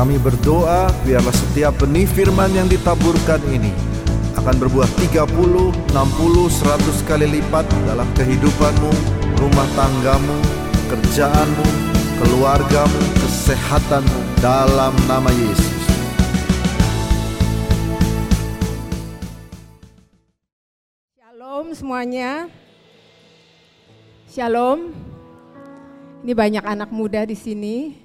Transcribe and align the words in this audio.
Kami 0.00 0.16
berdoa 0.16 0.88
biarlah 1.04 1.36
setiap 1.36 1.76
benih 1.76 2.08
firman 2.08 2.48
yang 2.56 2.64
ditaburkan 2.64 3.36
ini 3.52 3.68
akan 4.32 4.56
berbuah 4.56 4.88
30, 4.96 5.28
60, 5.28 5.92
100 5.92 7.04
kali 7.04 7.28
lipat 7.28 7.68
dalam 7.84 8.08
kehidupanmu, 8.16 8.92
rumah 9.36 9.68
tanggamu, 9.76 10.40
kerjaanmu, 10.88 11.66
keluargamu, 12.16 13.00
kesehatanmu 13.20 14.40
dalam 14.40 14.96
nama 15.04 15.28
Yesus. 15.36 15.84
Shalom 21.12 21.76
semuanya. 21.76 22.48
Shalom. 24.32 24.96
Ini 26.24 26.32
banyak 26.32 26.64
anak 26.64 26.88
muda 26.88 27.28
di 27.28 27.36
sini. 27.36 28.00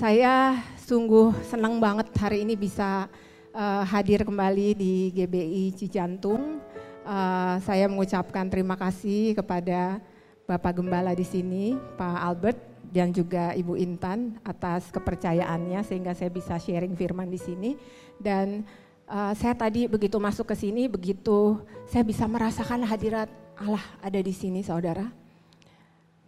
Saya 0.00 0.56
sungguh 0.86 1.34
senang 1.42 1.82
banget 1.82 2.06
hari 2.14 2.46
ini 2.46 2.54
bisa 2.54 3.10
uh, 3.50 3.82
hadir 3.90 4.22
kembali 4.22 4.78
di 4.78 5.10
GBI 5.10 5.74
Cijantung. 5.74 6.62
Uh, 7.02 7.58
saya 7.66 7.90
mengucapkan 7.90 8.46
terima 8.46 8.78
kasih 8.78 9.34
kepada 9.34 9.98
Bapak 10.46 10.78
Gembala 10.78 11.10
di 11.10 11.26
sini, 11.26 11.74
Pak 11.98 12.18
Albert 12.22 12.58
dan 12.94 13.10
juga 13.10 13.50
Ibu 13.58 13.74
Intan 13.74 14.38
atas 14.46 14.94
kepercayaannya 14.94 15.82
sehingga 15.82 16.14
saya 16.14 16.30
bisa 16.30 16.54
sharing 16.54 16.94
firman 16.94 17.26
di 17.26 17.38
sini 17.42 17.74
dan 18.22 18.62
uh, 19.10 19.34
saya 19.34 19.58
tadi 19.58 19.90
begitu 19.90 20.22
masuk 20.22 20.54
ke 20.54 20.54
sini 20.54 20.86
begitu 20.86 21.58
saya 21.90 22.06
bisa 22.06 22.30
merasakan 22.30 22.86
hadirat 22.86 23.26
Allah 23.58 23.82
ada 23.98 24.22
di 24.22 24.30
sini 24.30 24.62
saudara. 24.62 25.10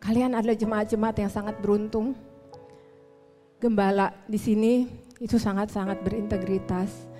Kalian 0.03 0.35
adalah 0.35 0.59
jemaat-jemaat 0.59 1.15
yang 1.15 1.31
sangat 1.31 1.55
beruntung. 1.63 2.19
Gembala 3.59 4.15
di 4.31 4.39
sini 4.39 4.87
itu 5.19 5.35
sangat-sangat 5.35 6.07
berintegritas 6.07 7.11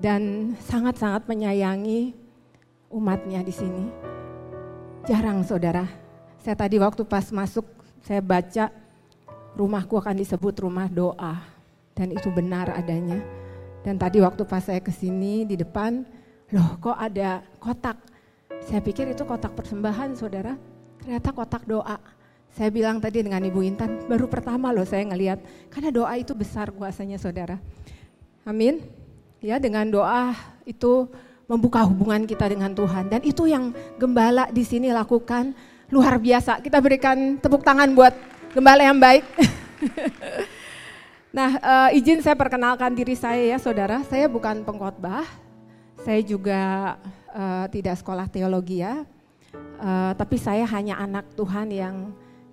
dan 0.00 0.56
sangat-sangat 0.56 1.28
menyayangi 1.28 2.16
umatnya 2.88 3.44
di 3.44 3.52
sini. 3.52 3.84
Jarang 5.04 5.44
saudara. 5.44 5.84
Saya 6.40 6.56
tadi 6.56 6.80
waktu 6.80 7.04
pas 7.04 7.28
masuk 7.28 7.68
saya 8.00 8.24
baca 8.24 8.72
rumahku 9.52 10.00
akan 10.00 10.16
disebut 10.16 10.64
rumah 10.64 10.88
doa 10.88 11.44
dan 11.92 12.08
itu 12.08 12.32
benar 12.32 12.72
adanya. 12.72 13.20
Dan 13.84 14.00
tadi 14.00 14.24
waktu 14.24 14.48
pas 14.48 14.64
saya 14.64 14.80
ke 14.80 14.88
sini 14.88 15.44
di 15.44 15.60
depan, 15.60 16.08
loh 16.56 16.80
kok 16.80 16.96
ada 16.96 17.44
kotak. 17.60 18.00
Saya 18.64 18.80
pikir 18.80 19.12
itu 19.12 19.28
kotak 19.28 19.52
persembahan 19.52 20.16
saudara, 20.16 20.56
ternyata 21.04 21.36
kotak 21.36 21.68
doa. 21.68 22.00
Saya 22.50 22.68
bilang 22.74 22.98
tadi 22.98 23.22
dengan 23.22 23.40
Ibu 23.46 23.62
Intan, 23.62 24.04
baru 24.10 24.26
pertama 24.26 24.74
loh 24.74 24.82
saya 24.82 25.06
ngeliat, 25.06 25.38
karena 25.70 25.94
doa 25.94 26.14
itu 26.18 26.34
besar 26.34 26.74
kuasanya 26.74 27.16
saudara. 27.16 27.62
Amin. 28.42 28.82
Ya 29.38 29.56
dengan 29.62 29.86
doa 29.86 30.34
itu 30.66 31.08
membuka 31.50 31.82
hubungan 31.82 32.26
kita 32.26 32.46
dengan 32.50 32.70
Tuhan. 32.74 33.10
Dan 33.10 33.20
itu 33.26 33.46
yang 33.50 33.74
gembala 33.98 34.46
di 34.54 34.62
sini 34.62 34.90
lakukan 34.94 35.50
luar 35.90 36.18
biasa. 36.22 36.62
Kita 36.62 36.78
berikan 36.78 37.38
tepuk 37.42 37.66
tangan 37.66 37.90
buat 37.90 38.14
gembala 38.54 38.86
yang 38.86 38.98
baik. 38.98 39.26
nah 41.36 41.50
uh, 41.62 41.88
izin 41.94 42.22
saya 42.22 42.34
perkenalkan 42.34 42.94
diri 42.94 43.14
saya 43.14 43.54
ya 43.54 43.58
saudara, 43.58 44.02
saya 44.06 44.26
bukan 44.26 44.62
pengkhotbah, 44.66 45.26
saya 46.02 46.22
juga 46.22 46.94
uh, 47.30 47.66
tidak 47.70 47.98
sekolah 48.02 48.26
teologi 48.26 48.82
ya, 48.82 49.06
uh, 49.78 50.12
tapi 50.14 50.38
saya 50.38 50.66
hanya 50.70 50.98
anak 50.98 51.26
Tuhan 51.38 51.70
yang 51.70 51.96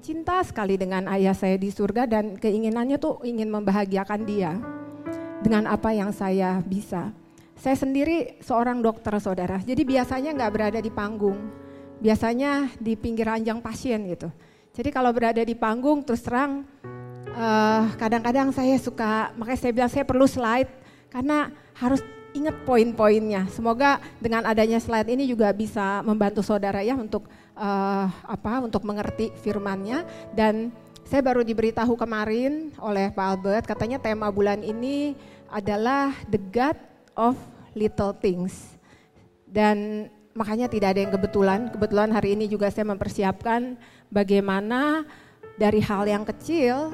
cinta 0.01 0.39
sekali 0.45 0.77
dengan 0.79 1.09
ayah 1.11 1.33
saya 1.33 1.59
di 1.59 1.69
surga 1.69 2.07
dan 2.07 2.37
keinginannya 2.37 2.97
tuh 2.97 3.19
ingin 3.25 3.49
membahagiakan 3.51 4.21
dia 4.23 4.55
dengan 5.41 5.69
apa 5.69 5.93
yang 5.93 6.13
saya 6.13 6.61
bisa. 6.65 7.11
Saya 7.57 7.73
sendiri 7.73 8.37
seorang 8.41 8.85
dokter 8.85 9.17
saudara, 9.17 9.57
jadi 9.65 9.81
biasanya 9.81 10.29
nggak 10.37 10.53
berada 10.53 10.79
di 10.79 10.93
panggung, 10.93 11.49
biasanya 11.97 12.69
di 12.77 12.93
pinggir 12.93 13.25
ranjang 13.25 13.57
pasien 13.57 14.05
gitu. 14.13 14.29
Jadi 14.77 14.93
kalau 14.93 15.09
berada 15.09 15.41
di 15.41 15.57
panggung 15.57 16.05
terus 16.05 16.21
terang 16.21 16.61
kadang-kadang 17.97 18.49
uh, 18.49 18.55
saya 18.55 18.77
suka, 18.77 19.33
makanya 19.37 19.59
saya 19.61 19.71
bilang 19.73 19.91
saya 19.93 20.05
perlu 20.05 20.25
slide 20.29 20.69
karena 21.09 21.49
harus 21.77 22.01
ingat 22.37 22.53
poin-poinnya. 22.65 23.49
Semoga 23.49 23.97
dengan 24.21 24.45
adanya 24.45 24.77
slide 24.77 25.09
ini 25.09 25.25
juga 25.25 25.49
bisa 25.49 26.05
membantu 26.05 26.45
saudara 26.45 26.85
ya 26.85 26.93
untuk 26.93 27.25
uh, 27.57 28.07
apa 28.23 28.61
untuk 28.61 28.85
mengerti 28.85 29.33
firmannya 29.41 30.05
dan 30.37 30.69
saya 31.07 31.23
baru 31.23 31.41
diberitahu 31.41 31.95
kemarin 31.95 32.69
oleh 32.83 33.09
Pak 33.11 33.25
Albert 33.25 33.65
katanya 33.65 33.97
tema 33.97 34.27
bulan 34.29 34.59
ini 34.59 35.15
adalah 35.47 36.11
the 36.27 36.39
God 36.51 36.75
of 37.15 37.39
little 37.71 38.11
things. 38.11 38.75
Dan 39.47 40.07
makanya 40.35 40.67
tidak 40.67 40.91
ada 40.91 40.99
yang 41.07 41.13
kebetulan. 41.15 41.71
Kebetulan 41.71 42.11
hari 42.11 42.35
ini 42.35 42.51
juga 42.51 42.67
saya 42.67 42.91
mempersiapkan 42.91 43.79
bagaimana 44.11 45.07
dari 45.55 45.79
hal 45.79 46.03
yang 46.05 46.27
kecil 46.27 46.91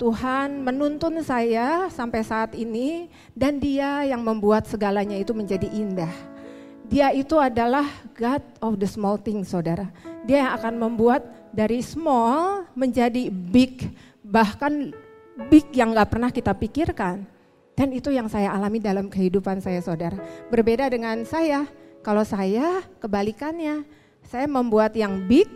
Tuhan 0.00 0.64
menuntun 0.66 1.22
saya 1.22 1.86
sampai 1.86 2.26
saat 2.26 2.58
ini 2.58 3.06
dan 3.38 3.60
dia 3.62 4.02
yang 4.02 4.24
membuat 4.24 4.66
segalanya 4.66 5.14
itu 5.14 5.30
menjadi 5.30 5.68
indah. 5.68 6.10
Dia 6.90 7.14
itu 7.14 7.38
adalah 7.38 7.86
God 8.16 8.42
of 8.58 8.78
the 8.78 8.88
small 8.88 9.18
things 9.18 9.50
saudara. 9.50 9.88
Dia 10.26 10.46
yang 10.46 10.52
akan 10.58 10.74
membuat 10.78 11.22
dari 11.54 11.84
small 11.84 12.66
menjadi 12.72 13.28
big, 13.28 13.90
bahkan 14.24 14.90
big 15.52 15.68
yang 15.74 15.94
gak 15.94 16.10
pernah 16.10 16.30
kita 16.32 16.52
pikirkan. 16.56 17.24
Dan 17.72 17.88
itu 17.96 18.12
yang 18.12 18.28
saya 18.28 18.52
alami 18.52 18.78
dalam 18.78 19.08
kehidupan 19.08 19.64
saya 19.64 19.80
saudara. 19.80 20.20
Berbeda 20.52 20.92
dengan 20.92 21.24
saya, 21.24 21.64
kalau 22.04 22.20
saya 22.22 22.84
kebalikannya, 23.00 23.86
saya 24.28 24.44
membuat 24.44 24.92
yang 24.92 25.24
big 25.24 25.48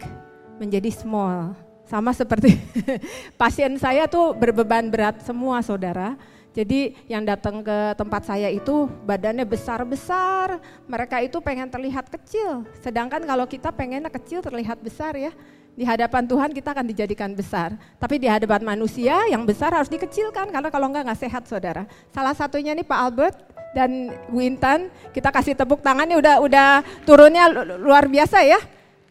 menjadi 0.56 0.88
small. 0.91 1.53
Sama 1.87 2.10
seperti 2.10 2.58
pasien 3.41 3.78
saya 3.78 4.10
tuh 4.10 4.34
berbeban 4.34 4.91
berat 4.91 5.22
semua 5.22 5.62
saudara. 5.62 6.19
Jadi 6.56 6.97
yang 7.05 7.21
datang 7.21 7.61
ke 7.61 7.93
tempat 8.00 8.25
saya 8.25 8.49
itu 8.49 8.89
badannya 9.05 9.44
besar-besar, 9.44 10.56
mereka 10.89 11.21
itu 11.21 11.37
pengen 11.44 11.69
terlihat 11.69 12.09
kecil. 12.09 12.65
Sedangkan 12.81 13.21
kalau 13.28 13.44
kita 13.44 13.69
pengennya 13.69 14.09
kecil 14.09 14.41
terlihat 14.41 14.81
besar 14.81 15.12
ya. 15.21 15.37
Di 15.77 15.84
hadapan 15.84 16.25
Tuhan 16.25 16.56
kita 16.56 16.72
akan 16.72 16.89
dijadikan 16.89 17.37
besar. 17.37 17.77
Tapi 18.00 18.17
di 18.17 18.25
hadapan 18.25 18.65
manusia 18.65 19.28
yang 19.28 19.44
besar 19.44 19.77
harus 19.77 19.93
dikecilkan 19.93 20.49
karena 20.49 20.72
kalau 20.72 20.89
enggak 20.89 21.12
nggak 21.12 21.21
sehat 21.28 21.44
saudara. 21.44 21.84
Salah 22.09 22.33
satunya 22.33 22.73
nih 22.73 22.88
Pak 22.88 23.00
Albert 23.05 23.37
dan 23.77 24.09
Wintan, 24.33 24.88
kita 25.12 25.28
kasih 25.28 25.53
tepuk 25.53 25.84
tangannya 25.84 26.17
udah 26.17 26.41
udah 26.41 26.69
turunnya 27.05 27.53
luar 27.77 28.09
biasa 28.09 28.41
ya. 28.49 28.56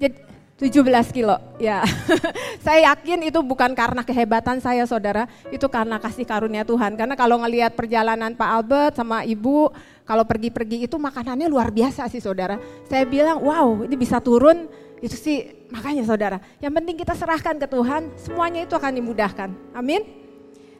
Jadi 0.02 0.25
17 0.56 0.88
kilo, 1.12 1.36
ya. 1.60 1.84
saya 2.66 2.96
yakin 2.96 3.28
itu 3.28 3.44
bukan 3.44 3.76
karena 3.76 4.08
kehebatan 4.08 4.64
saya 4.64 4.88
saudara, 4.88 5.28
itu 5.52 5.68
karena 5.68 6.00
kasih 6.00 6.24
karunia 6.24 6.64
Tuhan. 6.64 6.96
Karena 6.96 7.12
kalau 7.20 7.44
ngelihat 7.44 7.76
perjalanan 7.76 8.32
Pak 8.32 8.50
Albert 8.56 8.94
sama 8.96 9.28
Ibu, 9.28 9.76
kalau 10.08 10.24
pergi-pergi 10.24 10.88
itu 10.88 10.96
makanannya 10.96 11.52
luar 11.52 11.76
biasa 11.76 12.08
sih 12.08 12.24
saudara. 12.24 12.56
Saya 12.88 13.04
bilang, 13.04 13.44
wow 13.44 13.84
ini 13.84 14.00
bisa 14.00 14.24
turun, 14.24 14.72
itu 15.04 15.20
sih 15.20 15.68
makanya 15.76 16.08
saudara. 16.08 16.40
Yang 16.64 16.74
penting 16.80 16.96
kita 17.04 17.14
serahkan 17.20 17.60
ke 17.60 17.68
Tuhan, 17.68 18.16
semuanya 18.16 18.64
itu 18.64 18.80
akan 18.80 18.96
dimudahkan. 18.96 19.52
Amin. 19.76 20.08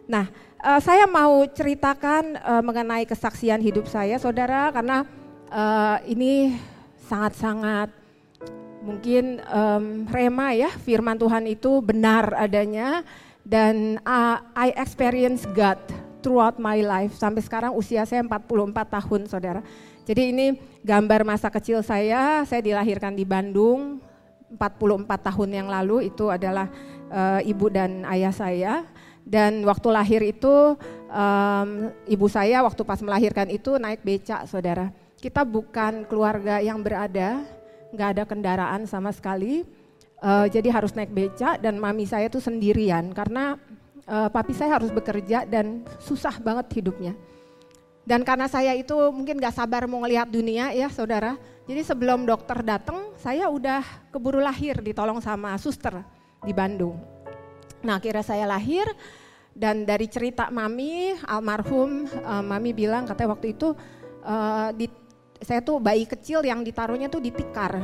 Nah, 0.08 0.32
uh, 0.64 0.80
saya 0.80 1.04
mau 1.04 1.44
ceritakan 1.52 2.40
uh, 2.40 2.64
mengenai 2.64 3.04
kesaksian 3.04 3.60
hidup 3.60 3.92
saya 3.92 4.16
saudara, 4.24 4.72
karena 4.72 5.04
uh, 5.52 6.00
ini 6.08 6.56
sangat-sangat 7.12 8.05
mungkin 8.86 9.42
um, 9.50 10.06
rema 10.06 10.54
ya 10.54 10.70
firman 10.70 11.18
Tuhan 11.18 11.50
itu 11.50 11.82
benar 11.82 12.38
adanya 12.38 13.02
dan 13.42 13.98
uh, 14.06 14.38
I 14.54 14.78
experience 14.78 15.50
God 15.58 15.82
throughout 16.22 16.62
my 16.62 16.82
life 16.86 17.18
sampai 17.18 17.42
sekarang 17.42 17.74
usia 17.74 18.06
saya 18.06 18.22
44 18.22 18.42
tahun 18.74 19.22
saudara. 19.30 19.62
Jadi 20.06 20.34
ini 20.34 20.46
gambar 20.86 21.26
masa 21.26 21.50
kecil 21.50 21.82
saya, 21.82 22.46
saya 22.46 22.62
dilahirkan 22.62 23.18
di 23.18 23.26
Bandung 23.26 23.98
44 24.54 25.30
tahun 25.34 25.50
yang 25.50 25.68
lalu 25.70 26.14
itu 26.14 26.30
adalah 26.30 26.70
uh, 27.10 27.42
ibu 27.42 27.66
dan 27.74 28.06
ayah 28.10 28.34
saya 28.34 28.86
dan 29.26 29.66
waktu 29.66 29.90
lahir 29.90 30.22
itu 30.22 30.78
um, 31.10 31.70
ibu 32.06 32.30
saya 32.30 32.62
waktu 32.62 32.82
pas 32.86 33.02
melahirkan 33.02 33.50
itu 33.50 33.82
naik 33.82 34.06
becak 34.06 34.46
saudara. 34.46 34.94
Kita 35.18 35.42
bukan 35.42 36.06
keluarga 36.06 36.62
yang 36.62 36.78
berada 36.86 37.42
nggak 37.94 38.10
ada 38.18 38.24
kendaraan 38.24 38.88
sama 38.90 39.12
sekali. 39.14 39.68
Uh, 40.24 40.48
jadi 40.48 40.72
harus 40.72 40.96
naik 40.96 41.12
beca 41.12 41.60
dan 41.60 41.76
mami 41.78 42.08
saya 42.08 42.32
tuh 42.32 42.40
sendirian 42.40 43.12
karena 43.12 43.60
uh, 44.08 44.32
papi 44.32 44.56
saya 44.56 44.80
harus 44.80 44.90
bekerja 44.90 45.44
dan 45.46 45.84
susah 46.00 46.40
banget 46.40 46.82
hidupnya. 46.82 47.14
Dan 48.06 48.22
karena 48.22 48.46
saya 48.46 48.78
itu 48.78 48.94
mungkin 49.10 49.42
gak 49.42 49.58
sabar 49.58 49.90
mau 49.90 50.06
ngelihat 50.06 50.30
dunia 50.30 50.70
ya 50.78 50.94
saudara. 50.94 51.42
Jadi 51.66 51.82
sebelum 51.82 52.22
dokter 52.22 52.62
datang 52.62 53.18
saya 53.18 53.50
udah 53.50 53.82
keburu 54.14 54.38
lahir 54.38 54.78
ditolong 54.78 55.18
sama 55.26 55.58
suster 55.58 56.06
di 56.46 56.54
Bandung. 56.54 57.02
Nah 57.82 57.98
akhirnya 57.98 58.22
saya 58.22 58.46
lahir 58.46 58.86
Dan 59.56 59.88
dari 59.88 60.12
cerita 60.12 60.52
mami, 60.52 61.16
almarhum 61.24 62.04
uh, 62.28 62.44
mami 62.44 62.76
bilang 62.76 63.08
katanya 63.08 63.40
waktu 63.40 63.56
itu 63.56 63.72
uh, 64.28 64.76
di, 64.76 64.92
saya 65.42 65.60
tuh 65.60 65.80
bayi 65.80 66.08
kecil 66.08 66.44
yang 66.44 66.64
ditaruhnya 66.64 67.12
tuh 67.12 67.20
di 67.24 67.32
tikar. 67.32 67.80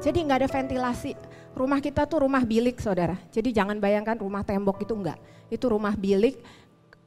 Jadi 0.00 0.18
nggak 0.24 0.38
ada 0.44 0.48
ventilasi. 0.48 1.12
Rumah 1.54 1.78
kita 1.80 2.04
tuh 2.04 2.26
rumah 2.26 2.42
bilik 2.42 2.80
saudara. 2.82 3.16
Jadi 3.30 3.54
jangan 3.54 3.78
bayangkan 3.78 4.18
rumah 4.18 4.42
tembok 4.42 4.82
itu 4.82 4.92
enggak. 4.92 5.18
Itu 5.48 5.70
rumah 5.70 5.94
bilik. 5.94 6.40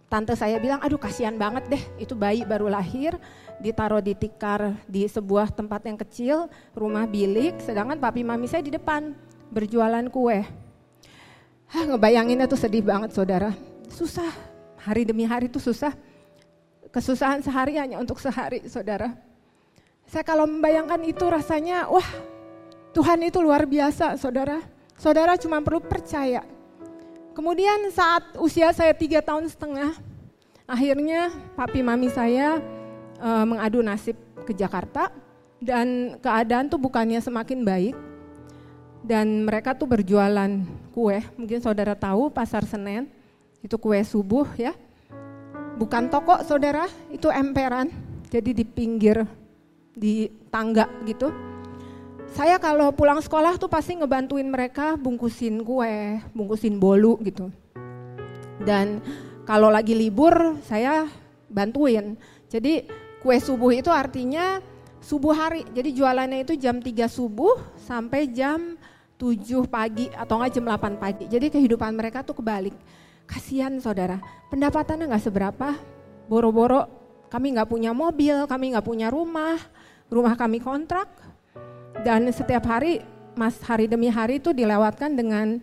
Tante 0.07 0.39
saya 0.39 0.55
bilang, 0.55 0.79
aduh 0.79 0.95
kasihan 0.95 1.35
banget 1.35 1.67
deh. 1.67 1.83
Itu 1.99 2.15
bayi 2.15 2.47
baru 2.47 2.71
lahir, 2.71 3.19
ditaruh 3.59 3.99
di 3.99 4.15
tikar 4.15 4.71
di 4.87 5.03
sebuah 5.03 5.51
tempat 5.51 5.83
yang 5.83 5.99
kecil, 5.99 6.47
rumah 6.71 7.03
bilik. 7.03 7.59
Sedangkan 7.59 7.99
papi 7.99 8.23
mami 8.23 8.47
saya 8.47 8.63
di 8.63 8.71
depan 8.71 9.11
berjualan 9.51 10.07
kue. 10.07 10.47
Hah, 11.67 11.83
ngebayanginnya 11.83 12.47
tuh 12.47 12.55
sedih 12.55 12.79
banget 12.79 13.11
saudara 13.11 13.51
susah. 13.91 14.31
Hari 14.77 15.03
demi 15.07 15.27
hari 15.27 15.51
itu 15.51 15.59
susah. 15.59 15.95
Kesusahan 16.93 17.43
sehari 17.43 17.75
hanya 17.75 17.99
untuk 17.99 18.21
sehari, 18.21 18.63
saudara. 18.69 19.11
Saya 20.07 20.23
kalau 20.23 20.47
membayangkan 20.47 21.03
itu 21.03 21.27
rasanya, 21.27 21.91
wah 21.91 22.07
Tuhan 22.95 23.19
itu 23.27 23.43
luar 23.43 23.67
biasa, 23.67 24.15
saudara. 24.15 24.63
Saudara 24.95 25.35
cuma 25.35 25.59
perlu 25.59 25.83
percaya. 25.83 26.41
Kemudian 27.35 27.93
saat 27.93 28.33
usia 28.41 28.73
saya 28.73 28.95
tiga 28.97 29.21
tahun 29.21 29.45
setengah, 29.45 29.93
akhirnya 30.65 31.29
papi 31.53 31.85
mami 31.85 32.09
saya 32.09 32.57
e, 33.21 33.29
mengadu 33.45 33.85
nasib 33.85 34.17
ke 34.41 34.57
Jakarta 34.57 35.13
dan 35.61 36.17
keadaan 36.17 36.65
tuh 36.65 36.81
bukannya 36.81 37.21
semakin 37.21 37.61
baik. 37.61 37.95
Dan 39.05 39.45
mereka 39.45 39.77
tuh 39.77 39.85
berjualan 39.85 40.49
kue, 40.95 41.21
mungkin 41.37 41.61
saudara 41.61 41.93
tahu 41.93 42.33
pasar 42.33 42.65
Senen 42.65 43.05
itu 43.61 43.77
kue 43.77 44.01
subuh 44.01 44.49
ya. 44.57 44.73
Bukan 45.77 46.09
toko 46.09 46.41
saudara, 46.41 46.89
itu 47.13 47.29
emperan. 47.29 47.93
Jadi 48.33 48.57
di 48.57 48.65
pinggir, 48.65 49.21
di 49.97 50.29
tangga 50.53 50.85
gitu. 51.09 51.33
Saya 52.29 52.61
kalau 52.61 52.93
pulang 52.93 53.17
sekolah 53.17 53.57
tuh 53.57 53.65
pasti 53.65 53.97
ngebantuin 53.97 54.45
mereka 54.45 54.93
bungkusin 54.93 55.65
kue, 55.65 56.21
bungkusin 56.37 56.77
bolu 56.77 57.17
gitu. 57.25 57.49
Dan 58.61 59.01
kalau 59.47 59.73
lagi 59.73 59.97
libur 59.97 60.59
saya 60.61 61.09
bantuin. 61.49 62.13
Jadi 62.45 62.85
kue 63.23 63.37
subuh 63.41 63.73
itu 63.73 63.89
artinya 63.89 64.61
subuh 65.01 65.33
hari. 65.33 65.65
Jadi 65.73 65.97
jualannya 65.97 66.45
itu 66.45 66.53
jam 66.59 66.77
3 66.77 67.09
subuh 67.09 67.57
sampai 67.79 68.29
jam 68.29 68.77
7 69.17 69.65
pagi 69.65 70.11
atau 70.13 70.37
enggak 70.37 70.51
jam 70.61 70.65
8 70.67 71.01
pagi. 71.01 71.25
Jadi 71.25 71.49
kehidupan 71.49 71.95
mereka 71.97 72.21
tuh 72.21 72.37
kebalik. 72.37 72.75
Kasihan 73.27 73.75
saudara, 73.83 74.23
pendapatannya 74.47 75.11
nggak 75.11 75.25
seberapa, 75.27 75.75
boro-boro 76.31 76.87
kami 77.27 77.59
nggak 77.59 77.67
punya 77.67 77.91
mobil, 77.91 78.47
kami 78.47 78.71
nggak 78.71 78.87
punya 78.87 79.11
rumah, 79.11 79.59
rumah 80.07 80.35
kami 80.35 80.59
kontrak, 80.63 81.07
dan 82.01 82.27
setiap 82.29 82.63
hari, 82.67 83.01
mas 83.33 83.57
hari 83.65 83.89
demi 83.89 84.07
hari 84.07 84.37
itu 84.41 84.53
dilewatkan 84.53 85.13
dengan 85.13 85.57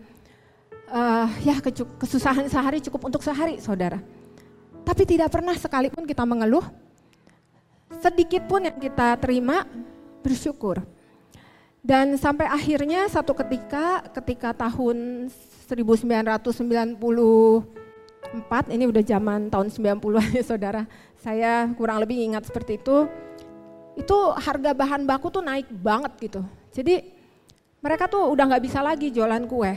uh, 0.91 1.29
ya 1.43 1.59
kesusahan 1.99 2.47
sehari 2.51 2.83
cukup 2.85 3.09
untuk 3.09 3.23
sehari 3.23 3.59
saudara. 3.63 4.03
Tapi 4.85 5.03
tidak 5.09 5.33
pernah 5.33 5.57
sekalipun 5.57 6.05
kita 6.05 6.29
mengeluh, 6.29 6.65
sedikit 8.05 8.45
pun 8.45 8.69
yang 8.69 8.77
kita 8.77 9.17
terima 9.17 9.65
bersyukur. 10.21 10.85
Dan 11.85 12.17
sampai 12.17 12.49
akhirnya 12.49 13.05
satu 13.13 13.37
ketika, 13.37 14.01
ketika 14.09 14.57
tahun 14.57 15.29
1994, 15.69 16.97
ini 18.73 18.85
udah 18.89 19.05
zaman 19.05 19.53
tahun 19.53 19.69
90-an 19.69 20.29
ya 20.33 20.45
saudara, 20.45 20.89
saya 21.21 21.69
kurang 21.77 22.01
lebih 22.01 22.25
ingat 22.25 22.49
seperti 22.49 22.81
itu, 22.81 23.05
itu 23.95 24.17
harga 24.35 24.75
bahan 24.75 25.07
baku 25.07 25.31
tuh 25.31 25.43
naik 25.43 25.71
banget 25.71 26.13
gitu. 26.19 26.41
Jadi 26.75 27.03
mereka 27.79 28.11
tuh 28.11 28.33
udah 28.33 28.45
nggak 28.49 28.65
bisa 28.65 28.81
lagi 28.83 29.13
jualan 29.15 29.45
kue. 29.47 29.73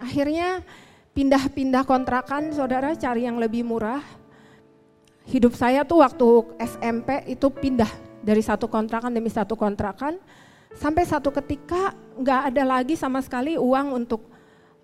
Akhirnya 0.00 0.64
pindah-pindah 1.12 1.84
kontrakan 1.84 2.54
saudara 2.56 2.96
cari 2.96 3.28
yang 3.28 3.36
lebih 3.36 3.66
murah. 3.66 4.00
Hidup 5.28 5.52
saya 5.52 5.84
tuh 5.84 6.00
waktu 6.00 6.26
SMP 6.58 7.26
itu 7.28 7.52
pindah 7.52 7.90
dari 8.24 8.40
satu 8.40 8.70
kontrakan 8.70 9.12
demi 9.12 9.28
satu 9.28 9.54
kontrakan. 9.58 10.16
Sampai 10.72 11.04
satu 11.04 11.34
ketika 11.34 11.92
nggak 12.16 12.54
ada 12.54 12.62
lagi 12.62 12.94
sama 12.94 13.20
sekali 13.20 13.58
uang 13.58 13.92
untuk 13.92 14.24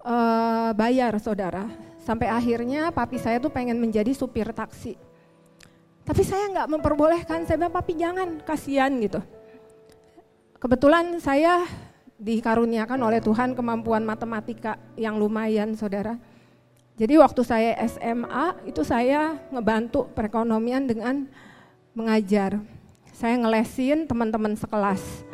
uh, 0.05 0.75
bayar 0.77 1.17
saudara. 1.23 1.65
Sampai 2.03 2.29
akhirnya 2.31 2.91
papi 2.91 3.17
saya 3.19 3.39
tuh 3.39 3.51
pengen 3.51 3.79
menjadi 3.79 4.13
supir 4.13 4.51
taksi. 4.53 5.06
Tapi 6.07 6.23
saya 6.23 6.47
nggak 6.55 6.71
memperbolehkan, 6.71 7.43
saya 7.45 7.59
bilang 7.59 7.75
papi 7.75 7.99
jangan, 7.99 8.39
kasihan 8.47 8.95
gitu. 9.03 9.19
Kebetulan 10.63 11.19
saya 11.19 11.67
dikaruniakan 12.17 13.03
oleh 13.03 13.21
Tuhan 13.21 13.53
kemampuan 13.53 14.07
matematika 14.07 14.79
yang 14.95 15.19
lumayan 15.19 15.75
saudara. 15.75 16.17
Jadi 16.97 17.21
waktu 17.21 17.43
saya 17.45 17.77
SMA 17.85 18.71
itu 18.71 18.81
saya 18.81 19.37
ngebantu 19.53 20.09
perekonomian 20.17 20.89
dengan 20.89 21.29
mengajar. 21.93 22.57
Saya 23.13 23.37
ngelesin 23.37 24.09
teman-teman 24.09 24.57
sekelas. 24.57 25.27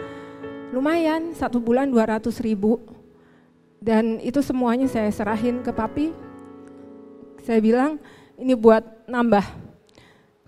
Lumayan, 0.75 1.37
satu 1.37 1.63
bulan 1.63 1.87
200 1.93 2.33
ribu 2.43 2.83
dan 3.83 4.23
itu 4.23 4.39
semuanya 4.43 4.87
saya 4.87 5.11
serahin 5.11 5.59
ke 5.61 5.75
papi. 5.75 6.15
Saya 7.43 7.59
bilang, 7.59 7.99
ini 8.39 8.55
buat 8.55 8.83
nambah. 9.11 9.43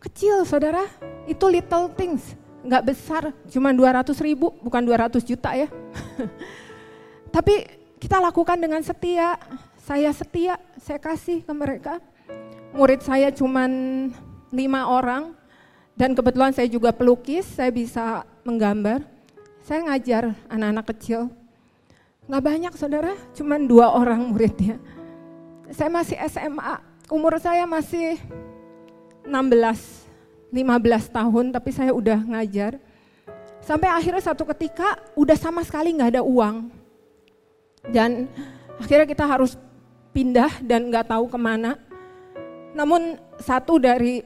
Kecil 0.05 0.45
saudara, 0.45 0.85
itu 1.25 1.45
little 1.49 1.89
things. 1.97 2.37
Nggak 2.61 2.85
besar, 2.93 3.23
cuma 3.49 3.73
200 3.73 4.13
ribu, 4.21 4.53
bukan 4.61 4.85
200 4.85 5.25
juta 5.25 5.57
ya. 5.57 5.69
Tapi 7.35 7.65
kita 7.97 8.21
lakukan 8.21 8.61
dengan 8.61 8.85
setia. 8.85 9.41
Saya 9.81 10.13
setia, 10.13 10.61
saya 10.81 11.01
kasih 11.01 11.45
ke 11.45 11.53
mereka. 11.57 12.01
Murid 12.77 13.01
saya 13.01 13.33
cuma 13.33 13.65
lima 14.53 14.81
orang, 14.89 15.33
dan 15.97 16.13
kebetulan 16.13 16.53
saya 16.53 16.69
juga 16.69 16.93
pelukis, 16.93 17.49
saya 17.49 17.73
bisa 17.73 18.29
menggambar. 18.45 19.01
Saya 19.65 19.89
ngajar 19.89 20.37
anak-anak 20.53 20.87
kecil, 20.93 21.33
Nggak 22.25 22.45
banyak 22.45 22.73
saudara, 22.81 23.13
cuma 23.37 23.61
dua 23.61 23.93
orang 23.93 24.33
muridnya. 24.33 24.81
Saya 25.69 25.93
masih 25.93 26.17
SMA, 26.33 26.81
umur 27.13 27.37
saya 27.37 27.69
masih 27.69 28.17
16, 29.25 30.55
15 30.55 31.09
tahun, 31.11 31.45
tapi 31.51 31.71
saya 31.73 31.91
udah 31.91 32.21
ngajar. 32.23 32.79
Sampai 33.65 33.89
akhirnya 33.89 34.21
satu 34.21 34.45
ketika 34.53 35.01
udah 35.17 35.35
sama 35.35 35.65
sekali 35.65 35.97
nggak 35.97 36.21
ada 36.21 36.23
uang. 36.23 36.69
Dan 37.89 38.29
akhirnya 38.77 39.09
kita 39.09 39.25
harus 39.25 39.57
pindah 40.13 40.61
dan 40.61 40.93
nggak 40.93 41.09
tahu 41.09 41.29
ke 41.29 41.39
mana. 41.41 41.81
Namun 42.77 43.17
satu 43.41 43.81
dari 43.81 44.21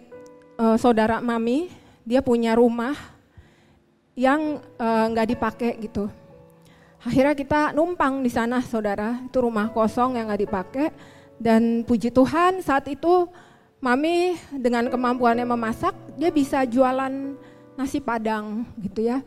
uh, 0.58 0.74
saudara 0.74 1.22
mami, 1.22 1.70
dia 2.02 2.18
punya 2.24 2.56
rumah 2.56 2.96
yang 4.18 4.58
eh, 4.58 5.04
nggak 5.14 5.26
uh, 5.28 5.30
dipakai 5.30 5.78
gitu 5.78 6.10
Akhirnya 6.98 7.34
kita 7.38 7.60
numpang 7.70 8.26
di 8.26 8.30
sana 8.30 8.58
saudara, 8.58 9.22
itu 9.22 9.38
rumah 9.38 9.70
kosong 9.70 10.18
yang 10.18 10.26
nggak 10.26 10.42
dipakai. 10.42 10.88
Dan 11.38 11.86
puji 11.86 12.10
Tuhan 12.10 12.58
saat 12.58 12.90
itu 12.90 13.30
mami 13.78 14.34
dengan 14.54 14.90
kemampuannya 14.90 15.46
memasak, 15.46 15.94
dia 16.18 16.30
bisa 16.30 16.62
jualan 16.66 17.34
nasi 17.78 18.02
padang 18.02 18.66
gitu 18.82 19.06
ya. 19.06 19.22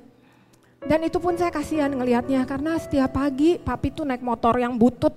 Dan 0.81 1.05
itu 1.05 1.21
pun 1.21 1.37
saya 1.37 1.53
kasihan 1.53 1.93
ngelihatnya 1.93 2.41
karena 2.49 2.75
setiap 2.81 3.13
pagi 3.13 3.61
papi 3.61 3.93
tuh 3.93 4.03
naik 4.03 4.25
motor 4.25 4.57
yang 4.57 4.75
butut. 4.75 5.13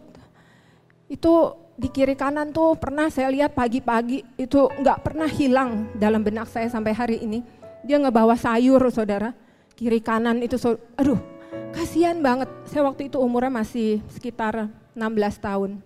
Itu 1.08 1.56
di 1.74 1.88
kiri 1.90 2.14
kanan 2.14 2.52
tuh 2.54 2.76
pernah 2.78 3.08
saya 3.08 3.32
lihat 3.32 3.56
pagi-pagi 3.56 4.22
itu 4.38 4.68
nggak 4.70 5.02
pernah 5.02 5.26
hilang 5.26 5.90
dalam 5.96 6.20
benak 6.20 6.52
saya 6.52 6.68
sampai 6.68 6.92
hari 6.92 7.16
ini. 7.24 7.40
Dia 7.84 8.00
ngebawa 8.00 8.36
sayur 8.36 8.80
saudara, 8.92 9.32
kiri 9.76 10.00
kanan 10.00 10.40
itu, 10.40 10.56
aduh 10.96 11.34
Kasihan 11.74 12.22
banget, 12.22 12.46
saya 12.70 12.86
waktu 12.86 13.10
itu 13.10 13.18
umurnya 13.18 13.50
masih 13.50 13.98
sekitar 14.06 14.70
16 14.94 15.42
tahun. 15.42 15.82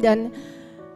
Dan 0.00 0.32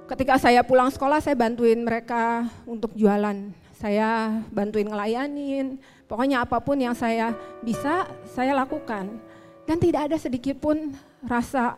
ketika 0.07 0.39
saya 0.39 0.63
pulang 0.63 0.89
sekolah 0.91 1.19
saya 1.19 1.35
bantuin 1.35 1.83
mereka 1.83 2.47
untuk 2.65 2.95
jualan. 2.95 3.51
Saya 3.77 4.41
bantuin 4.49 4.89
ngelayanin, 4.89 5.77
pokoknya 6.09 6.41
apa 6.41 6.57
pun 6.65 6.81
yang 6.81 6.97
saya 6.97 7.37
bisa 7.61 8.09
saya 8.25 8.57
lakukan. 8.57 9.21
Dan 9.69 9.77
tidak 9.77 10.09
ada 10.09 10.17
sedikit 10.17 10.57
pun 10.57 10.97
rasa 11.21 11.77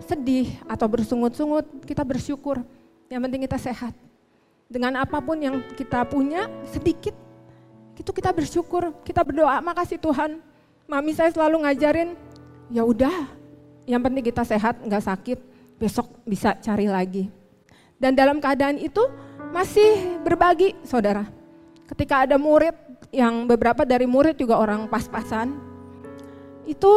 sedih 0.00 0.56
atau 0.64 0.88
bersungut-sungut, 0.88 1.84
kita 1.84 2.00
bersyukur. 2.00 2.64
Yang 3.12 3.20
penting 3.20 3.42
kita 3.44 3.58
sehat. 3.60 3.94
Dengan 4.64 5.04
apa 5.04 5.20
pun 5.20 5.36
yang 5.36 5.60
kita 5.76 6.08
punya, 6.08 6.48
sedikit, 6.72 7.12
itu 8.00 8.10
kita 8.10 8.32
bersyukur, 8.32 8.96
kita 9.04 9.20
berdoa, 9.20 9.60
makasih 9.60 10.00
Tuhan, 10.00 10.40
Mami 10.88 11.12
saya 11.12 11.28
selalu 11.32 11.68
ngajarin, 11.68 12.16
ya 12.72 12.80
udah, 12.80 13.28
yang 13.84 14.00
penting 14.00 14.24
kita 14.24 14.40
sehat, 14.44 14.80
nggak 14.80 15.04
sakit, 15.04 15.38
besok 15.84 16.08
bisa 16.24 16.56
cari 16.64 16.88
lagi. 16.88 17.28
Dan 18.00 18.16
dalam 18.16 18.40
keadaan 18.40 18.80
itu 18.80 19.04
masih 19.52 20.16
berbagi, 20.24 20.72
saudara. 20.88 21.28
Ketika 21.84 22.24
ada 22.24 22.40
murid 22.40 22.72
yang 23.12 23.44
beberapa 23.44 23.84
dari 23.84 24.08
murid 24.08 24.40
juga 24.40 24.56
orang 24.56 24.88
pas-pasan, 24.88 25.52
itu 26.64 26.88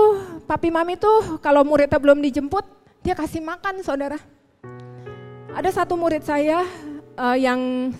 papi 0.47 0.71
mami 0.71 0.95
tuh 0.95 1.43
kalau 1.43 1.67
muridnya 1.67 1.99
belum 1.99 2.23
dijemput, 2.23 2.63
dia 3.03 3.11
kasih 3.11 3.43
makan, 3.43 3.83
saudara. 3.83 4.15
Ada 5.51 5.83
satu 5.83 5.99
murid 5.99 6.23
saya 6.23 6.63
uh, 7.19 7.35
yang 7.35 7.91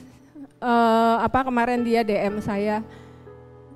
uh, 0.64 1.16
apa 1.20 1.44
kemarin 1.44 1.84
dia 1.84 2.08
DM 2.08 2.40
saya, 2.40 2.80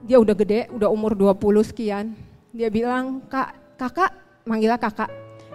dia 0.08 0.18
udah 0.18 0.34
gede, 0.34 0.72
udah 0.72 0.88
umur 0.88 1.12
20 1.13 1.68
sekian. 1.75 2.15
Dia 2.56 2.72
bilang, 2.72 3.20
kak, 3.27 3.53
kakak, 3.75 4.12
manggilnya 4.44 4.80
kakak, 4.80 5.12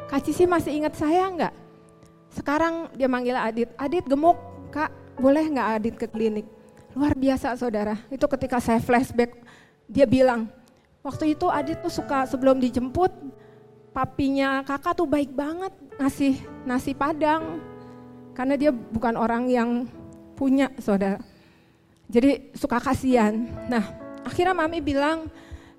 Kak 0.06 0.22
Cici 0.22 0.46
masih 0.46 0.78
ingat 0.78 0.94
saya 0.94 1.26
enggak? 1.26 1.54
Sekarang 2.30 2.92
dia 2.94 3.10
manggil 3.10 3.34
Adit, 3.34 3.72
Adit 3.74 4.06
gemuk, 4.06 4.38
kak 4.70 4.92
boleh 5.18 5.42
nggak 5.50 5.68
Adit 5.80 5.94
ke 5.98 6.06
klinik? 6.06 6.46
Luar 6.94 7.18
biasa 7.18 7.58
saudara, 7.58 7.98
itu 8.06 8.22
ketika 8.24 8.62
saya 8.62 8.78
flashback, 8.78 9.34
dia 9.90 10.06
bilang, 10.06 10.46
waktu 11.02 11.34
itu 11.34 11.50
Adit 11.50 11.82
tuh 11.82 11.90
suka 11.90 12.22
sebelum 12.28 12.62
dijemput, 12.62 13.10
papinya 13.90 14.62
kakak 14.62 14.94
tuh 14.94 15.08
baik 15.08 15.34
banget 15.34 15.74
ngasih 15.98 16.38
nasi 16.62 16.94
padang, 16.94 17.58
karena 18.36 18.54
dia 18.54 18.70
bukan 18.70 19.16
orang 19.18 19.50
yang 19.50 19.70
punya 20.36 20.70
saudara. 20.78 21.18
Jadi 22.06 22.54
suka 22.54 22.78
kasihan. 22.78 23.34
Nah 23.66 23.82
akhirnya 24.22 24.54
mami 24.54 24.78
bilang, 24.78 25.26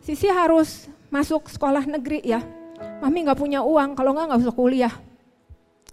Sisi 0.01 0.27
harus 0.27 0.87
masuk 1.07 1.47
sekolah 1.47 1.85
negeri 1.87 2.23
ya. 2.25 2.56
Mami 2.97 3.29
nggak 3.29 3.37
punya 3.37 3.61
uang, 3.61 3.93
kalau 3.93 4.17
nggak 4.17 4.25
nggak 4.29 4.41
usah 4.41 4.55
kuliah. 4.57 4.93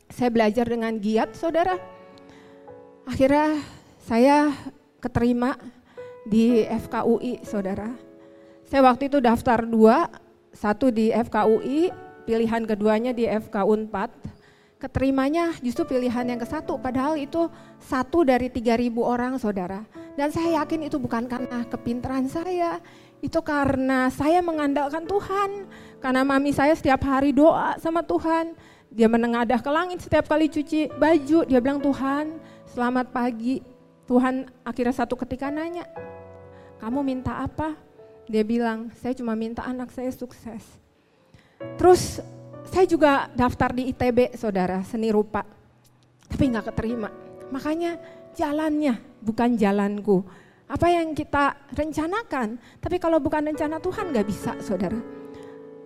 Saya 0.08 0.30
belajar 0.32 0.64
dengan 0.64 0.96
giat, 0.96 1.36
saudara. 1.36 1.76
Akhirnya 3.04 3.60
saya 4.00 4.52
keterima 5.00 5.56
di 6.24 6.64
FKUI, 6.64 7.44
saudara. 7.44 7.92
Saya 8.64 8.80
waktu 8.88 9.12
itu 9.12 9.20
daftar 9.20 9.68
dua, 9.68 10.08
satu 10.56 10.88
di 10.88 11.12
FKUI, 11.12 11.92
pilihan 12.24 12.64
keduanya 12.64 13.12
di 13.12 13.28
FK 13.28 13.56
4 13.92 14.34
keterimanya 14.84 15.56
justru 15.64 15.88
pilihan 15.88 16.28
yang 16.28 16.36
ke 16.36 16.44
satu, 16.44 16.76
padahal 16.76 17.16
itu 17.16 17.48
satu 17.80 18.20
dari 18.20 18.52
3.000 18.52 18.92
orang 19.00 19.40
saudara. 19.40 19.80
Dan 20.12 20.28
saya 20.28 20.60
yakin 20.60 20.92
itu 20.92 21.00
bukan 21.00 21.24
karena 21.24 21.64
kepintaran 21.64 22.28
saya, 22.28 22.84
itu 23.24 23.40
karena 23.40 24.12
saya 24.12 24.44
mengandalkan 24.44 25.08
Tuhan. 25.08 25.64
Karena 26.04 26.20
mami 26.20 26.52
saya 26.52 26.76
setiap 26.76 27.00
hari 27.08 27.32
doa 27.32 27.80
sama 27.80 28.04
Tuhan. 28.04 28.52
Dia 28.92 29.08
menengadah 29.08 29.56
ke 29.56 29.70
langit 29.72 30.04
setiap 30.04 30.28
kali 30.28 30.52
cuci 30.52 30.92
baju, 31.00 31.48
dia 31.48 31.64
bilang 31.64 31.80
Tuhan 31.80 32.36
selamat 32.76 33.08
pagi. 33.08 33.64
Tuhan 34.04 34.44
akhirnya 34.60 34.92
satu 34.92 35.16
ketika 35.16 35.48
nanya, 35.48 35.88
kamu 36.76 37.00
minta 37.00 37.40
apa? 37.40 37.72
Dia 38.28 38.44
bilang, 38.44 38.92
saya 39.00 39.16
cuma 39.16 39.32
minta 39.32 39.64
anak 39.64 39.88
saya 39.96 40.12
sukses. 40.12 40.60
Terus 41.80 42.20
saya 42.68 42.84
juga 42.84 43.32
daftar 43.32 43.72
di 43.72 43.88
ITB, 43.88 44.36
saudara, 44.36 44.84
seni 44.84 45.08
rupa. 45.08 45.40
Tapi 46.28 46.44
nggak 46.52 46.68
keterima. 46.68 47.08
Makanya 47.48 47.96
jalannya 48.36 49.00
bukan 49.24 49.56
jalanku. 49.56 50.20
Apa 50.68 50.92
yang 50.92 51.16
kita 51.16 51.56
rencanakan, 51.72 52.60
tapi 52.76 53.00
kalau 53.00 53.16
bukan 53.24 53.48
rencana 53.48 53.80
Tuhan 53.80 54.12
nggak 54.12 54.26
bisa, 54.28 54.52
saudara. 54.60 55.13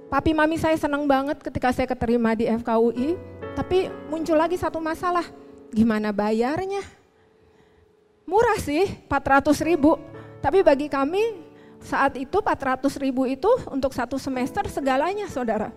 Papi 0.09 0.33
mami 0.33 0.57
saya 0.57 0.73
senang 0.81 1.05
banget 1.05 1.37
ketika 1.45 1.69
saya 1.69 1.85
keterima 1.85 2.33
di 2.33 2.49
FKUI, 2.49 3.13
tapi 3.53 3.93
muncul 4.09 4.41
lagi 4.41 4.57
satu 4.57 4.81
masalah, 4.81 5.29
gimana 5.69 6.17
bayarnya? 6.17 6.81
Murah 8.25 8.57
sih, 8.57 8.89
400 9.05 9.53
ribu, 9.61 10.01
tapi 10.41 10.65
bagi 10.65 10.89
kami 10.89 11.45
saat 11.85 12.17
itu 12.17 12.41
400 12.41 12.89
ribu 12.97 13.29
itu 13.29 13.53
untuk 13.69 13.93
satu 13.93 14.17
semester 14.17 14.65
segalanya 14.73 15.29
saudara. 15.29 15.77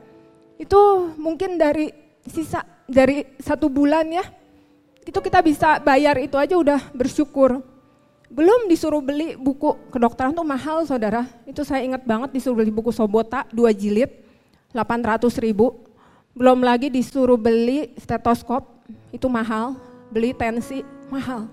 Itu 0.56 1.12
mungkin 1.20 1.60
dari 1.60 1.92
sisa 2.24 2.64
dari 2.88 3.28
satu 3.36 3.68
bulan 3.68 4.08
ya, 4.16 4.24
itu 5.04 5.20
kita 5.20 5.44
bisa 5.44 5.76
bayar 5.84 6.16
itu 6.24 6.40
aja 6.40 6.56
udah 6.56 6.80
bersyukur. 6.96 7.60
Belum 8.32 8.72
disuruh 8.72 9.04
beli 9.04 9.36
buku 9.36 9.76
kedokteran 9.92 10.32
tuh 10.32 10.48
mahal 10.48 10.88
saudara, 10.88 11.28
itu 11.44 11.68
saya 11.68 11.84
ingat 11.84 12.08
banget 12.08 12.32
disuruh 12.32 12.64
beli 12.64 12.72
buku 12.72 12.96
Sobota 12.96 13.44
dua 13.52 13.76
jilid, 13.76 14.08
800 14.72 15.20
ribu. 15.44 15.84
Belum 16.32 16.64
lagi 16.64 16.88
disuruh 16.88 17.36
beli 17.36 17.92
stetoskop, 18.00 18.64
itu 19.12 19.28
mahal, 19.28 19.76
beli 20.08 20.32
tensi, 20.32 20.80
mahal. 21.12 21.52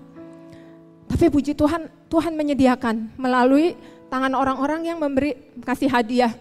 Tapi 1.11 1.27
puji 1.27 1.51
Tuhan, 1.51 1.91
Tuhan 2.07 2.31
menyediakan 2.31 3.11
melalui 3.19 3.75
tangan 4.07 4.31
orang-orang 4.31 4.87
yang 4.87 5.03
memberi 5.03 5.35
kasih 5.59 5.91
hadiah 5.91 6.31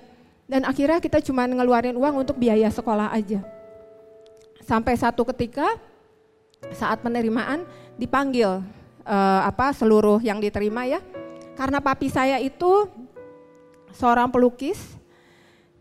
dan 0.48 0.64
akhirnya 0.64 1.02
kita 1.02 1.20
cuma 1.20 1.44
ngeluarin 1.44 1.98
uang 1.98 2.22
untuk 2.22 2.38
biaya 2.38 2.70
sekolah 2.70 3.10
aja. 3.10 3.42
Sampai 4.62 4.94
satu 4.94 5.26
ketika 5.34 5.66
saat 6.72 7.02
penerimaan 7.02 7.66
dipanggil 7.98 8.62
uh, 9.08 9.48
apa 9.48 9.72
seluruh 9.72 10.20
yang 10.20 10.36
diterima 10.38 10.84
ya. 10.84 11.00
Karena 11.56 11.80
papi 11.80 12.12
saya 12.12 12.38
itu 12.38 12.86
seorang 13.96 14.30
pelukis, 14.30 14.78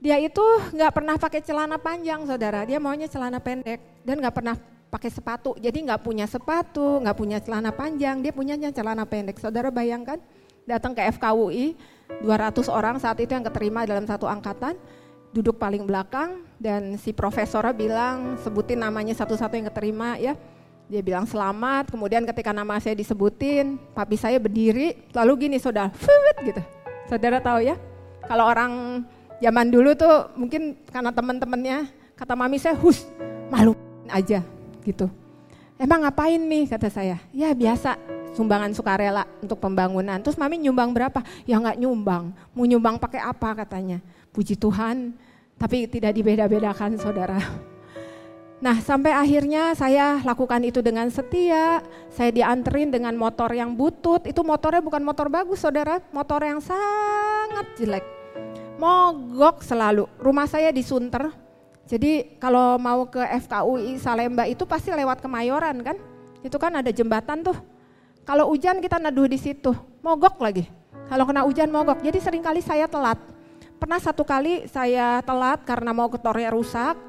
dia 0.02 0.18
itu 0.18 0.42
nggak 0.74 0.92
pernah 0.96 1.16
pakai 1.20 1.44
celana 1.44 1.78
panjang 1.78 2.24
saudara, 2.26 2.66
dia 2.66 2.82
maunya 2.82 3.06
celana 3.06 3.38
pendek 3.38 3.78
dan 4.02 4.18
nggak 4.18 4.34
pernah 4.34 4.56
pakai 4.88 5.12
sepatu, 5.12 5.54
jadi 5.60 5.78
nggak 5.84 6.02
punya 6.02 6.26
sepatu, 6.26 7.04
nggak 7.04 7.18
punya 7.20 7.38
celana 7.44 7.70
panjang, 7.76 8.24
dia 8.24 8.32
punyanya 8.32 8.72
celana 8.72 9.04
pendek. 9.04 9.38
Saudara 9.38 9.68
bayangkan 9.70 10.18
datang 10.64 10.96
ke 10.96 11.04
FKUI, 11.14 11.76
200 12.24 12.72
orang 12.72 12.96
saat 12.98 13.20
itu 13.20 13.30
yang 13.36 13.46
keterima 13.46 13.84
dalam 13.84 14.08
satu 14.08 14.26
angkatan, 14.26 14.80
duduk 15.36 15.60
paling 15.60 15.84
belakang 15.84 16.42
dan 16.58 16.96
si 16.98 17.12
profesornya 17.12 17.76
bilang 17.76 18.40
sebutin 18.42 18.80
namanya 18.80 19.14
satu-satu 19.14 19.54
yang 19.54 19.68
keterima 19.70 20.16
ya. 20.18 20.34
Dia 20.88 21.04
bilang 21.04 21.28
selamat, 21.28 21.92
kemudian 21.92 22.24
ketika 22.24 22.56
nama 22.56 22.80
saya 22.80 22.96
disebutin, 22.96 23.76
papi 23.92 24.16
saya 24.16 24.40
berdiri, 24.40 24.96
lalu 25.12 25.48
gini 25.48 25.60
saudara, 25.60 25.92
Fuit, 25.92 26.38
gitu. 26.48 26.64
Saudara 27.12 27.44
tahu 27.44 27.60
ya, 27.60 27.76
kalau 28.24 28.48
orang 28.48 29.04
zaman 29.44 29.68
dulu 29.68 29.92
tuh 30.00 30.32
mungkin 30.40 30.80
karena 30.88 31.12
teman-temannya, 31.12 31.92
kata 32.16 32.40
mami 32.40 32.56
saya, 32.56 32.80
hus, 32.80 33.04
malu 33.52 33.76
aja 34.08 34.40
gitu. 34.88 35.12
Emang 35.76 36.08
ngapain 36.08 36.40
nih 36.40 36.72
kata 36.72 36.88
saya, 36.88 37.20
ya 37.36 37.52
biasa 37.52 38.00
sumbangan 38.32 38.72
sukarela 38.72 39.28
untuk 39.44 39.60
pembangunan. 39.60 40.24
Terus 40.24 40.40
mami 40.40 40.56
nyumbang 40.56 40.96
berapa? 40.96 41.20
Ya 41.44 41.60
nggak 41.60 41.84
nyumbang. 41.84 42.32
Mau 42.56 42.64
nyumbang 42.64 42.96
pakai 42.96 43.20
apa 43.20 43.60
katanya? 43.60 44.00
Puji 44.32 44.56
Tuhan, 44.56 45.12
tapi 45.60 45.84
tidak 45.92 46.16
dibeda-bedakan 46.16 46.96
saudara. 46.96 47.44
Nah 48.58 48.82
sampai 48.82 49.14
akhirnya 49.14 49.78
saya 49.78 50.18
lakukan 50.26 50.58
itu 50.66 50.82
dengan 50.82 51.06
setia, 51.14 51.86
saya 52.10 52.34
dianterin 52.34 52.90
dengan 52.90 53.14
motor 53.14 53.54
yang 53.54 53.78
butut, 53.78 54.26
itu 54.26 54.42
motornya 54.42 54.82
bukan 54.82 55.06
motor 55.06 55.30
bagus 55.30 55.62
saudara, 55.62 56.02
motor 56.10 56.42
yang 56.42 56.58
sangat 56.58 57.66
jelek. 57.78 58.06
Mogok 58.82 59.62
selalu, 59.62 60.10
rumah 60.18 60.50
saya 60.50 60.74
di 60.74 60.82
Sunter, 60.82 61.30
jadi 61.86 62.38
kalau 62.42 62.82
mau 62.82 63.06
ke 63.06 63.22
FKUI 63.46 63.98
Salemba 64.02 64.50
itu 64.50 64.66
pasti 64.66 64.90
lewat 64.90 65.22
Kemayoran 65.22 65.82
kan, 65.86 65.98
itu 66.42 66.58
kan 66.58 66.74
ada 66.78 66.90
jembatan 66.90 67.46
tuh, 67.46 67.58
kalau 68.26 68.50
hujan 68.50 68.82
kita 68.82 68.98
neduh 68.98 69.30
di 69.30 69.38
situ, 69.38 69.72
mogok 70.02 70.42
lagi. 70.42 70.68
Kalau 71.08 71.24
kena 71.24 71.48
hujan 71.48 71.72
mogok. 71.72 72.04
Jadi 72.04 72.20
sering 72.20 72.44
kali 72.44 72.60
saya 72.60 72.84
telat. 72.92 73.16
Pernah 73.80 74.04
satu 74.04 74.28
kali 74.28 74.68
saya 74.68 75.24
telat 75.24 75.64
karena 75.64 75.96
mau 75.96 76.12
ke 76.12 76.20
tornya 76.20 76.52
rusak 76.52 77.00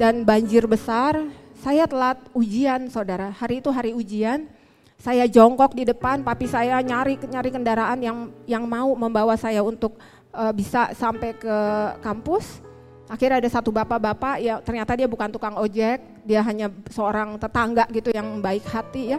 dan 0.00 0.24
banjir 0.24 0.64
besar. 0.64 1.20
Saya 1.60 1.84
telat 1.84 2.16
ujian 2.32 2.88
saudara. 2.88 3.28
Hari 3.36 3.60
itu 3.60 3.68
hari 3.68 3.92
ujian. 3.92 4.48
Saya 4.96 5.28
jongkok 5.28 5.76
di 5.76 5.84
depan, 5.84 6.24
papi 6.24 6.48
saya 6.48 6.80
nyari 6.80 7.20
nyari 7.20 7.52
kendaraan 7.52 8.00
yang 8.00 8.18
yang 8.48 8.64
mau 8.64 8.96
membawa 8.96 9.36
saya 9.36 9.60
untuk 9.60 10.00
uh, 10.32 10.52
bisa 10.56 10.96
sampai 10.96 11.36
ke 11.36 11.56
kampus. 12.00 12.64
Akhirnya 13.08 13.44
ada 13.44 13.50
satu 13.52 13.68
bapak-bapak 13.68 14.40
ya 14.40 14.60
ternyata 14.64 14.96
dia 14.96 15.08
bukan 15.08 15.28
tukang 15.28 15.56
ojek, 15.56 16.00
dia 16.24 16.40
hanya 16.44 16.72
seorang 16.88 17.36
tetangga 17.36 17.84
gitu 17.92 18.12
yang 18.12 18.40
baik 18.40 18.64
hati 18.68 19.16
ya 19.16 19.18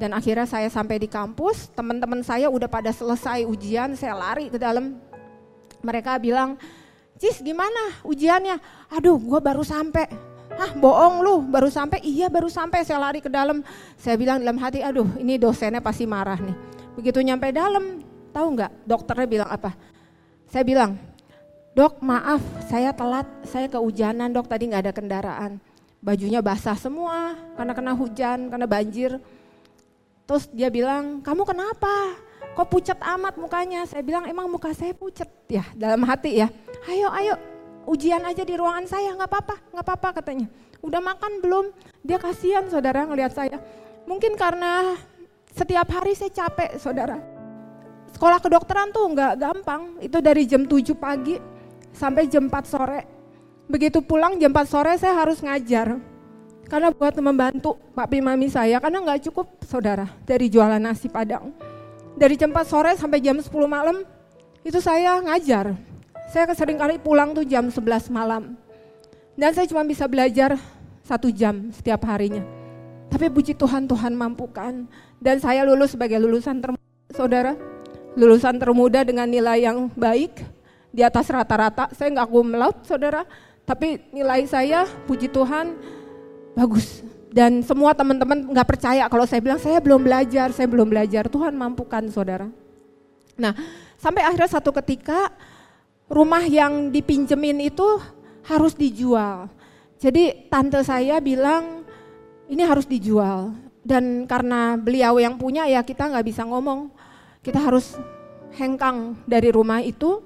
dan 0.00 0.16
akhirnya 0.16 0.48
saya 0.48 0.72
sampai 0.72 0.96
di 0.96 1.04
kampus, 1.04 1.68
teman-teman 1.76 2.24
saya 2.24 2.48
udah 2.48 2.72
pada 2.72 2.88
selesai 2.88 3.44
ujian, 3.44 3.92
saya 4.00 4.16
lari 4.16 4.48
ke 4.48 4.56
dalam. 4.56 4.96
Mereka 5.84 6.16
bilang, 6.16 6.56
Cis 7.20 7.44
gimana 7.44 8.00
ujiannya? 8.00 8.56
Aduh 8.96 9.20
gue 9.20 9.40
baru 9.44 9.60
sampai. 9.60 10.08
Hah 10.56 10.72
bohong 10.72 11.20
lu 11.20 11.44
baru 11.44 11.68
sampai? 11.68 12.00
Iya 12.00 12.32
baru 12.32 12.48
sampai 12.48 12.80
saya 12.80 12.96
lari 12.96 13.20
ke 13.20 13.28
dalam. 13.28 13.60
Saya 14.00 14.16
bilang 14.16 14.40
dalam 14.40 14.56
hati, 14.56 14.80
aduh 14.80 15.04
ini 15.20 15.36
dosennya 15.36 15.84
pasti 15.84 16.08
marah 16.08 16.40
nih. 16.40 16.56
Begitu 16.96 17.20
nyampe 17.20 17.52
dalam, 17.52 18.00
tahu 18.32 18.56
nggak 18.56 18.72
dokternya 18.88 19.28
bilang 19.28 19.50
apa? 19.52 19.76
Saya 20.48 20.64
bilang, 20.64 20.96
dok 21.76 22.00
maaf 22.00 22.40
saya 22.72 22.96
telat, 22.96 23.28
saya 23.44 23.68
kehujanan 23.68 24.32
dok 24.32 24.48
tadi 24.48 24.72
nggak 24.72 24.88
ada 24.88 24.92
kendaraan. 24.96 25.52
bajunya 26.00 26.40
basah 26.40 26.80
semua 26.80 27.36
karena 27.60 27.76
kena 27.76 27.92
hujan, 27.92 28.48
karena 28.48 28.64
banjir. 28.64 29.20
Terus 30.24 30.48
dia 30.48 30.72
bilang, 30.72 31.20
kamu 31.20 31.44
kenapa? 31.44 32.16
Kok 32.56 32.68
pucat 32.72 32.96
amat 32.96 33.36
mukanya? 33.36 33.84
Saya 33.84 34.00
bilang, 34.00 34.24
emang 34.24 34.48
muka 34.48 34.72
saya 34.72 34.96
pucat 34.96 35.28
ya 35.52 35.60
dalam 35.76 36.00
hati 36.08 36.40
ya. 36.40 36.48
Ayo, 36.88 37.12
ayo 37.12 37.34
ujian 37.84 38.24
aja 38.24 38.40
di 38.40 38.56
ruangan 38.56 38.88
saya, 38.88 39.12
nggak 39.12 39.28
apa-apa, 39.28 39.56
nggak 39.76 39.84
apa-apa 39.84 40.08
katanya. 40.22 40.46
Udah 40.80 41.00
makan 41.04 41.44
belum? 41.44 41.66
Dia 42.00 42.16
kasihan 42.16 42.64
saudara 42.72 43.04
ngelihat 43.04 43.36
saya. 43.36 43.60
Mungkin 44.08 44.32
karena 44.32 44.96
setiap 45.52 45.92
hari 45.92 46.16
saya 46.16 46.32
capek 46.32 46.80
saudara. 46.80 47.20
Sekolah 48.16 48.40
kedokteran 48.40 48.88
tuh 48.96 49.12
nggak 49.12 49.32
gampang, 49.36 50.00
itu 50.00 50.18
dari 50.24 50.48
jam 50.48 50.64
7 50.64 50.96
pagi 50.96 51.36
sampai 51.92 52.24
jam 52.32 52.48
4 52.48 52.64
sore. 52.64 53.00
Begitu 53.68 54.00
pulang 54.00 54.40
jam 54.40 54.50
4 54.50 54.64
sore 54.64 54.96
saya 54.96 55.20
harus 55.20 55.44
ngajar. 55.44 56.00
Karena 56.64 56.94
buat 56.94 57.12
membantu 57.18 57.76
papi 57.92 58.22
mami 58.22 58.48
saya, 58.48 58.80
karena 58.80 59.02
nggak 59.04 59.28
cukup 59.28 59.58
saudara 59.66 60.08
dari 60.24 60.48
jualan 60.48 60.80
nasi 60.80 61.12
padang. 61.12 61.52
Dari 62.16 62.40
jam 62.40 62.54
4 62.54 62.64
sore 62.64 62.90
sampai 62.96 63.20
jam 63.20 63.36
10 63.36 63.50
malam, 63.68 64.00
itu 64.64 64.78
saya 64.80 65.20
ngajar. 65.20 65.89
Saya 66.30 66.46
sering 66.54 66.78
kali 66.78 66.94
pulang 67.02 67.34
tuh 67.34 67.42
jam 67.42 67.66
11 67.66 68.06
malam. 68.06 68.54
Dan 69.34 69.50
saya 69.50 69.66
cuma 69.66 69.82
bisa 69.82 70.06
belajar 70.06 70.54
satu 71.02 71.26
jam 71.26 71.74
setiap 71.74 72.06
harinya. 72.06 72.46
Tapi 73.10 73.26
puji 73.26 73.58
Tuhan, 73.58 73.90
Tuhan 73.90 74.14
mampukan. 74.14 74.86
Dan 75.18 75.36
saya 75.42 75.66
lulus 75.66 75.98
sebagai 75.98 76.22
lulusan 76.22 76.62
termuda, 76.62 77.10
saudara. 77.10 77.58
Lulusan 78.14 78.62
termuda 78.62 79.02
dengan 79.02 79.26
nilai 79.26 79.66
yang 79.66 79.90
baik, 79.90 80.38
di 80.94 81.02
atas 81.02 81.26
rata-rata. 81.34 81.90
Saya 81.98 82.14
nggak 82.14 82.30
kumlaut, 82.30 82.78
saudara. 82.86 83.26
Tapi 83.66 83.98
nilai 84.14 84.46
saya, 84.46 84.86
puji 85.10 85.34
Tuhan, 85.34 85.74
bagus. 86.54 87.02
Dan 87.30 87.66
semua 87.66 87.90
teman-teman 87.90 88.54
nggak 88.54 88.68
percaya 88.70 89.02
kalau 89.10 89.26
saya 89.26 89.42
bilang 89.42 89.58
saya 89.58 89.82
belum 89.82 90.06
belajar, 90.06 90.54
saya 90.54 90.70
belum 90.70 90.86
belajar. 90.86 91.26
Tuhan 91.26 91.58
mampukan, 91.58 92.06
saudara. 92.06 92.46
Nah, 93.34 93.50
sampai 93.98 94.22
akhirnya 94.22 94.50
satu 94.54 94.70
ketika 94.78 95.34
rumah 96.10 96.42
yang 96.42 96.90
dipinjemin 96.90 97.70
itu 97.70 97.86
harus 98.50 98.74
dijual. 98.74 99.46
Jadi 100.02 100.50
tante 100.50 100.82
saya 100.82 101.22
bilang 101.22 101.86
ini 102.50 102.66
harus 102.66 102.84
dijual. 102.84 103.54
Dan 103.80 104.28
karena 104.28 104.76
beliau 104.76 105.16
yang 105.22 105.40
punya 105.40 105.64
ya 105.64 105.80
kita 105.80 106.10
nggak 106.10 106.26
bisa 106.26 106.44
ngomong, 106.44 106.92
kita 107.40 107.56
harus 107.56 107.96
hengkang 108.58 109.16
dari 109.24 109.48
rumah 109.54 109.80
itu. 109.80 110.20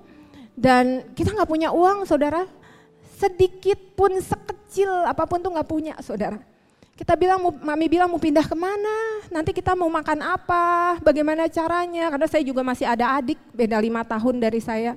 Dan 0.57 1.13
kita 1.13 1.37
nggak 1.37 1.51
punya 1.51 1.69
uang 1.71 2.09
saudara, 2.09 2.49
sedikit 3.19 3.79
pun 3.95 4.15
sekecil 4.19 4.91
apa 5.07 5.27
pun 5.29 5.43
tuh 5.43 5.53
nggak 5.53 5.69
punya 5.69 5.95
saudara. 6.01 6.41
Kita 6.95 7.19
bilang, 7.19 7.43
mami 7.59 7.91
bilang 7.91 8.07
mau 8.07 8.23
pindah 8.23 8.47
ke 8.47 8.55
mana, 8.55 9.27
nanti 9.27 9.51
kita 9.51 9.75
mau 9.75 9.91
makan 9.91 10.23
apa, 10.23 10.95
bagaimana 11.03 11.51
caranya, 11.51 12.07
karena 12.07 12.29
saya 12.31 12.47
juga 12.47 12.63
masih 12.63 12.87
ada 12.87 13.19
adik, 13.19 13.35
beda 13.51 13.83
lima 13.83 14.07
tahun 14.07 14.39
dari 14.39 14.63
saya 14.63 14.95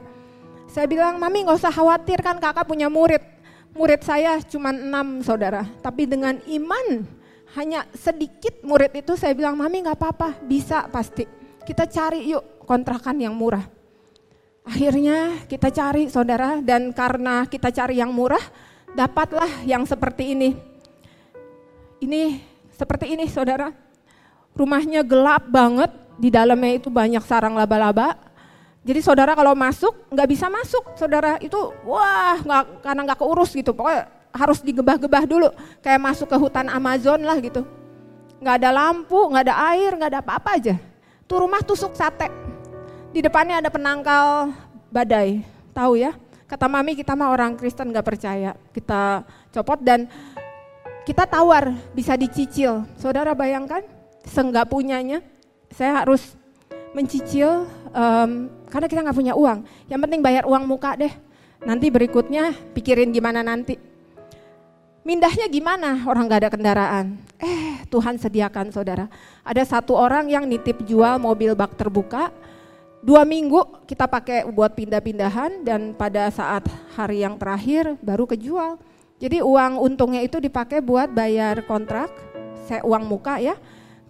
saya 0.68 0.86
bilang, 0.86 1.16
Mami 1.18 1.48
nggak 1.48 1.58
usah 1.58 1.74
khawatir 1.74 2.20
kan 2.20 2.38
kakak 2.38 2.68
punya 2.68 2.92
murid. 2.92 3.24
Murid 3.78 4.02
saya 4.02 4.42
cuma 4.44 4.74
enam 4.74 5.22
saudara, 5.22 5.66
tapi 5.80 6.10
dengan 6.10 6.38
iman 6.50 7.06
hanya 7.56 7.86
sedikit 7.96 8.60
murid 8.66 8.92
itu 9.00 9.16
saya 9.16 9.32
bilang, 9.32 9.56
Mami 9.56 9.86
nggak 9.86 9.98
apa-apa, 9.98 10.42
bisa 10.44 10.86
pasti. 10.92 11.24
Kita 11.64 11.88
cari 11.88 12.32
yuk 12.32 12.64
kontrakan 12.68 13.20
yang 13.20 13.36
murah. 13.36 13.64
Akhirnya 14.68 15.48
kita 15.48 15.72
cari 15.72 16.12
saudara 16.12 16.60
dan 16.60 16.92
karena 16.92 17.48
kita 17.48 17.72
cari 17.72 18.04
yang 18.04 18.12
murah, 18.12 18.44
dapatlah 18.92 19.64
yang 19.64 19.88
seperti 19.88 20.36
ini. 20.36 20.50
Ini 22.04 22.44
seperti 22.76 23.16
ini 23.16 23.26
saudara. 23.32 23.72
Rumahnya 24.58 25.08
gelap 25.08 25.48
banget, 25.48 25.92
di 26.20 26.28
dalamnya 26.28 26.82
itu 26.82 26.92
banyak 26.92 27.24
sarang 27.24 27.56
laba-laba, 27.56 28.27
jadi 28.88 29.04
saudara 29.04 29.36
kalau 29.36 29.52
masuk 29.52 29.92
nggak 30.08 30.28
bisa 30.32 30.48
masuk, 30.48 30.96
saudara 30.96 31.36
itu 31.44 31.60
wah 31.84 32.40
nggak 32.40 32.88
karena 32.88 33.02
nggak 33.04 33.20
keurus 33.20 33.52
gitu, 33.52 33.76
pokoknya 33.76 34.08
harus 34.32 34.64
digebah-gebah 34.64 35.28
dulu, 35.28 35.52
kayak 35.84 36.00
masuk 36.00 36.32
ke 36.32 36.38
hutan 36.40 36.72
Amazon 36.72 37.20
lah 37.28 37.36
gitu. 37.44 37.68
Nggak 38.40 38.64
ada 38.64 38.70
lampu, 38.72 39.20
nggak 39.28 39.44
ada 39.44 39.56
air, 39.76 39.92
nggak 39.92 40.10
ada 40.16 40.20
apa-apa 40.24 40.50
aja. 40.56 40.76
Tuh 41.28 41.44
rumah 41.44 41.60
tusuk 41.60 42.00
sate. 42.00 42.32
Di 43.12 43.20
depannya 43.20 43.60
ada 43.60 43.68
penangkal 43.68 44.56
badai, 44.88 45.44
tahu 45.76 46.00
ya? 46.00 46.16
Kata 46.48 46.72
mami 46.72 46.96
kita 46.96 47.12
mah 47.12 47.28
orang 47.28 47.60
Kristen 47.60 47.92
nggak 47.92 48.08
percaya, 48.08 48.56
kita 48.72 49.28
copot 49.52 49.84
dan 49.84 50.08
kita 51.04 51.28
tawar 51.28 51.76
bisa 51.92 52.16
dicicil. 52.16 52.88
Saudara 52.96 53.36
bayangkan, 53.36 53.84
senggak 54.24 54.72
punyanya, 54.72 55.20
saya 55.76 56.08
harus 56.08 56.40
mencicil 56.96 57.68
um, 57.98 58.32
karena 58.70 58.88
kita 58.88 59.02
nggak 59.02 59.18
punya 59.18 59.34
uang. 59.34 59.66
Yang 59.90 60.00
penting 60.06 60.22
bayar 60.22 60.46
uang 60.46 60.64
muka 60.70 60.94
deh. 60.94 61.12
Nanti 61.66 61.90
berikutnya 61.90 62.54
pikirin 62.78 63.10
gimana 63.10 63.42
nanti. 63.42 63.82
Mindahnya 65.02 65.48
gimana 65.48 66.04
orang 66.04 66.28
gak 66.28 66.42
ada 66.44 66.52
kendaraan? 66.52 67.16
Eh 67.40 67.80
Tuhan 67.88 68.20
sediakan 68.20 68.76
saudara. 68.76 69.08
Ada 69.42 69.64
satu 69.64 69.96
orang 69.96 70.28
yang 70.28 70.44
nitip 70.44 70.84
jual 70.84 71.16
mobil 71.16 71.56
bak 71.56 71.80
terbuka. 71.80 72.28
Dua 73.00 73.24
minggu 73.24 73.88
kita 73.88 74.04
pakai 74.04 74.44
buat 74.52 74.76
pindah-pindahan 74.76 75.64
dan 75.64 75.96
pada 75.96 76.28
saat 76.28 76.68
hari 76.92 77.24
yang 77.24 77.40
terakhir 77.40 77.96
baru 78.04 78.28
kejual. 78.28 78.84
Jadi 79.16 79.40
uang 79.40 79.80
untungnya 79.80 80.20
itu 80.20 80.44
dipakai 80.44 80.84
buat 80.84 81.08
bayar 81.10 81.64
kontrak, 81.64 82.12
saya 82.68 82.84
uang 82.84 83.08
muka 83.08 83.40
ya. 83.40 83.56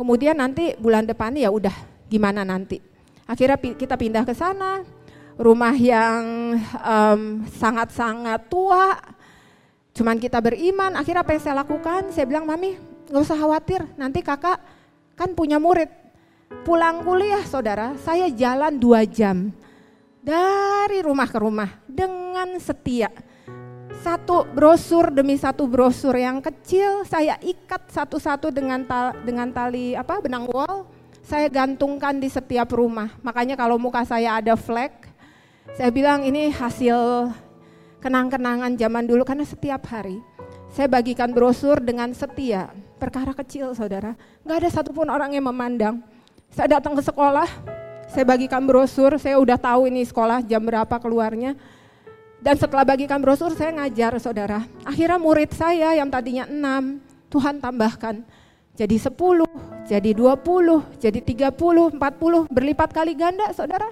Kemudian 0.02 0.41
nanti 0.41 0.73
bulan 0.82 1.06
depan 1.06 1.38
ya 1.38 1.54
udah 1.54 1.78
gimana 2.10 2.41
nanti. 2.41 2.87
Akhirnya 3.27 3.59
kita 3.59 3.99
pindah 3.99 4.23
ke 4.23 4.31
sana, 4.31 4.87
rumah 5.35 5.75
yang 5.75 6.55
sangat-sangat 7.59 8.47
um, 8.47 8.49
tua, 8.49 8.95
cuman 9.91 10.15
kita 10.15 10.39
beriman, 10.39 10.95
akhirnya 10.95 11.21
apa 11.27 11.35
yang 11.35 11.43
saya 11.43 11.55
lakukan? 11.59 12.09
Saya 12.15 12.23
bilang, 12.23 12.47
Mami 12.47 12.79
gak 13.11 13.23
usah 13.27 13.35
khawatir, 13.35 13.83
nanti 13.99 14.23
kakak 14.23 14.63
kan 15.19 15.35
punya 15.35 15.59
murid. 15.59 15.91
Pulang 16.63 17.03
kuliah 17.03 17.43
saudara, 17.43 17.99
saya 17.99 18.31
jalan 18.31 18.79
dua 18.79 19.03
jam. 19.03 19.51
Dari 20.23 21.03
rumah 21.03 21.27
ke 21.27 21.39
rumah 21.39 21.71
dengan 21.87 22.55
setia. 22.59 23.11
Satu 24.03 24.47
brosur 24.47 25.11
demi 25.11 25.35
satu 25.35 25.67
brosur. 25.67 26.15
Yang 26.15 26.51
kecil 26.51 27.03
saya 27.03 27.35
ikat 27.43 27.91
satu-satu 27.91 28.51
dengan 28.51 28.83
tal, 28.87 29.15
dengan 29.23 29.51
tali 29.51 29.95
apa 29.95 30.19
benang 30.19 30.47
wol 30.47 30.87
saya 31.27 31.51
gantungkan 31.51 32.23
di 32.23 32.31
setiap 32.31 32.71
rumah. 32.71 33.11
Makanya 33.19 33.59
kalau 33.59 33.75
muka 33.75 34.07
saya 34.07 34.39
ada 34.39 34.55
flag, 34.55 34.95
saya 35.75 35.91
bilang 35.91 36.23
ini 36.23 36.47
hasil 36.47 37.27
kenang-kenangan 37.99 38.79
zaman 38.79 39.03
dulu 39.03 39.27
karena 39.27 39.43
setiap 39.43 39.83
hari 39.91 40.23
saya 40.71 40.87
bagikan 40.87 41.35
brosur 41.35 41.83
dengan 41.83 42.15
setia. 42.15 42.71
Perkara 42.95 43.35
kecil 43.35 43.75
saudara, 43.75 44.15
nggak 44.47 44.57
ada 44.63 44.69
satupun 44.71 45.11
orang 45.11 45.35
yang 45.35 45.45
memandang. 45.51 45.99
Saya 46.49 46.79
datang 46.79 46.95
ke 46.95 47.03
sekolah, 47.03 47.45
saya 48.07 48.23
bagikan 48.23 48.63
brosur, 48.63 49.19
saya 49.19 49.35
udah 49.37 49.59
tahu 49.59 49.91
ini 49.91 50.07
sekolah 50.07 50.41
jam 50.47 50.63
berapa 50.63 50.95
keluarnya. 50.97 51.53
Dan 52.39 52.55
setelah 52.55 52.87
bagikan 52.87 53.19
brosur 53.19 53.51
saya 53.53 53.75
ngajar 53.75 54.15
saudara. 54.17 54.63
Akhirnya 54.81 55.19
murid 55.19 55.51
saya 55.53 55.93
yang 55.93 56.07
tadinya 56.07 56.47
enam, 56.47 57.03
Tuhan 57.27 57.59
tambahkan 57.59 58.23
jadi 58.77 58.95
10, 59.09 59.09
jadi 59.89 60.11
20, 60.13 61.01
jadi 61.01 61.19
30, 61.19 61.97
40, 61.97 62.45
berlipat 62.53 62.93
kali 62.93 63.17
ganda 63.17 63.49
saudara. 63.57 63.89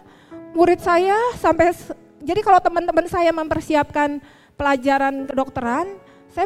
Murid 0.54 0.78
saya 0.78 1.18
sampai, 1.42 1.74
jadi 2.22 2.40
kalau 2.46 2.62
teman-teman 2.62 3.10
saya 3.10 3.34
mempersiapkan 3.34 4.22
pelajaran 4.54 5.26
kedokteran, 5.26 5.98
saya 6.30 6.46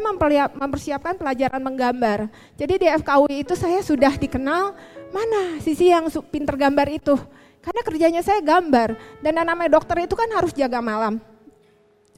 mempersiapkan 0.56 1.20
pelajaran 1.20 1.60
menggambar. 1.60 2.32
Jadi 2.56 2.74
di 2.80 2.88
FKUI 2.88 3.44
itu 3.44 3.60
saya 3.60 3.84
sudah 3.84 4.16
dikenal 4.16 4.72
mana 5.12 5.60
sisi 5.60 5.92
yang 5.92 6.08
pinter 6.32 6.56
gambar 6.56 6.88
itu. 6.94 7.20
Karena 7.60 7.82
kerjanya 7.84 8.22
saya 8.24 8.40
gambar 8.40 8.96
dan 9.20 9.36
namanya 9.36 9.76
dokter 9.76 10.08
itu 10.08 10.16
kan 10.16 10.32
harus 10.32 10.56
jaga 10.56 10.80
malam. 10.80 11.20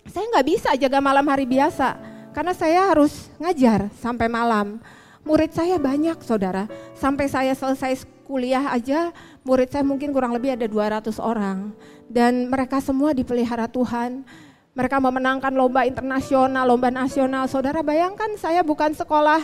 Saya 0.06 0.30
nggak 0.30 0.48
bisa 0.48 0.70
jaga 0.78 1.02
malam 1.02 1.26
hari 1.26 1.50
biasa 1.50 1.98
karena 2.30 2.54
saya 2.54 2.94
harus 2.94 3.32
ngajar 3.42 3.90
sampai 3.98 4.30
malam. 4.30 4.78
Murid 5.22 5.54
saya 5.54 5.78
banyak 5.78 6.18
saudara, 6.26 6.66
sampai 6.98 7.30
saya 7.30 7.54
selesai 7.54 8.10
kuliah 8.26 8.72
aja 8.74 9.12
murid 9.44 9.70
saya 9.70 9.84
mungkin 9.84 10.16
kurang 10.16 10.34
lebih 10.34 10.56
ada 10.58 10.66
200 10.66 11.20
orang. 11.22 11.76
Dan 12.10 12.50
mereka 12.50 12.82
semua 12.82 13.14
dipelihara 13.14 13.70
Tuhan, 13.70 14.26
mereka 14.72 14.98
memenangkan 15.04 15.52
lomba 15.52 15.84
internasional, 15.84 16.64
lomba 16.64 16.90
nasional. 16.90 17.46
Saudara 17.52 17.84
bayangkan 17.84 18.34
saya 18.40 18.64
bukan 18.64 18.96
sekolah 18.96 19.44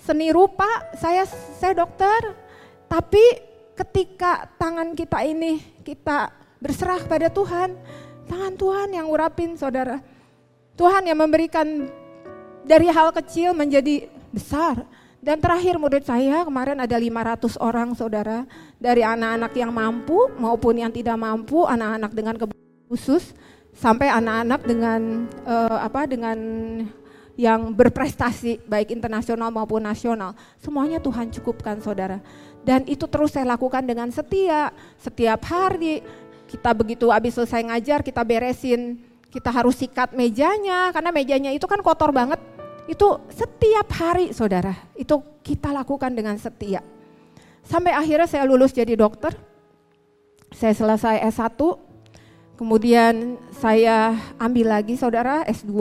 seni 0.00 0.30
rupa, 0.30 0.68
saya 0.94 1.24
saya 1.56 1.74
dokter. 1.74 2.36
Tapi 2.86 3.24
ketika 3.74 4.46
tangan 4.60 4.94
kita 4.94 5.26
ini 5.26 5.58
kita 5.82 6.30
berserah 6.62 7.02
pada 7.04 7.28
Tuhan, 7.32 7.74
tangan 8.30 8.54
Tuhan 8.54 8.88
yang 8.94 9.06
urapin 9.10 9.58
saudara. 9.58 10.00
Tuhan 10.76 11.08
yang 11.08 11.18
memberikan 11.18 11.88
dari 12.68 12.92
hal 12.92 13.10
kecil 13.16 13.56
menjadi 13.56 14.12
besar. 14.28 14.84
Dan 15.26 15.42
terakhir 15.42 15.74
murid 15.74 16.06
saya 16.06 16.46
kemarin 16.46 16.78
ada 16.78 16.94
500 16.94 17.58
orang 17.58 17.98
saudara 17.98 18.46
dari 18.78 19.02
anak-anak 19.02 19.50
yang 19.58 19.74
mampu 19.74 20.30
maupun 20.38 20.78
yang 20.78 20.94
tidak 20.94 21.18
mampu, 21.18 21.66
anak-anak 21.66 22.14
dengan 22.14 22.34
kebutuhan 22.38 22.86
khusus 22.86 23.34
sampai 23.74 24.06
anak-anak 24.06 24.62
dengan 24.62 25.26
uh, 25.42 25.82
apa 25.82 26.06
dengan 26.06 26.38
yang 27.34 27.74
berprestasi 27.74 28.62
baik 28.70 28.94
internasional 28.94 29.50
maupun 29.50 29.82
nasional. 29.82 30.30
Semuanya 30.62 31.02
Tuhan 31.02 31.34
cukupkan 31.34 31.82
saudara. 31.82 32.22
Dan 32.62 32.86
itu 32.86 33.10
terus 33.10 33.34
saya 33.34 33.50
lakukan 33.50 33.82
dengan 33.82 34.06
setia. 34.14 34.70
Setiap 34.94 35.42
hari 35.42 36.06
kita 36.46 36.70
begitu 36.70 37.10
habis 37.10 37.34
selesai 37.34 37.66
ngajar 37.66 38.06
kita 38.06 38.22
beresin. 38.22 39.02
Kita 39.34 39.50
harus 39.50 39.74
sikat 39.74 40.14
mejanya 40.14 40.94
karena 40.94 41.10
mejanya 41.10 41.50
itu 41.50 41.66
kan 41.66 41.82
kotor 41.82 42.14
banget 42.14 42.38
itu 42.86 43.08
setiap 43.34 43.86
hari 43.98 44.30
saudara, 44.30 44.74
itu 44.94 45.18
kita 45.42 45.74
lakukan 45.74 46.14
dengan 46.14 46.38
setia. 46.38 46.82
Sampai 47.66 47.90
akhirnya 47.90 48.30
saya 48.30 48.46
lulus 48.46 48.70
jadi 48.70 48.94
dokter, 48.94 49.34
saya 50.54 50.70
selesai 50.70 51.18
S1, 51.34 51.58
kemudian 52.54 53.34
saya 53.58 54.14
ambil 54.38 54.70
lagi 54.70 54.94
saudara 54.94 55.42
S2 55.50 55.74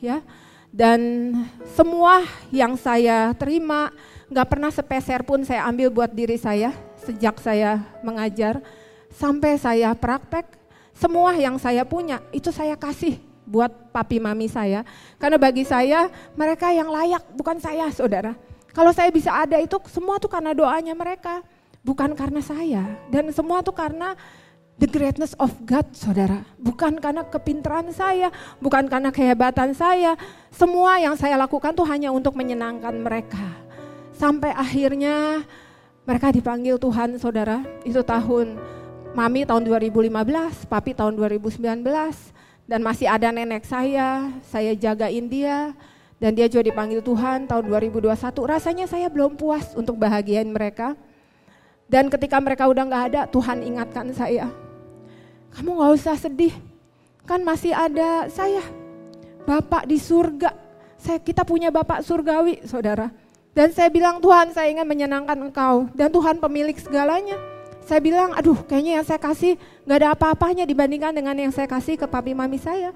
ya. 0.00 0.24
Dan 0.68 1.32
semua 1.76 2.24
yang 2.52 2.76
saya 2.76 3.32
terima 3.36 3.88
nggak 4.28 4.48
pernah 4.48 4.68
sepeser 4.68 5.24
pun 5.24 5.40
saya 5.40 5.64
ambil 5.64 5.88
buat 5.88 6.12
diri 6.12 6.36
saya 6.36 6.76
sejak 7.00 7.40
saya 7.40 7.80
mengajar 8.04 8.60
sampai 9.08 9.56
saya 9.56 9.96
praktek 9.96 10.44
semua 10.92 11.32
yang 11.40 11.56
saya 11.56 11.88
punya 11.88 12.20
itu 12.36 12.52
saya 12.52 12.76
kasih 12.76 13.16
buat 13.48 13.72
papi 13.88 14.20
mami 14.20 14.46
saya. 14.46 14.84
Karena 15.16 15.40
bagi 15.40 15.64
saya 15.64 16.12
mereka 16.36 16.68
yang 16.68 16.92
layak, 16.92 17.24
bukan 17.32 17.56
saya 17.56 17.88
saudara. 17.88 18.36
Kalau 18.76 18.92
saya 18.92 19.08
bisa 19.08 19.32
ada 19.32 19.56
itu 19.56 19.80
semua 19.88 20.20
tuh 20.20 20.28
karena 20.28 20.52
doanya 20.52 20.92
mereka, 20.92 21.40
bukan 21.80 22.12
karena 22.12 22.44
saya. 22.44 22.84
Dan 23.08 23.32
semua 23.32 23.64
tuh 23.64 23.72
karena 23.72 24.12
the 24.76 24.86
greatness 24.86 25.32
of 25.40 25.50
God 25.64 25.88
saudara. 25.96 26.44
Bukan 26.60 27.00
karena 27.00 27.24
kepintaran 27.26 27.88
saya, 27.90 28.28
bukan 28.60 28.86
karena 28.86 29.08
kehebatan 29.08 29.72
saya. 29.72 30.14
Semua 30.52 31.00
yang 31.00 31.16
saya 31.16 31.40
lakukan 31.40 31.72
tuh 31.72 31.88
hanya 31.88 32.12
untuk 32.12 32.36
menyenangkan 32.36 32.94
mereka. 33.00 33.56
Sampai 34.12 34.52
akhirnya 34.52 35.42
mereka 36.04 36.30
dipanggil 36.30 36.76
Tuhan 36.76 37.16
saudara. 37.16 37.64
Itu 37.82 38.04
tahun 38.04 38.60
Mami 39.16 39.48
tahun 39.48 39.64
2015, 39.64 40.68
Papi 40.68 40.92
tahun 40.92 41.16
2019 41.16 42.37
dan 42.68 42.84
masih 42.84 43.08
ada 43.08 43.32
nenek 43.32 43.64
saya, 43.64 44.28
saya 44.44 44.76
jagain 44.76 45.24
dia 45.24 45.72
dan 46.20 46.36
dia 46.36 46.52
juga 46.52 46.68
dipanggil 46.68 47.00
Tuhan 47.00 47.48
tahun 47.48 47.64
2021. 47.64 48.12
Rasanya 48.44 48.84
saya 48.84 49.08
belum 49.08 49.40
puas 49.40 49.72
untuk 49.72 49.96
bahagiain 49.96 50.46
mereka. 50.46 50.92
Dan 51.88 52.12
ketika 52.12 52.36
mereka 52.36 52.68
udah 52.68 52.84
nggak 52.84 53.04
ada, 53.08 53.20
Tuhan 53.32 53.64
ingatkan 53.64 54.12
saya, 54.12 54.52
kamu 55.56 55.80
nggak 55.80 55.92
usah 55.96 56.20
sedih, 56.20 56.52
kan 57.24 57.40
masih 57.40 57.72
ada 57.72 58.28
saya, 58.28 58.60
Bapak 59.48 59.88
di 59.88 59.96
surga. 59.96 60.52
Saya, 61.00 61.16
kita 61.16 61.48
punya 61.48 61.72
Bapak 61.72 62.04
surgawi, 62.04 62.60
saudara. 62.68 63.08
Dan 63.56 63.72
saya 63.72 63.88
bilang 63.88 64.20
Tuhan, 64.20 64.52
saya 64.52 64.68
ingin 64.68 64.84
menyenangkan 64.84 65.40
Engkau 65.40 65.88
dan 65.96 66.12
Tuhan 66.12 66.36
pemilik 66.36 66.76
segalanya. 66.76 67.40
Saya 67.88 68.04
bilang, 68.04 68.36
aduh 68.36 68.60
kayaknya 68.68 69.00
yang 69.00 69.06
saya 69.08 69.16
kasih 69.16 69.56
gak 69.88 69.96
ada 70.04 70.12
apa-apanya 70.12 70.68
dibandingkan 70.68 71.08
dengan 71.08 71.32
yang 71.32 71.48
saya 71.48 71.64
kasih 71.64 71.96
ke 71.96 72.04
papi 72.04 72.36
mami 72.36 72.60
saya. 72.60 72.92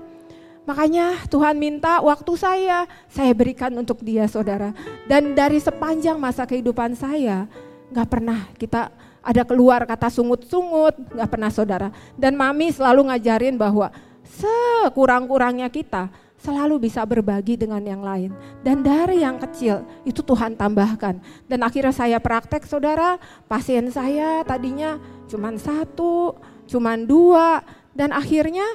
Makanya 0.68 1.24
Tuhan 1.32 1.56
minta 1.56 2.04
waktu 2.04 2.32
saya, 2.36 2.84
saya 3.08 3.32
berikan 3.32 3.72
untuk 3.72 4.04
dia 4.04 4.28
saudara. 4.28 4.76
Dan 5.08 5.32
dari 5.32 5.56
sepanjang 5.64 6.20
masa 6.20 6.44
kehidupan 6.44 6.92
saya, 6.92 7.48
gak 7.88 8.04
pernah 8.12 8.52
kita 8.60 8.92
ada 9.24 9.42
keluar 9.48 9.88
kata 9.88 10.12
sungut-sungut, 10.12 11.16
gak 11.16 11.30
pernah 11.32 11.48
saudara. 11.48 11.88
Dan 12.12 12.36
mami 12.36 12.68
selalu 12.68 13.08
ngajarin 13.08 13.56
bahwa 13.56 13.88
sekurang-kurangnya 14.28 15.72
kita 15.72 16.12
selalu 16.42 16.90
bisa 16.90 17.06
berbagi 17.06 17.54
dengan 17.54 17.78
yang 17.86 18.02
lain. 18.02 18.34
Dan 18.66 18.82
dari 18.82 19.22
yang 19.22 19.38
kecil 19.38 19.86
itu 20.02 20.20
Tuhan 20.26 20.58
tambahkan. 20.58 21.22
Dan 21.46 21.62
akhirnya 21.62 21.94
saya 21.94 22.18
praktek 22.18 22.66
saudara, 22.66 23.16
pasien 23.46 23.86
saya 23.94 24.42
tadinya 24.42 24.98
cuma 25.30 25.54
satu, 25.54 26.34
cuma 26.66 26.98
dua, 26.98 27.62
dan 27.94 28.10
akhirnya 28.10 28.66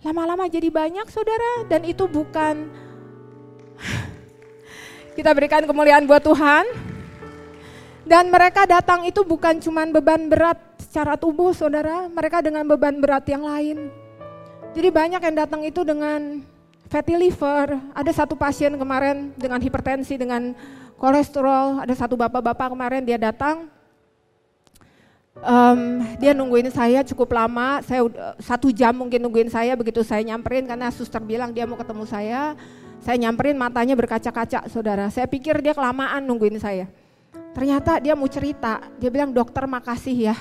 lama-lama 0.00 0.48
jadi 0.48 0.72
banyak 0.72 1.04
saudara. 1.12 1.68
Dan 1.68 1.84
itu 1.84 2.08
bukan, 2.08 2.72
kita 5.20 5.30
berikan 5.36 5.68
kemuliaan 5.68 6.08
buat 6.08 6.24
Tuhan. 6.24 6.64
Dan 8.04 8.28
mereka 8.28 8.68
datang 8.68 9.04
itu 9.08 9.24
bukan 9.24 9.60
cuma 9.64 9.84
beban 9.88 10.28
berat 10.28 10.60
secara 10.76 11.16
tubuh 11.16 11.56
saudara, 11.56 12.04
mereka 12.12 12.44
dengan 12.44 12.64
beban 12.68 13.00
berat 13.00 13.24
yang 13.28 13.48
lain. 13.48 13.88
Jadi 14.76 14.88
banyak 14.92 15.20
yang 15.24 15.36
datang 15.40 15.64
itu 15.64 15.80
dengan 15.88 16.44
fatty 16.88 17.14
liver, 17.16 17.80
ada 17.92 18.12
satu 18.12 18.36
pasien 18.36 18.74
kemarin 18.76 19.32
dengan 19.34 19.60
hipertensi, 19.60 20.14
dengan 20.14 20.52
kolesterol, 21.00 21.82
ada 21.82 21.94
satu 21.96 22.14
bapak-bapak 22.14 22.72
kemarin 22.72 23.02
dia 23.02 23.18
datang, 23.18 23.66
um, 25.40 25.80
dia 26.20 26.32
nungguin 26.36 26.70
saya 26.70 27.02
cukup 27.02 27.34
lama, 27.34 27.82
saya 27.82 28.06
satu 28.38 28.70
jam 28.70 28.94
mungkin 28.94 29.18
nungguin 29.18 29.50
saya, 29.50 29.74
begitu 29.74 30.04
saya 30.06 30.22
nyamperin. 30.22 30.64
Karena 30.68 30.92
suster 30.94 31.20
bilang 31.20 31.50
dia 31.50 31.66
mau 31.66 31.78
ketemu 31.78 32.04
saya, 32.06 32.54
saya 33.02 33.16
nyamperin 33.18 33.58
matanya 33.58 33.94
berkaca-kaca 33.98 34.70
saudara, 34.70 35.10
saya 35.10 35.26
pikir 35.28 35.60
dia 35.60 35.74
kelamaan 35.74 36.22
nungguin 36.24 36.56
saya. 36.62 36.86
Ternyata 37.54 38.02
dia 38.02 38.18
mau 38.18 38.26
cerita, 38.26 38.82
dia 38.98 39.10
bilang 39.10 39.30
dokter 39.30 39.62
makasih 39.66 40.34
ya, 40.34 40.36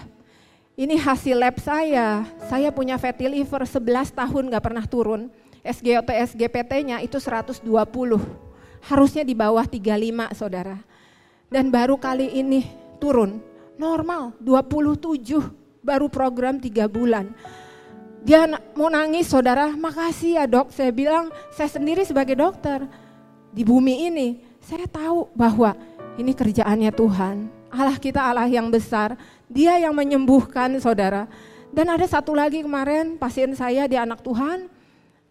ini 0.74 0.98
hasil 0.98 1.38
lab 1.38 1.62
saya, 1.62 2.26
saya 2.50 2.74
punya 2.74 2.98
fatty 2.98 3.30
liver 3.30 3.62
11 3.62 4.10
tahun 4.10 4.44
gak 4.50 4.64
pernah 4.66 4.86
turun 4.90 5.30
SGOT 5.64 6.12
SGPT-nya 6.12 7.00
itu 7.00 7.16
120. 7.18 7.64
Harusnya 8.84 9.24
di 9.24 9.32
bawah 9.32 9.64
35 9.64 10.36
saudara. 10.36 10.78
Dan 11.48 11.72
baru 11.72 11.96
kali 11.96 12.36
ini 12.36 12.68
turun. 13.00 13.40
Normal 13.80 14.36
27 14.44 15.24
baru 15.82 16.12
program 16.12 16.60
3 16.60 16.88
bulan. 16.92 17.32
Dia 18.24 18.48
mau 18.76 18.88
nangis 18.88 19.28
saudara, 19.28 19.72
makasih 19.76 20.40
ya 20.40 20.48
dok. 20.48 20.72
Saya 20.72 20.92
bilang, 20.96 21.28
saya 21.52 21.68
sendiri 21.68 22.08
sebagai 22.08 22.40
dokter 22.40 22.88
di 23.52 23.68
bumi 23.68 24.08
ini, 24.08 24.28
saya 24.64 24.88
tahu 24.88 25.28
bahwa 25.36 25.76
ini 26.16 26.32
kerjaannya 26.32 26.92
Tuhan. 26.96 27.52
Allah 27.68 27.98
kita 28.00 28.24
Allah 28.24 28.48
yang 28.48 28.72
besar, 28.72 29.20
dia 29.52 29.76
yang 29.76 29.92
menyembuhkan 29.92 30.72
saudara. 30.80 31.28
Dan 31.74 31.90
ada 31.92 32.06
satu 32.08 32.32
lagi 32.32 32.64
kemarin 32.64 33.20
pasien 33.20 33.52
saya 33.58 33.90
di 33.90 34.00
anak 34.00 34.24
Tuhan, 34.24 34.72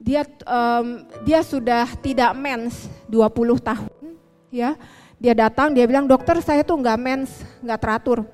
dia 0.03 0.27
um, 0.27 1.07
dia 1.23 1.47
sudah 1.47 1.87
tidak 2.03 2.35
mens 2.35 2.91
20 3.07 3.63
tahun 3.63 4.19
ya. 4.51 4.75
Dia 5.23 5.39
datang 5.39 5.71
dia 5.71 5.87
bilang 5.87 6.11
dokter 6.11 6.43
saya 6.43 6.67
tuh 6.67 6.75
nggak 6.83 6.99
mens 6.99 7.31
nggak 7.63 7.79
teratur. 7.79 8.27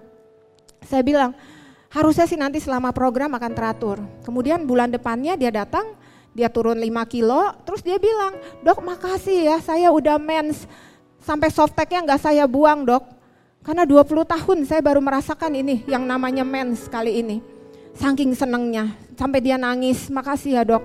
Saya 0.88 1.04
bilang 1.04 1.37
harusnya 1.92 2.24
sih 2.24 2.40
nanti 2.40 2.57
selama 2.64 2.88
program 2.96 3.37
akan 3.37 3.52
teratur. 3.52 4.00
Kemudian 4.24 4.64
bulan 4.64 4.88
depannya 4.88 5.37
dia 5.37 5.52
datang 5.52 5.92
dia 6.33 6.48
turun 6.48 6.81
5 6.81 6.88
kilo 7.12 7.52
terus 7.68 7.85
dia 7.85 8.00
bilang 8.00 8.40
dok 8.64 8.81
makasih 8.81 9.52
ya 9.52 9.57
saya 9.61 9.92
udah 9.92 10.16
mens. 10.16 10.64
Sampai 11.20 11.52
softteknya 11.52 12.09
nggak 12.09 12.24
saya 12.24 12.48
buang 12.48 12.88
dok. 12.88 13.04
Karena 13.61 13.85
20 13.85 14.24
tahun 14.24 14.59
saya 14.64 14.81
baru 14.81 15.04
merasakan 15.04 15.52
ini 15.52 15.85
yang 15.85 16.09
namanya 16.09 16.48
mens 16.48 16.88
kali 16.88 17.20
ini. 17.20 17.44
Saking 17.92 18.33
senengnya 18.33 18.96
sampai 19.12 19.44
dia 19.44 19.61
nangis 19.61 20.09
makasih 20.09 20.57
ya 20.57 20.64
dok 20.64 20.81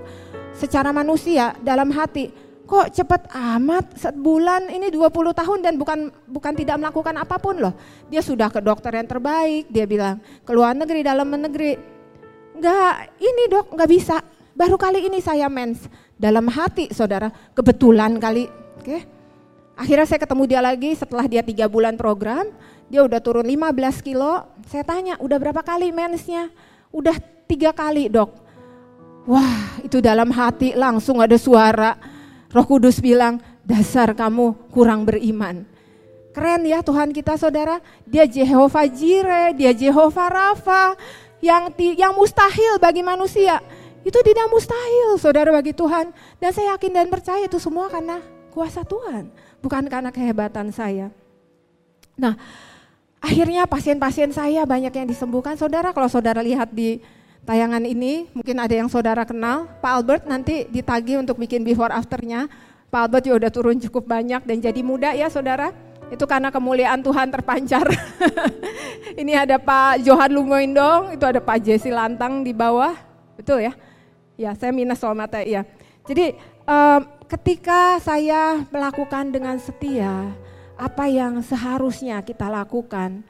secara 0.54 0.94
manusia 0.94 1.52
dalam 1.60 1.90
hati 1.90 2.44
kok 2.64 2.96
cepat 2.96 3.28
amat 3.30 3.92
sebulan 4.00 4.72
ini 4.72 4.88
20 4.88 5.12
tahun 5.36 5.58
dan 5.60 5.76
bukan 5.76 6.08
bukan 6.24 6.52
tidak 6.56 6.80
melakukan 6.80 7.14
apa 7.20 7.36
pun 7.36 7.60
loh. 7.60 7.76
Dia 8.08 8.24
sudah 8.24 8.48
ke 8.48 8.64
dokter 8.64 8.96
yang 8.96 9.08
terbaik, 9.08 9.68
dia 9.68 9.84
bilang 9.84 10.16
ke 10.42 10.52
luar 10.52 10.72
negeri, 10.72 11.04
dalam 11.04 11.28
negeri. 11.28 11.76
Enggak, 12.56 13.12
ini 13.20 13.42
dok 13.52 13.76
enggak 13.76 13.90
bisa. 13.90 14.16
Baru 14.56 14.80
kali 14.80 15.04
ini 15.04 15.20
saya 15.20 15.50
mens. 15.52 15.84
Dalam 16.14 16.46
hati 16.48 16.88
saudara, 16.94 17.28
kebetulan 17.52 18.16
kali. 18.16 18.48
Oke. 18.80 19.02
Akhirnya 19.74 20.06
saya 20.06 20.22
ketemu 20.22 20.46
dia 20.46 20.62
lagi 20.62 20.94
setelah 20.94 21.26
dia 21.26 21.42
tiga 21.42 21.66
bulan 21.66 21.98
program, 21.98 22.46
dia 22.86 23.02
udah 23.02 23.18
turun 23.18 23.42
15 23.42 23.74
kilo. 24.06 24.46
Saya 24.70 24.86
tanya, 24.86 25.18
udah 25.18 25.36
berapa 25.36 25.60
kali 25.66 25.90
mensnya? 25.90 26.48
Udah 26.94 27.18
tiga 27.50 27.74
kali 27.74 28.06
dok. 28.06 28.43
Wah, 29.24 29.80
itu 29.80 30.04
dalam 30.04 30.28
hati 30.28 30.76
langsung 30.76 31.16
ada 31.16 31.36
suara. 31.40 31.96
Roh 32.52 32.66
Kudus 32.68 33.00
bilang, 33.00 33.40
dasar 33.64 34.12
kamu 34.12 34.52
kurang 34.68 35.08
beriman. 35.08 35.64
Keren 36.36 36.66
ya 36.68 36.84
Tuhan 36.84 37.14
kita 37.14 37.40
saudara, 37.40 37.80
dia 38.04 38.28
Jehovah 38.28 38.84
Jireh, 38.84 39.56
dia 39.56 39.72
Jehovah 39.72 40.28
Rafa, 40.28 40.98
yang 41.40 41.72
yang 41.96 42.12
mustahil 42.12 42.76
bagi 42.76 43.00
manusia. 43.00 43.64
Itu 44.04 44.20
tidak 44.20 44.52
mustahil 44.52 45.16
saudara 45.16 45.48
bagi 45.56 45.72
Tuhan. 45.72 46.12
Dan 46.36 46.50
saya 46.52 46.76
yakin 46.76 46.92
dan 46.92 47.06
percaya 47.08 47.48
itu 47.48 47.56
semua 47.56 47.88
karena 47.88 48.20
kuasa 48.52 48.84
Tuhan, 48.84 49.32
bukan 49.64 49.88
karena 49.88 50.12
kehebatan 50.12 50.68
saya. 50.68 51.08
Nah, 52.14 52.36
akhirnya 53.24 53.64
pasien-pasien 53.64 54.30
saya 54.36 54.68
banyak 54.68 54.92
yang 54.92 55.08
disembuhkan. 55.08 55.56
Saudara, 55.56 55.96
kalau 55.96 56.12
saudara 56.12 56.44
lihat 56.44 56.68
di 56.70 57.00
tayangan 57.44 57.84
ini, 57.84 58.26
mungkin 58.32 58.56
ada 58.58 58.72
yang 58.72 58.88
saudara 58.88 59.22
kenal, 59.28 59.68
Pak 59.80 59.92
Albert 59.92 60.22
nanti 60.24 60.64
ditagi 60.68 61.20
untuk 61.20 61.36
bikin 61.36 61.62
before 61.62 61.92
afternya. 61.92 62.48
Pak 62.88 63.00
Albert 63.08 63.22
juga 63.28 63.36
udah 63.46 63.52
turun 63.52 63.76
cukup 63.80 64.08
banyak 64.08 64.42
dan 64.48 64.56
jadi 64.60 64.80
muda 64.80 65.12
ya 65.12 65.28
saudara. 65.28 65.70
Itu 66.12 66.28
karena 66.28 66.52
kemuliaan 66.52 67.00
Tuhan 67.00 67.32
terpancar. 67.32 67.84
ini 69.20 69.32
ada 69.32 69.56
Pak 69.56 70.04
Johan 70.04 70.30
Lumoindong, 70.32 71.16
itu 71.16 71.24
ada 71.24 71.40
Pak 71.40 71.64
Jesse 71.64 71.88
Lantang 71.92 72.44
di 72.44 72.52
bawah. 72.52 72.92
Betul 73.36 73.68
ya? 73.68 73.72
Ya, 74.34 74.52
saya 74.56 74.74
minus 74.74 75.00
soal 75.00 75.16
mata 75.16 75.40
ya. 75.40 75.64
Jadi 76.04 76.36
um, 76.68 77.00
ketika 77.28 77.98
saya 78.04 78.62
melakukan 78.68 79.32
dengan 79.32 79.56
setia 79.56 80.28
apa 80.76 81.06
yang 81.06 81.40
seharusnya 81.40 82.20
kita 82.20 82.50
lakukan, 82.50 83.24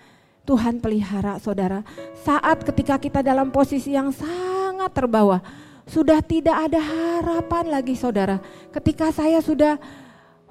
Tuhan 0.45 0.81
pelihara 0.81 1.41
saudara. 1.41 1.81
Saat 2.21 2.65
ketika 2.69 3.01
kita 3.01 3.21
dalam 3.25 3.49
posisi 3.49 3.97
yang 3.97 4.13
sangat 4.13 4.93
terbawa, 4.93 5.41
sudah 5.89 6.21
tidak 6.21 6.69
ada 6.69 6.81
harapan 6.81 7.73
lagi 7.73 7.97
saudara. 7.97 8.41
Ketika 8.73 9.13
saya 9.13 9.41
sudah, 9.41 9.81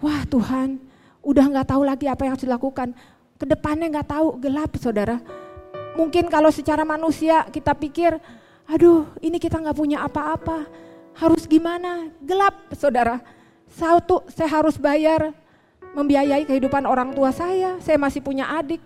wah 0.01 0.25
Tuhan, 0.25 0.81
udah 1.21 1.45
nggak 1.49 1.67
tahu 1.69 1.81
lagi 1.85 2.05
apa 2.09 2.25
yang 2.25 2.33
harus 2.33 2.45
dilakukan. 2.45 2.93
Ke 3.37 3.45
depannya 3.45 3.89
nggak 3.89 4.09
tahu, 4.09 4.27
gelap 4.41 4.71
saudara. 4.81 5.17
Mungkin 5.93 6.25
kalau 6.29 6.49
secara 6.49 6.81
manusia 6.81 7.45
kita 7.53 7.77
pikir, 7.77 8.17
aduh 8.65 9.05
ini 9.21 9.37
kita 9.37 9.61
nggak 9.61 9.77
punya 9.77 10.01
apa-apa 10.01 10.65
harus 11.17 11.45
gimana? 11.45 12.09
Gelap, 12.25 12.73
saudara. 12.73 13.21
Satu, 13.73 14.25
saya 14.29 14.49
harus 14.49 14.77
bayar 14.77 15.33
membiayai 15.93 16.45
kehidupan 16.45 16.85
orang 16.85 17.13
tua 17.13 17.29
saya. 17.29 17.77
Saya 17.81 17.97
masih 18.01 18.21
punya 18.21 18.49
adik. 18.49 18.81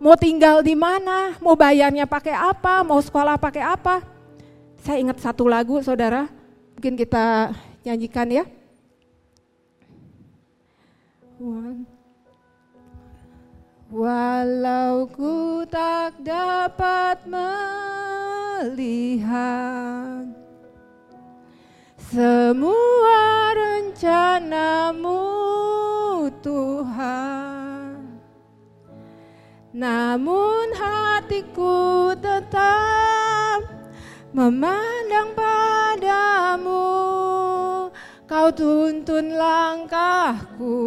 Mau 0.00 0.16
tinggal 0.16 0.64
di 0.64 0.72
mana? 0.72 1.36
Mau 1.44 1.52
bayarnya 1.52 2.08
pakai 2.08 2.32
apa? 2.32 2.80
Mau 2.80 3.04
sekolah 3.04 3.36
pakai 3.36 3.60
apa? 3.60 4.00
Saya 4.80 4.96
ingat 4.96 5.20
satu 5.20 5.44
lagu, 5.44 5.84
saudara. 5.84 6.24
Mungkin 6.72 6.96
kita 6.96 7.52
nyanyikan 7.84 8.32
ya. 8.32 8.48
Walau 13.92 15.04
ku 15.12 15.68
tak 15.68 16.16
dapat 16.24 17.20
melihat 17.28 18.80
semua 22.08 23.52
rencanamu 23.52 25.20
Tuhan 26.40 27.59
Namun 29.70 30.74
hatiku 30.74 32.10
tetap 32.18 33.70
memandang 34.34 35.30
padamu 35.30 36.90
Kau 38.26 38.50
tuntun 38.50 39.38
langkahku 39.38 40.82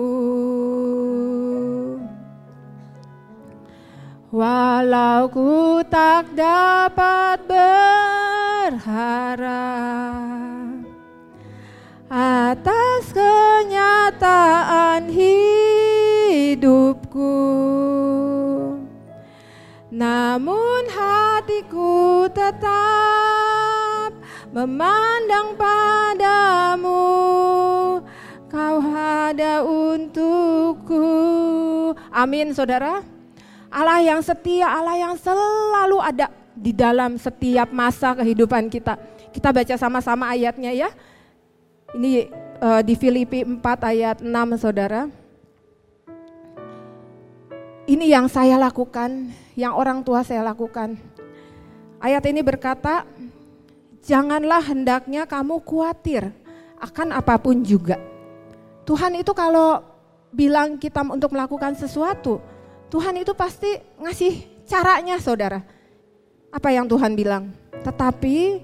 Walau 4.34 5.32
ku 5.32 5.80
tak 5.88 6.36
dapat 6.36 7.39
berharap 7.46 7.93
atas 12.10 13.13
kenyataan 13.13 15.06
hidupku. 15.13 16.54
Namun 19.93 20.89
hatiku 20.89 22.25
tetap 22.34 24.10
memandang 24.49 25.53
padamu, 25.53 27.06
kau 28.49 28.77
ada 28.89 29.62
untukku. 29.62 31.06
Amin 32.10 32.58
saudara. 32.58 33.06
Allah 33.69 34.01
yang 34.01 34.25
setia, 34.25 34.65
Allah 34.65 34.97
yang 34.97 35.13
selalu 35.13 36.01
ada 36.01 36.34
di 36.58 36.73
dalam 36.73 37.21
setiap 37.21 37.69
masa 37.69 38.17
kehidupan 38.17 38.73
kita. 38.73 38.97
Kita 39.29 39.53
baca 39.53 39.77
sama-sama 39.77 40.25
ayatnya 40.34 40.73
ya. 40.73 40.89
Ini 41.93 42.34
uh, 42.65 42.82
di 42.82 42.97
Filipi 42.97 43.45
4 43.45 43.62
ayat 43.93 44.17
6 44.25 44.58
saudara. 44.58 45.06
Ini 47.84 48.15
yang 48.15 48.32
saya 48.32 48.56
lakukan, 48.56 49.36
yang 49.60 49.76
orang 49.76 50.08
tua 50.08 50.24
saya 50.24 50.39
lakukan. 50.39 50.96
Ayat 52.00 52.24
ini 52.32 52.39
berkata, 52.39 53.04
janganlah 54.04 54.63
hendaknya 54.63 55.28
kamu 55.28 55.60
khawatir 55.63 56.32
akan 56.80 57.15
apa 57.15 57.36
pun 57.36 57.60
juga. 57.60 58.00
Tuhan 58.88 59.19
itu 59.19 59.32
kalau 59.36 59.84
bilang 60.32 60.80
kita 60.80 61.04
untuk 61.04 61.36
melakukan 61.36 61.76
sesuatu, 61.76 62.39
Tuhan 62.88 63.19
itu 63.19 63.36
pasti 63.36 63.80
ngasih 64.00 64.63
caranya 64.63 65.19
saudara. 65.19 65.63
Apa 66.56 66.72
yang 66.72 66.88
Tuhan 66.88 67.15
bilang? 67.19 67.52
Tetapi 67.84 68.63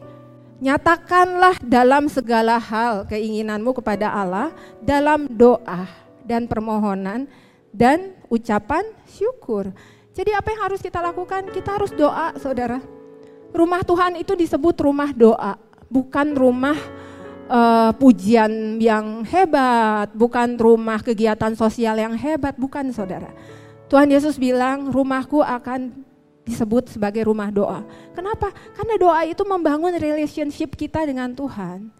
Nyatakanlah 0.59 1.55
dalam 1.63 2.11
segala 2.11 2.59
hal 2.59 3.07
keinginanmu 3.07 3.71
kepada 3.79 4.11
Allah 4.11 4.51
dalam 4.83 5.23
doa 5.31 5.87
dan 6.27 6.51
permohonan 6.51 7.31
dan 7.71 8.18
ucapan 8.29 8.85
syukur. 9.09 9.73
Jadi 10.13 10.31
apa 10.33 10.47
yang 10.53 10.61
harus 10.69 10.79
kita 10.79 11.01
lakukan? 11.01 11.49
Kita 11.51 11.75
harus 11.75 11.91
doa, 11.93 12.33
Saudara. 12.37 12.79
Rumah 13.49 13.81
Tuhan 13.81 14.13
itu 14.21 14.37
disebut 14.37 14.77
rumah 14.85 15.09
doa, 15.09 15.57
bukan 15.89 16.37
rumah 16.37 16.77
uh, 17.49 17.91
pujian 17.97 18.77
yang 18.77 19.25
hebat, 19.25 20.13
bukan 20.13 20.53
rumah 20.53 21.01
kegiatan 21.01 21.57
sosial 21.57 21.97
yang 21.97 22.13
hebat, 22.13 22.53
bukan 22.55 22.93
Saudara. 22.93 23.33
Tuhan 23.89 24.05
Yesus 24.05 24.37
bilang, 24.37 24.93
"Rumahku 24.93 25.41
akan 25.41 26.05
disebut 26.49 26.89
sebagai 26.89 27.29
rumah 27.29 27.53
doa. 27.53 27.85
Kenapa? 28.17 28.49
Karena 28.73 28.97
doa 28.97 29.21
itu 29.29 29.45
membangun 29.45 29.93
relationship 29.93 30.73
kita 30.73 31.05
dengan 31.05 31.29
Tuhan. 31.29 31.93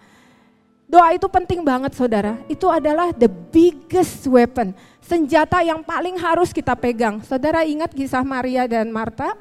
Doa 0.90 1.14
itu 1.14 1.30
penting 1.30 1.62
banget 1.62 1.94
saudara. 1.94 2.42
Itu 2.50 2.66
adalah 2.66 3.14
the 3.14 3.30
biggest 3.30 4.26
weapon. 4.26 4.74
Senjata 5.00 5.64
yang 5.64 5.82
paling 5.82 6.20
harus 6.20 6.52
kita 6.52 6.76
pegang. 6.76 7.24
Saudara 7.24 7.64
ingat 7.64 7.96
kisah 7.96 8.24
Maria 8.24 8.68
dan 8.68 8.92
Marta? 8.92 9.34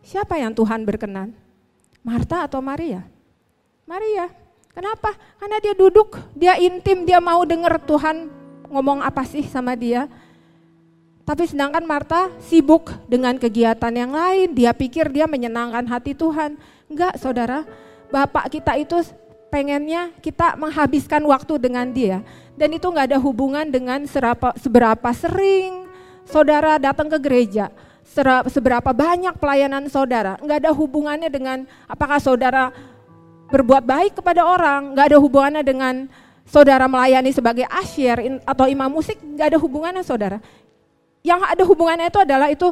Siapa 0.00 0.38
yang 0.40 0.54
Tuhan 0.56 0.86
berkenan? 0.86 1.34
Marta 2.00 2.48
atau 2.48 2.64
Maria? 2.64 3.04
Maria. 3.84 4.32
Kenapa? 4.70 5.12
Karena 5.36 5.58
dia 5.58 5.74
duduk, 5.74 6.16
dia 6.32 6.54
intim, 6.56 7.02
dia 7.04 7.18
mau 7.18 7.42
dengar 7.42 7.76
Tuhan 7.82 8.30
ngomong 8.70 9.02
apa 9.02 9.26
sih 9.26 9.44
sama 9.44 9.74
dia. 9.74 10.06
Tapi 11.26 11.46
sedangkan 11.46 11.84
Marta 11.84 12.30
sibuk 12.42 12.94
dengan 13.10 13.36
kegiatan 13.36 13.92
yang 13.92 14.14
lain, 14.14 14.54
dia 14.54 14.70
pikir 14.74 15.10
dia 15.10 15.26
menyenangkan 15.26 15.84
hati 15.90 16.14
Tuhan. 16.14 16.58
Enggak 16.90 17.18
saudara, 17.18 17.66
Bapak 18.10 18.50
kita 18.50 18.74
itu 18.74 18.98
pengennya 19.50 20.10
kita 20.18 20.58
menghabiskan 20.58 21.22
waktu 21.26 21.54
dengan 21.58 21.86
dia. 21.90 22.22
Dan 22.60 22.76
itu 22.76 22.92
enggak 22.92 23.08
ada 23.08 23.18
hubungan 23.24 23.64
dengan 23.72 24.04
serapa, 24.04 24.52
seberapa 24.60 25.08
sering 25.16 25.88
saudara 26.28 26.76
datang 26.76 27.08
ke 27.08 27.16
gereja, 27.16 27.72
seberapa 28.52 28.92
banyak 28.92 29.32
pelayanan 29.40 29.88
saudara. 29.88 30.36
Enggak 30.44 30.68
ada 30.68 30.70
hubungannya 30.76 31.32
dengan 31.32 31.64
apakah 31.88 32.20
saudara 32.20 32.68
berbuat 33.48 33.80
baik 33.80 34.20
kepada 34.20 34.44
orang, 34.44 34.92
enggak 34.92 35.08
ada 35.08 35.18
hubungannya 35.24 35.64
dengan 35.64 35.94
saudara 36.44 36.84
melayani 36.84 37.32
sebagai 37.32 37.64
asyir 37.80 38.44
atau 38.44 38.68
imam 38.68 38.92
musik, 38.92 39.16
enggak 39.24 39.56
ada 39.56 39.58
hubungannya 39.58 40.04
saudara. 40.04 40.36
Yang 41.24 41.40
ada 41.56 41.62
hubungannya 41.64 42.12
itu 42.12 42.20
adalah 42.20 42.52
itu 42.52 42.68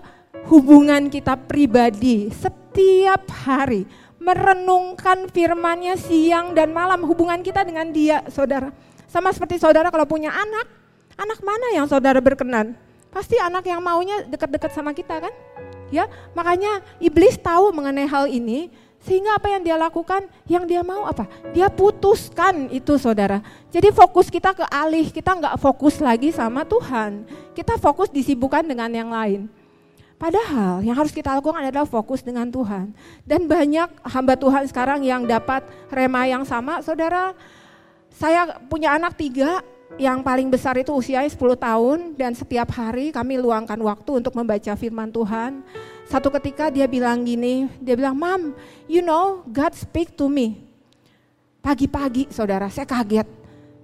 hubungan 0.53 1.09
kita 1.09 1.33
pribadi. 1.49 2.29
Setiap 2.29 3.25
hari 3.49 3.89
merenungkan 4.21 5.33
firmannya 5.33 5.97
siang 5.97 6.53
dan 6.53 6.77
malam 6.77 7.09
hubungan 7.09 7.41
kita 7.41 7.65
dengan 7.65 7.89
dia 7.89 8.21
saudara 8.29 8.69
sama 9.09 9.33
seperti 9.33 9.59
saudara 9.59 9.89
kalau 9.91 10.05
punya 10.05 10.31
anak 10.31 10.67
anak 11.19 11.39
mana 11.43 11.67
yang 11.75 11.89
saudara 11.91 12.21
berkenan 12.23 12.77
pasti 13.09 13.41
anak 13.41 13.65
yang 13.65 13.81
maunya 13.81 14.23
dekat-dekat 14.29 14.71
sama 14.71 14.93
kita 14.95 15.19
kan 15.19 15.35
ya 15.89 16.07
makanya 16.37 16.85
iblis 17.01 17.41
tahu 17.41 17.73
mengenai 17.73 18.07
hal 18.07 18.29
ini 18.29 18.69
sehingga 18.99 19.39
apa 19.39 19.47
yang 19.47 19.63
dia 19.63 19.77
lakukan, 19.79 20.27
yang 20.51 20.67
dia 20.67 20.83
mau 20.83 21.07
apa? 21.07 21.31
Dia 21.55 21.71
putuskan 21.71 22.67
itu 22.75 22.99
saudara. 22.99 23.39
Jadi 23.71 23.95
fokus 23.95 24.27
kita 24.27 24.51
ke 24.51 24.67
alih, 24.67 25.15
kita 25.15 25.39
nggak 25.39 25.55
fokus 25.63 26.03
lagi 26.03 26.35
sama 26.35 26.67
Tuhan. 26.67 27.23
Kita 27.55 27.79
fokus 27.79 28.11
disibukkan 28.11 28.67
dengan 28.67 28.91
yang 28.91 29.11
lain. 29.15 29.47
Padahal 30.19 30.83
yang 30.83 30.99
harus 30.99 31.15
kita 31.15 31.31
lakukan 31.31 31.63
adalah 31.63 31.87
fokus 31.87 32.27
dengan 32.27 32.51
Tuhan. 32.51 32.91
Dan 33.23 33.47
banyak 33.47 34.03
hamba 34.03 34.35
Tuhan 34.35 34.67
sekarang 34.67 35.07
yang 35.07 35.23
dapat 35.23 35.63
rema 35.95 36.27
yang 36.27 36.43
sama, 36.43 36.83
saudara. 36.83 37.39
Saya 38.13 38.59
punya 38.67 38.97
anak 38.97 39.15
tiga, 39.15 39.63
yang 39.97 40.21
paling 40.21 40.53
besar 40.53 40.77
itu 40.77 40.93
usianya 40.93 41.27
10 41.27 41.57
tahun 41.57 41.99
dan 42.15 42.37
setiap 42.37 42.69
hari 42.77 43.09
kami 43.09 43.41
luangkan 43.41 43.79
waktu 43.81 44.21
untuk 44.21 44.37
membaca 44.37 44.77
firman 44.77 45.09
Tuhan. 45.09 45.65
Satu 46.05 46.29
ketika 46.37 46.69
dia 46.69 46.85
bilang 46.85 47.25
gini, 47.25 47.69
dia 47.81 47.97
bilang, 47.97 48.17
"Mom, 48.17 48.53
you 48.85 49.01
know 49.01 49.45
God 49.49 49.73
speak 49.73 50.13
to 50.17 50.29
me." 50.29 50.61
Pagi-pagi 51.65 52.31
saudara, 52.33 52.69
saya 52.69 52.89
kaget. 52.89 53.29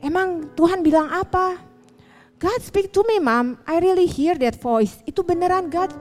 Emang 0.05 0.53
Tuhan 0.53 0.81
bilang 0.85 1.09
apa? 1.09 1.59
God 2.37 2.61
speak 2.61 2.93
to 2.93 3.01
me, 3.09 3.17
Mom. 3.19 3.57
I 3.65 3.81
really 3.81 4.05
hear 4.05 4.37
that 4.37 4.61
voice. 4.61 5.01
Itu 5.09 5.25
beneran 5.25 5.73
God. 5.73 5.93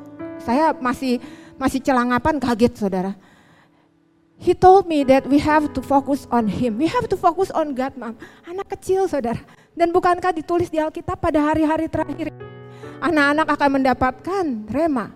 Saya 0.43 0.75
masih 0.75 1.23
masih 1.55 1.79
celangapan 1.79 2.37
kaget 2.39 2.75
saudara. 2.75 3.15
He 4.37 4.51
told 4.51 4.89
me 4.89 5.07
that 5.07 5.23
we 5.29 5.39
have 5.39 5.71
to 5.71 5.81
focus 5.81 6.27
on 6.27 6.49
him. 6.51 6.75
We 6.75 6.89
have 6.91 7.07
to 7.07 7.17
focus 7.17 7.53
on 7.53 7.77
God, 7.77 7.95
Mom. 7.95 8.19
Anak 8.43 8.75
kecil 8.75 9.07
saudara 9.07 9.39
dan 9.73 9.89
bukankah 9.89 10.35
ditulis 10.35 10.67
di 10.67 10.77
Alkitab 10.77 11.17
pada 11.17 11.39
hari-hari 11.41 11.87
terakhir 11.87 12.29
anak-anak 13.03 13.47
akan 13.51 13.69
mendapatkan 13.81 14.45
rema. 14.71 15.11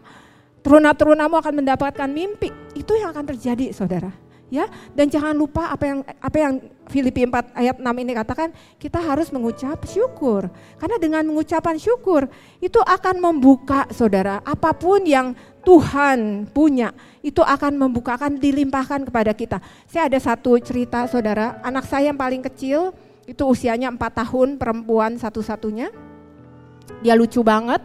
Teruna-terunamu 0.66 1.40
akan 1.40 1.54
mendapatkan 1.64 2.10
mimpi. 2.12 2.52
Itu 2.76 2.92
yang 3.00 3.16
akan 3.16 3.24
terjadi, 3.32 3.72
Saudara. 3.72 4.12
Ya, 4.48 4.72
dan 4.96 5.12
jangan 5.12 5.36
lupa 5.36 5.76
apa 5.76 5.84
yang 5.84 6.00
apa 6.24 6.38
yang 6.40 6.54
Filipi 6.88 7.28
4 7.28 7.52
ayat 7.52 7.76
6 7.84 7.84
ini 7.84 8.16
katakan, 8.16 8.56
kita 8.80 8.96
harus 8.96 9.28
mengucap 9.36 9.84
syukur. 9.84 10.48
Karena 10.80 10.96
dengan 10.96 11.28
mengucapan 11.28 11.76
syukur 11.76 12.32
itu 12.64 12.80
akan 12.80 13.20
membuka 13.20 13.84
Saudara, 13.92 14.40
apa 14.48 14.72
pun 14.72 15.04
yang 15.04 15.36
Tuhan 15.68 16.48
punya, 16.56 16.96
itu 17.20 17.44
akan 17.44 17.76
membukakan 17.76 18.40
dilimpahkan 18.40 19.12
kepada 19.12 19.36
kita. 19.36 19.60
Saya 19.84 20.08
ada 20.08 20.16
satu 20.16 20.56
cerita 20.64 21.04
Saudara, 21.12 21.60
anak 21.60 21.84
saya 21.84 22.08
yang 22.08 22.16
paling 22.16 22.40
kecil 22.40 22.96
itu 23.28 23.44
usianya 23.44 23.92
4 23.92 24.00
tahun, 24.00 24.56
perempuan 24.56 25.20
satu-satunya. 25.20 25.92
Dia 27.04 27.20
lucu 27.20 27.44
banget. 27.44 27.84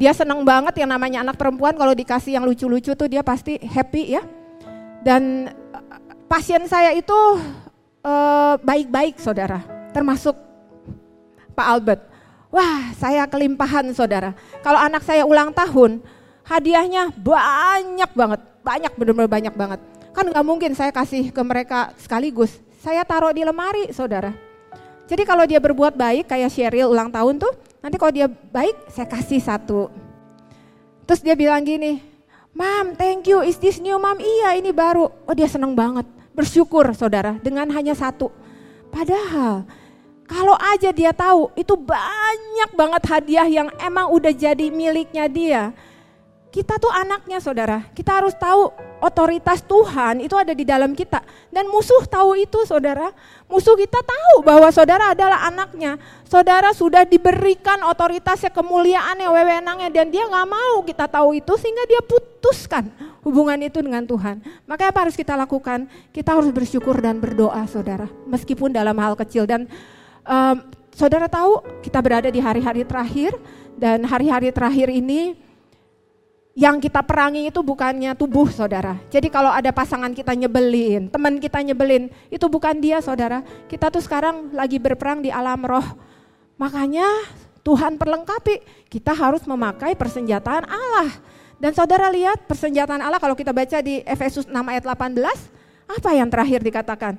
Dia 0.00 0.16
senang 0.16 0.40
banget 0.40 0.72
yang 0.80 0.88
namanya 0.88 1.20
anak 1.20 1.36
perempuan 1.36 1.76
kalau 1.76 1.92
dikasih 1.92 2.40
yang 2.40 2.48
lucu-lucu 2.48 2.96
tuh 2.96 3.08
dia 3.12 3.20
pasti 3.20 3.60
happy 3.60 4.16
ya. 4.16 4.24
Dan 5.04 5.52
pasien 6.28 6.62
saya 6.68 6.92
itu 6.94 7.18
eh, 8.04 8.54
baik-baik 8.60 9.16
saudara, 9.18 9.64
termasuk 9.90 10.36
Pak 11.56 11.66
Albert. 11.66 12.02
Wah 12.48 12.92
saya 12.96 13.28
kelimpahan 13.28 13.92
saudara. 13.92 14.32
Kalau 14.64 14.80
anak 14.80 15.04
saya 15.04 15.24
ulang 15.24 15.52
tahun, 15.52 16.00
hadiahnya 16.46 17.12
banyak 17.16 18.10
banget, 18.14 18.40
banyak 18.64 18.92
benar-benar 18.96 19.28
banyak 19.28 19.54
banget. 19.56 19.80
Kan 20.12 20.32
nggak 20.32 20.46
mungkin 20.46 20.72
saya 20.72 20.92
kasih 20.94 21.32
ke 21.32 21.42
mereka 21.44 21.92
sekaligus. 22.00 22.56
Saya 22.78 23.02
taruh 23.02 23.34
di 23.34 23.42
lemari 23.42 23.90
saudara 23.90 24.48
jadi 25.08 25.24
kalau 25.24 25.48
dia 25.48 25.56
berbuat 25.56 25.96
baik 25.96 26.28
kayak 26.28 26.52
Sheryl 26.52 26.92
ulang 26.92 27.08
tahun 27.08 27.40
tuh, 27.40 27.48
nanti 27.80 27.96
kalau 27.96 28.12
dia 28.12 28.28
baik 28.28 28.92
saya 28.92 29.08
kasih 29.08 29.40
satu. 29.40 29.88
Terus 31.08 31.24
dia 31.24 31.32
bilang 31.32 31.64
gini, 31.64 32.04
Mam, 32.52 32.92
thank 32.92 33.24
you, 33.24 33.40
is 33.40 33.56
this 33.56 33.80
new 33.80 33.96
mam? 33.96 34.20
Iya 34.20 34.60
ini 34.60 34.68
baru. 34.68 35.08
Oh 35.08 35.32
dia 35.32 35.48
seneng 35.48 35.72
banget, 35.72 36.04
bersyukur 36.38 36.86
saudara 36.94 37.34
dengan 37.42 37.66
hanya 37.74 37.98
satu. 37.98 38.30
Padahal 38.94 39.66
kalau 40.30 40.54
aja 40.54 40.94
dia 40.94 41.10
tahu 41.10 41.50
itu 41.58 41.74
banyak 41.74 42.70
banget 42.78 43.02
hadiah 43.10 43.48
yang 43.50 43.68
emang 43.82 44.14
udah 44.14 44.30
jadi 44.30 44.70
miliknya 44.70 45.26
dia. 45.26 45.74
Kita 46.48 46.80
tuh 46.80 46.88
anaknya 46.88 47.44
saudara, 47.44 47.84
kita 47.92 48.22
harus 48.22 48.32
tahu 48.32 48.72
otoritas 49.04 49.60
Tuhan 49.62 50.24
itu 50.24 50.32
ada 50.32 50.56
di 50.56 50.64
dalam 50.64 50.96
kita. 50.96 51.20
Dan 51.52 51.68
musuh 51.68 52.08
tahu 52.08 52.40
itu 52.40 52.64
saudara. 52.64 53.12
Musuh 53.52 53.76
kita 53.76 54.00
tahu 54.00 54.40
bahwa 54.42 54.72
saudara 54.72 55.12
adalah 55.12 55.44
anaknya. 55.44 56.00
Saudara 56.24 56.72
sudah 56.72 57.04
diberikan 57.04 57.84
otoritasnya, 57.84 58.48
kemuliaannya, 58.48 59.28
wewenangnya. 59.28 59.88
Dan 59.92 60.08
dia 60.08 60.24
nggak 60.24 60.48
mau 60.48 60.80
kita 60.88 61.04
tahu 61.04 61.36
itu 61.36 61.52
sehingga 61.60 61.84
dia 61.84 62.00
putuskan 62.00 62.88
hubungan 63.22 63.58
itu 63.62 63.78
dengan 63.82 64.04
Tuhan. 64.04 64.42
Maka 64.68 64.90
apa 64.90 65.06
harus 65.06 65.16
kita 65.18 65.34
lakukan? 65.34 65.86
Kita 66.14 66.34
harus 66.34 66.50
bersyukur 66.50 66.98
dan 66.98 67.18
berdoa 67.18 67.64
saudara. 67.66 68.06
Meskipun 68.26 68.70
dalam 68.72 68.96
hal 68.98 69.18
kecil. 69.18 69.46
Dan 69.46 69.66
um, 70.26 70.56
saudara 70.94 71.26
tahu 71.26 71.62
kita 71.82 71.98
berada 72.02 72.28
di 72.28 72.38
hari-hari 72.38 72.82
terakhir. 72.86 73.34
Dan 73.78 74.02
hari-hari 74.06 74.50
terakhir 74.50 74.90
ini 74.90 75.38
yang 76.58 76.82
kita 76.82 77.06
perangi 77.06 77.46
itu 77.46 77.62
bukannya 77.62 78.18
tubuh 78.18 78.50
saudara. 78.50 78.98
Jadi 79.14 79.30
kalau 79.30 79.54
ada 79.54 79.70
pasangan 79.70 80.10
kita 80.10 80.34
nyebelin, 80.34 81.06
teman 81.06 81.38
kita 81.38 81.62
nyebelin, 81.62 82.10
itu 82.34 82.42
bukan 82.50 82.74
dia 82.82 82.98
saudara. 82.98 83.46
Kita 83.70 83.94
tuh 83.94 84.02
sekarang 84.02 84.50
lagi 84.50 84.82
berperang 84.82 85.22
di 85.22 85.30
alam 85.30 85.62
roh. 85.62 85.86
Makanya 86.58 87.06
Tuhan 87.62 87.94
perlengkapi, 87.94 88.88
kita 88.90 89.14
harus 89.14 89.46
memakai 89.46 89.94
persenjataan 89.94 90.66
Allah. 90.66 91.14
Dan 91.58 91.74
saudara 91.74 92.06
lihat 92.14 92.46
persenjataan 92.46 93.02
Allah 93.02 93.18
kalau 93.18 93.34
kita 93.34 93.50
baca 93.50 93.82
di 93.82 93.98
Efesus 94.06 94.46
6 94.46 94.54
ayat 94.54 94.86
18, 94.86 95.18
apa 95.90 96.10
yang 96.14 96.30
terakhir 96.30 96.62
dikatakan? 96.62 97.18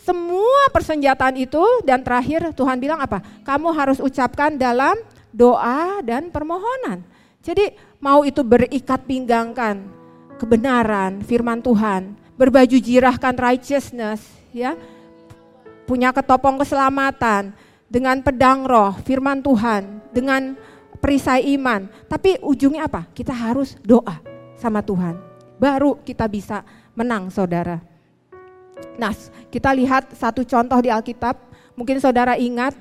Semua 0.00 0.72
persenjataan 0.72 1.36
itu 1.36 1.60
dan 1.84 2.00
terakhir 2.00 2.56
Tuhan 2.56 2.80
bilang 2.80 2.96
apa? 2.96 3.20
Kamu 3.44 3.68
harus 3.76 4.00
ucapkan 4.00 4.56
dalam 4.56 4.96
doa 5.28 6.00
dan 6.00 6.32
permohonan. 6.32 7.04
Jadi 7.44 7.76
mau 8.00 8.24
itu 8.24 8.40
berikat 8.40 9.04
pinggangkan 9.04 9.84
kebenaran, 10.40 11.20
firman 11.20 11.60
Tuhan, 11.60 12.16
berbaju 12.40 12.76
jirahkan 12.78 13.36
righteousness, 13.36 14.24
ya, 14.54 14.78
punya 15.84 16.14
ketopong 16.14 16.62
keselamatan, 16.62 17.52
dengan 17.88 18.20
pedang 18.20 18.68
roh, 18.68 18.94
firman 19.02 19.40
Tuhan, 19.40 20.04
dengan 20.12 20.54
perisai 20.98 21.54
iman. 21.58 21.86
Tapi 22.06 22.38
ujungnya 22.42 22.86
apa? 22.86 23.06
Kita 23.14 23.32
harus 23.34 23.78
doa 23.82 24.20
sama 24.58 24.82
Tuhan. 24.82 25.18
Baru 25.58 25.98
kita 26.02 26.26
bisa 26.30 26.62
menang 26.94 27.30
saudara. 27.30 27.82
Nah 28.98 29.14
kita 29.50 29.74
lihat 29.74 30.14
satu 30.14 30.42
contoh 30.46 30.78
di 30.78 30.90
Alkitab. 30.90 31.34
Mungkin 31.78 32.02
saudara 32.02 32.34
ingat 32.34 32.74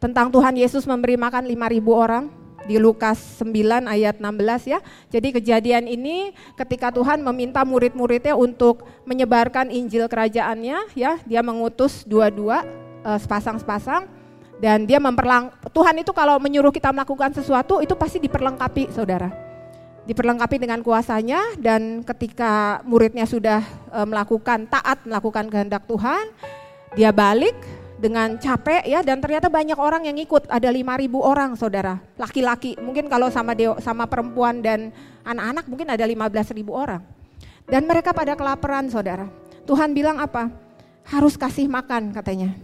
tentang 0.00 0.32
Tuhan 0.32 0.56
Yesus 0.56 0.88
memberi 0.88 1.20
makan 1.20 1.44
5000 1.44 1.92
orang 1.92 2.24
di 2.64 2.76
Lukas 2.80 3.40
9 3.40 3.88
ayat 3.88 4.20
16 4.20 4.72
ya. 4.72 4.80
Jadi 5.12 5.28
kejadian 5.36 5.84
ini 5.88 6.32
ketika 6.56 6.92
Tuhan 6.92 7.20
meminta 7.24 7.64
murid-muridnya 7.64 8.36
untuk 8.36 8.84
menyebarkan 9.04 9.68
Injil 9.72 10.08
kerajaannya 10.08 10.92
ya, 10.96 11.20
dia 11.24 11.40
mengutus 11.44 12.04
dua-dua 12.04 12.64
uh, 13.04 13.18
sepasang-sepasang 13.20 14.19
dan 14.60 14.84
dia 14.84 15.00
memperlang 15.00 15.48
Tuhan 15.72 16.04
itu 16.04 16.12
kalau 16.12 16.36
menyuruh 16.36 16.68
kita 16.68 16.92
melakukan 16.92 17.32
sesuatu 17.32 17.80
itu 17.80 17.96
pasti 17.96 18.20
diperlengkapi 18.20 18.92
Saudara. 18.92 19.32
Diperlengkapi 20.04 20.60
dengan 20.60 20.84
kuasanya 20.84 21.40
dan 21.56 22.04
ketika 22.04 22.84
muridnya 22.84 23.24
sudah 23.24 23.64
uh, 23.88 24.04
melakukan 24.04 24.68
taat 24.68 25.00
melakukan 25.08 25.48
kehendak 25.48 25.88
Tuhan, 25.88 26.28
dia 26.92 27.08
balik 27.08 27.56
dengan 28.00 28.36
capek 28.36 28.84
ya 28.84 29.00
dan 29.00 29.20
ternyata 29.20 29.48
banyak 29.48 29.76
orang 29.80 30.08
yang 30.08 30.16
ikut. 30.20 30.44
Ada 30.48 30.68
5000 30.68 31.08
orang 31.16 31.50
saudara. 31.56 31.96
Laki-laki 32.20 32.76
mungkin 32.80 33.08
kalau 33.08 33.32
sama 33.32 33.56
dewa, 33.56 33.80
sama 33.80 34.04
perempuan 34.04 34.60
dan 34.60 34.92
anak-anak 35.24 35.64
mungkin 35.68 35.88
ada 35.88 36.04
15.000 36.04 36.52
orang. 36.68 37.00
Dan 37.64 37.88
mereka 37.88 38.12
pada 38.12 38.36
kelaparan 38.36 38.92
saudara. 38.92 39.24
Tuhan 39.64 39.96
bilang 39.96 40.20
apa? 40.20 40.52
Harus 41.06 41.38
kasih 41.38 41.70
makan 41.70 42.12
katanya. 42.12 42.56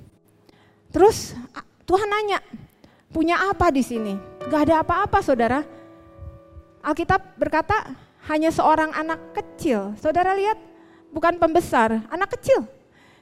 Terus 0.90 1.36
Tuhan 1.86 2.08
nanya 2.10 2.42
punya 3.14 3.38
apa 3.48 3.70
di 3.70 3.80
sini 3.80 4.18
gak 4.50 4.68
ada 4.70 4.82
apa-apa 4.82 5.22
saudara 5.22 5.62
Alkitab 6.82 7.38
berkata 7.38 7.94
hanya 8.26 8.50
seorang 8.50 8.92
anak 8.92 9.32
kecil 9.32 9.94
saudara 9.96 10.34
lihat 10.34 10.58
bukan 11.14 11.38
pembesar 11.38 12.02
anak 12.10 12.36
kecil 12.36 12.66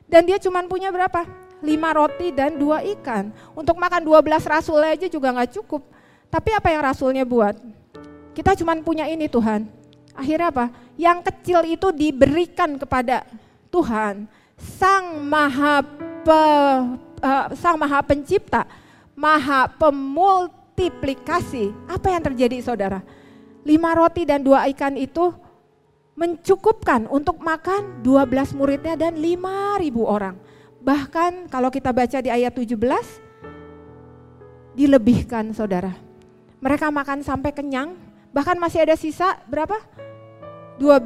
dan 0.09 0.24
dia 0.24 0.40
cuma 0.40 0.64
punya 0.64 0.92
berapa 0.92 1.24
lima 1.64 1.96
roti 1.96 2.29
dan 2.29 2.61
dua 2.61 2.84
ikan. 2.84 3.32
Untuk 3.57 3.80
makan 3.80 4.05
dua 4.05 4.20
belas 4.20 4.45
rasul 4.45 4.78
aja 4.84 5.09
juga 5.09 5.32
nggak 5.32 5.57
cukup. 5.59 5.80
Tapi 6.28 6.53
apa 6.53 6.68
yang 6.68 6.84
rasulnya 6.84 7.24
buat? 7.24 7.57
Kita 8.36 8.53
cuma 8.61 8.76
punya 8.84 9.09
ini 9.09 9.26
Tuhan. 9.26 9.64
Akhirnya 10.14 10.53
apa? 10.53 10.66
Yang 11.01 11.18
kecil 11.32 11.61
itu 11.66 11.89
diberikan 11.91 12.78
kepada 12.78 13.26
Tuhan, 13.72 14.30
Sang 14.55 15.18
Maha 15.26 15.82
Pe, 16.22 16.47
uh, 17.25 17.49
Sang 17.57 17.81
Maha 17.81 18.05
Pencipta, 18.05 18.68
Maha 19.16 19.72
Pemultiplikasi. 19.81 21.72
Apa 21.89 22.12
yang 22.12 22.20
terjadi 22.20 22.61
saudara? 22.61 23.01
Lima 23.64 23.97
roti 23.97 24.29
dan 24.29 24.45
dua 24.45 24.68
ikan 24.68 24.93
itu 25.01 25.33
mencukupkan 26.14 27.11
untuk 27.11 27.43
makan 27.43 28.05
12 28.07 28.55
muridnya 28.55 28.95
dan 28.95 29.18
5 29.18 29.83
ribu 29.83 30.07
orang. 30.07 30.39
Bahkan 30.79 31.51
kalau 31.51 31.75
kita 31.75 31.91
baca 31.91 32.22
di 32.22 32.31
ayat 32.31 32.55
17, 32.55 32.79
dilebihkan 34.79 35.51
saudara. 35.51 35.91
Mereka 36.62 36.87
makan 36.95 37.27
sampai 37.27 37.51
kenyang, 37.51 37.99
bahkan 38.31 38.55
masih 38.62 38.87
ada 38.87 38.95
sisa 38.95 39.43
berapa? 39.51 39.75
12 40.79 41.03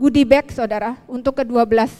goodie 0.00 0.24
bag 0.24 0.48
saudara 0.52 0.96
untuk 1.08 1.40
ke-12 1.40 1.92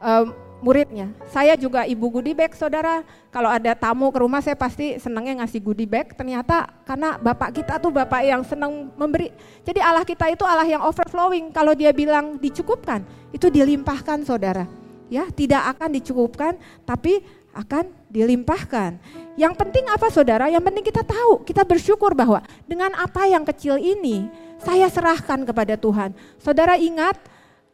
um, 0.00 0.26
muridnya. 0.62 1.10
Saya 1.28 1.58
juga 1.58 1.82
ibu 1.84 2.06
goodie 2.08 2.32
bag 2.32 2.54
saudara. 2.54 3.02
Kalau 3.34 3.50
ada 3.50 3.74
tamu 3.74 4.08
ke 4.14 4.22
rumah 4.22 4.38
saya 4.38 4.54
pasti 4.54 4.96
senangnya 5.02 5.42
ngasih 5.42 5.58
goodie 5.58 5.90
bag. 5.90 6.14
Ternyata 6.14 6.70
karena 6.86 7.18
bapak 7.18 7.50
kita 7.50 7.82
tuh 7.82 7.90
bapak 7.90 8.22
yang 8.22 8.46
senang 8.46 8.94
memberi. 8.94 9.34
Jadi 9.66 9.82
Allah 9.82 10.06
kita 10.06 10.30
itu 10.30 10.46
Allah 10.46 10.64
yang 10.64 10.86
overflowing. 10.86 11.50
Kalau 11.50 11.74
dia 11.74 11.90
bilang 11.90 12.38
dicukupkan, 12.38 13.02
itu 13.34 13.50
dilimpahkan 13.50 14.22
saudara. 14.22 14.64
Ya, 15.12 15.28
tidak 15.28 15.76
akan 15.76 15.92
dicukupkan, 15.92 16.56
tapi 16.88 17.20
akan 17.52 17.92
dilimpahkan. 18.08 18.96
Yang 19.36 19.54
penting 19.60 19.84
apa 19.92 20.08
saudara? 20.08 20.48
Yang 20.48 20.64
penting 20.72 20.84
kita 20.88 21.04
tahu, 21.04 21.44
kita 21.44 21.68
bersyukur 21.68 22.16
bahwa 22.16 22.40
dengan 22.64 22.96
apa 22.96 23.28
yang 23.28 23.44
kecil 23.44 23.76
ini, 23.76 24.24
saya 24.56 24.88
serahkan 24.88 25.44
kepada 25.44 25.76
Tuhan. 25.76 26.16
Saudara 26.40 26.80
ingat 26.80 27.20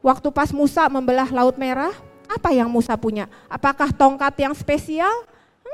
waktu 0.02 0.34
pas 0.34 0.50
Musa 0.50 0.90
membelah 0.90 1.30
Laut 1.30 1.54
Merah, 1.54 1.94
apa 2.28 2.52
yang 2.52 2.68
Musa 2.68 2.94
punya? 2.94 3.26
Apakah 3.48 3.88
tongkat 3.90 4.36
yang 4.38 4.52
spesial? 4.52 5.10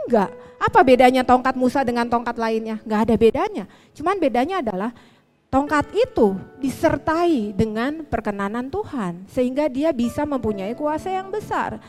Enggak. 0.07 0.31
Apa 0.63 0.81
bedanya 0.87 1.27
tongkat 1.27 1.59
Musa 1.59 1.83
dengan 1.83 2.07
tongkat 2.07 2.39
lainnya? 2.39 2.79
Enggak 2.87 3.01
ada 3.11 3.15
bedanya. 3.19 3.65
Cuman 3.93 4.17
bedanya 4.23 4.63
adalah 4.63 4.95
tongkat 5.51 5.91
itu 5.93 6.39
disertai 6.63 7.51
dengan 7.53 8.07
perkenanan 8.07 8.71
Tuhan. 8.71 9.27
Sehingga 9.27 9.67
dia 9.67 9.91
bisa 9.91 10.23
mempunyai 10.23 10.73
kuasa 10.79 11.11
yang 11.11 11.29
besar. 11.29 11.83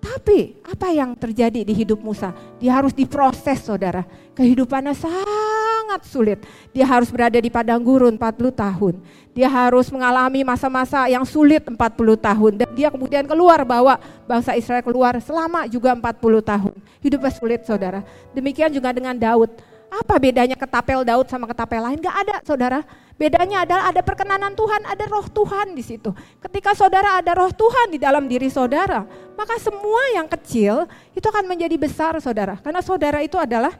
Tapi 0.00 0.56
apa 0.64 0.88
yang 0.90 1.12
terjadi 1.12 1.60
di 1.60 1.76
hidup 1.76 2.00
Musa? 2.00 2.32
Dia 2.56 2.80
harus 2.80 2.96
diproses 2.96 3.60
saudara. 3.60 4.08
Kehidupannya 4.32 4.96
sangat 4.96 6.00
sulit. 6.08 6.40
Dia 6.72 6.88
harus 6.88 7.12
berada 7.12 7.36
di 7.36 7.52
padang 7.52 7.84
gurun 7.84 8.16
40 8.16 8.48
tahun. 8.48 8.94
Dia 9.36 9.46
harus 9.52 9.92
mengalami 9.92 10.40
masa-masa 10.40 11.04
yang 11.06 11.28
sulit 11.28 11.60
40 11.68 11.76
tahun. 12.16 12.52
Dan 12.56 12.68
dia 12.72 12.88
kemudian 12.88 13.28
keluar 13.28 13.60
bawa 13.62 14.00
bangsa 14.24 14.56
Israel 14.56 14.80
keluar 14.80 15.20
selama 15.20 15.68
juga 15.68 15.92
40 15.92 16.40
tahun. 16.40 16.74
Hidupnya 17.04 17.32
sulit 17.36 17.60
saudara. 17.68 18.00
Demikian 18.32 18.72
juga 18.72 18.96
dengan 18.96 19.12
Daud. 19.12 19.52
Apa 19.92 20.16
bedanya 20.16 20.56
ketapel 20.56 21.04
Daud 21.04 21.28
sama 21.28 21.44
ketapel 21.44 21.84
lain? 21.84 22.00
Gak 22.00 22.16
ada 22.24 22.36
saudara. 22.40 22.80
Bedanya 23.20 23.68
adalah 23.68 23.92
ada 23.92 24.00
perkenanan 24.00 24.56
Tuhan, 24.56 24.80
ada 24.88 25.04
roh 25.04 25.28
Tuhan 25.28 25.76
di 25.76 25.84
situ. 25.84 26.08
Ketika 26.40 26.72
saudara 26.72 27.20
ada 27.20 27.36
roh 27.36 27.52
Tuhan 27.52 27.92
di 27.92 28.00
dalam 28.00 28.24
diri 28.24 28.48
saudara, 28.48 29.04
maka 29.36 29.60
semua 29.60 30.16
yang 30.16 30.24
kecil 30.24 30.88
itu 31.12 31.28
akan 31.28 31.44
menjadi 31.44 31.76
besar 31.76 32.16
saudara. 32.16 32.56
Karena 32.64 32.80
saudara 32.80 33.20
itu 33.20 33.36
adalah 33.36 33.76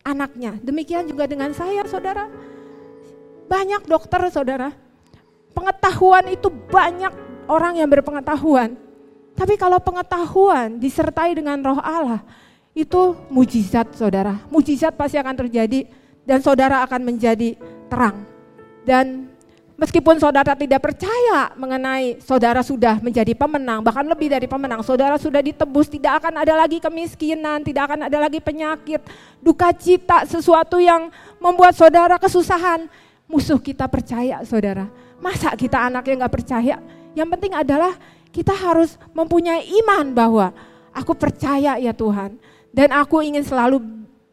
anaknya. 0.00 0.56
Demikian 0.64 1.04
juga 1.04 1.28
dengan 1.28 1.52
saya 1.52 1.84
saudara. 1.84 2.32
Banyak 3.44 3.84
dokter 3.84 4.24
saudara. 4.32 4.72
Pengetahuan 5.52 6.24
itu 6.32 6.48
banyak 6.48 7.12
orang 7.44 7.84
yang 7.84 7.92
berpengetahuan. 7.92 8.72
Tapi 9.36 9.60
kalau 9.60 9.84
pengetahuan 9.84 10.80
disertai 10.80 11.36
dengan 11.36 11.60
roh 11.60 11.76
Allah, 11.84 12.24
itu 12.72 13.20
mujizat 13.28 13.92
saudara. 13.92 14.40
Mujizat 14.48 14.96
pasti 14.96 15.20
akan 15.20 15.44
terjadi 15.44 15.84
dan 16.24 16.40
saudara 16.40 16.80
akan 16.88 17.04
menjadi 17.04 17.52
terang. 17.92 18.37
Dan 18.88 19.28
meskipun 19.76 20.16
saudara 20.16 20.56
tidak 20.56 20.80
percaya 20.80 21.52
mengenai 21.60 22.16
saudara 22.24 22.64
sudah 22.64 22.96
menjadi 23.04 23.36
pemenang, 23.36 23.84
bahkan 23.84 24.08
lebih 24.08 24.32
dari 24.32 24.48
pemenang, 24.48 24.80
saudara 24.80 25.20
sudah 25.20 25.44
ditebus, 25.44 25.92
tidak 25.92 26.24
akan 26.24 26.40
ada 26.40 26.56
lagi 26.56 26.80
kemiskinan, 26.80 27.60
tidak 27.60 27.92
akan 27.92 28.08
ada 28.08 28.16
lagi 28.16 28.40
penyakit, 28.40 29.04
duka 29.44 29.68
cita, 29.76 30.24
sesuatu 30.24 30.80
yang 30.80 31.12
membuat 31.36 31.76
saudara 31.76 32.16
kesusahan. 32.16 32.88
Musuh 33.28 33.60
kita 33.60 33.84
percaya 33.84 34.40
saudara. 34.48 34.88
Masa 35.20 35.52
kita 35.52 35.76
anaknya 35.84 36.24
nggak 36.24 36.32
percaya? 36.32 36.80
Yang 37.12 37.28
penting 37.36 37.52
adalah 37.52 37.92
kita 38.32 38.56
harus 38.56 38.96
mempunyai 39.12 39.68
iman 39.84 40.16
bahwa 40.16 40.46
aku 40.96 41.12
percaya 41.12 41.76
ya 41.76 41.92
Tuhan. 41.92 42.40
Dan 42.72 42.88
aku 42.96 43.20
ingin 43.20 43.44
selalu 43.44 43.84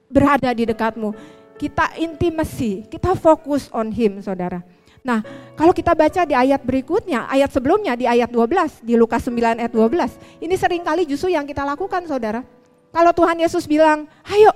berada 0.08 0.48
di 0.56 0.64
dekatmu 0.64 1.12
kita 1.56 1.96
intimasi, 2.00 2.88
kita 2.88 3.16
fokus 3.16 3.72
on 3.72 3.92
him 3.92 4.20
saudara. 4.20 4.64
Nah, 5.06 5.22
kalau 5.54 5.70
kita 5.70 5.94
baca 5.94 6.26
di 6.26 6.34
ayat 6.34 6.66
berikutnya, 6.66 7.30
ayat 7.30 7.54
sebelumnya 7.54 7.94
di 7.94 8.10
ayat 8.10 8.26
12, 8.34 8.82
di 8.82 8.98
Lukas 8.98 9.22
9 9.30 9.62
ayat 9.62 9.70
12, 9.70 10.42
ini 10.42 10.56
sering 10.58 10.82
kali 10.82 11.06
justru 11.06 11.30
yang 11.30 11.46
kita 11.46 11.62
lakukan 11.62 12.02
saudara. 12.10 12.42
Kalau 12.90 13.14
Tuhan 13.14 13.38
Yesus 13.38 13.70
bilang, 13.70 14.10
ayo 14.26 14.50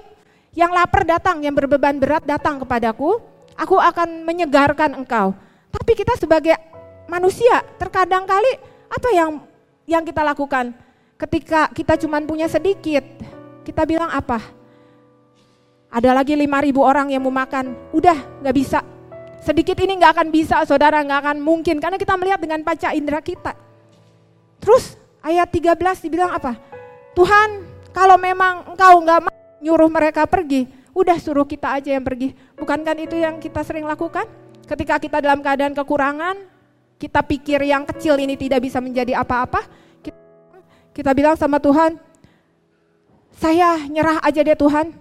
yang 0.57 0.73
lapar 0.73 1.05
datang, 1.05 1.45
yang 1.45 1.53
berbeban 1.53 2.01
berat 2.01 2.25
datang 2.25 2.57
kepadaku, 2.65 3.21
aku 3.53 3.77
akan 3.77 4.25
menyegarkan 4.25 4.97
engkau. 4.97 5.37
Tapi 5.69 5.91
kita 5.93 6.17
sebagai 6.17 6.57
manusia, 7.05 7.61
terkadang 7.77 8.25
kali 8.25 8.57
apa 8.89 9.09
yang 9.13 9.29
yang 9.85 10.01
kita 10.01 10.25
lakukan? 10.25 10.73
Ketika 11.13 11.69
kita 11.69 11.93
cuma 12.01 12.17
punya 12.25 12.49
sedikit, 12.49 13.05
kita 13.61 13.85
bilang 13.85 14.09
apa? 14.09 14.41
Ada 15.89 16.13
lagi 16.13 16.37
5000 16.37 16.77
orang 16.77 17.09
yang 17.09 17.25
mau 17.25 17.33
makan, 17.33 17.73
udah 17.89 18.45
nggak 18.45 18.55
bisa. 18.55 18.85
Sedikit 19.41 19.73
ini 19.81 19.97
nggak 19.97 20.13
akan 20.13 20.27
bisa, 20.29 20.61
saudara 20.69 21.01
nggak 21.01 21.19
akan 21.25 21.37
mungkin 21.41 21.81
karena 21.81 21.97
kita 21.97 22.13
melihat 22.13 22.37
dengan 22.37 22.61
panca 22.61 22.93
indera 22.93 23.17
kita. 23.25 23.57
Terus 24.61 24.93
ayat 25.25 25.49
13 25.49 26.05
dibilang 26.05 26.29
apa? 26.29 26.61
Tuhan, 27.17 27.65
kalau 27.89 28.21
memang 28.21 28.69
engkau 28.69 29.01
nggak 29.01 29.33
nyuruh 29.65 29.89
mereka 29.89 30.29
pergi, 30.29 30.69
udah 30.93 31.17
suruh 31.17 31.49
kita 31.49 31.73
aja 31.81 31.97
yang 31.97 32.05
pergi. 32.05 32.37
Bukankah 32.53 32.93
itu 33.01 33.17
yang 33.17 33.41
kita 33.41 33.65
sering 33.65 33.89
lakukan? 33.89 34.29
Ketika 34.69 35.01
kita 35.01 35.17
dalam 35.25 35.41
keadaan 35.41 35.73
kekurangan, 35.73 36.37
kita 37.01 37.25
pikir 37.25 37.65
yang 37.65 37.87
kecil 37.89 38.19
ini 38.21 38.37
tidak 38.37 38.61
bisa 38.61 38.77
menjadi 38.77 39.17
apa-apa, 39.17 39.65
kita, 40.05 40.19
kita 40.93 41.11
bilang 41.17 41.33
sama 41.33 41.57
Tuhan, 41.57 41.97
saya 43.33 43.81
nyerah 43.89 44.21
aja 44.21 44.45
deh 44.45 44.53
Tuhan, 44.53 44.93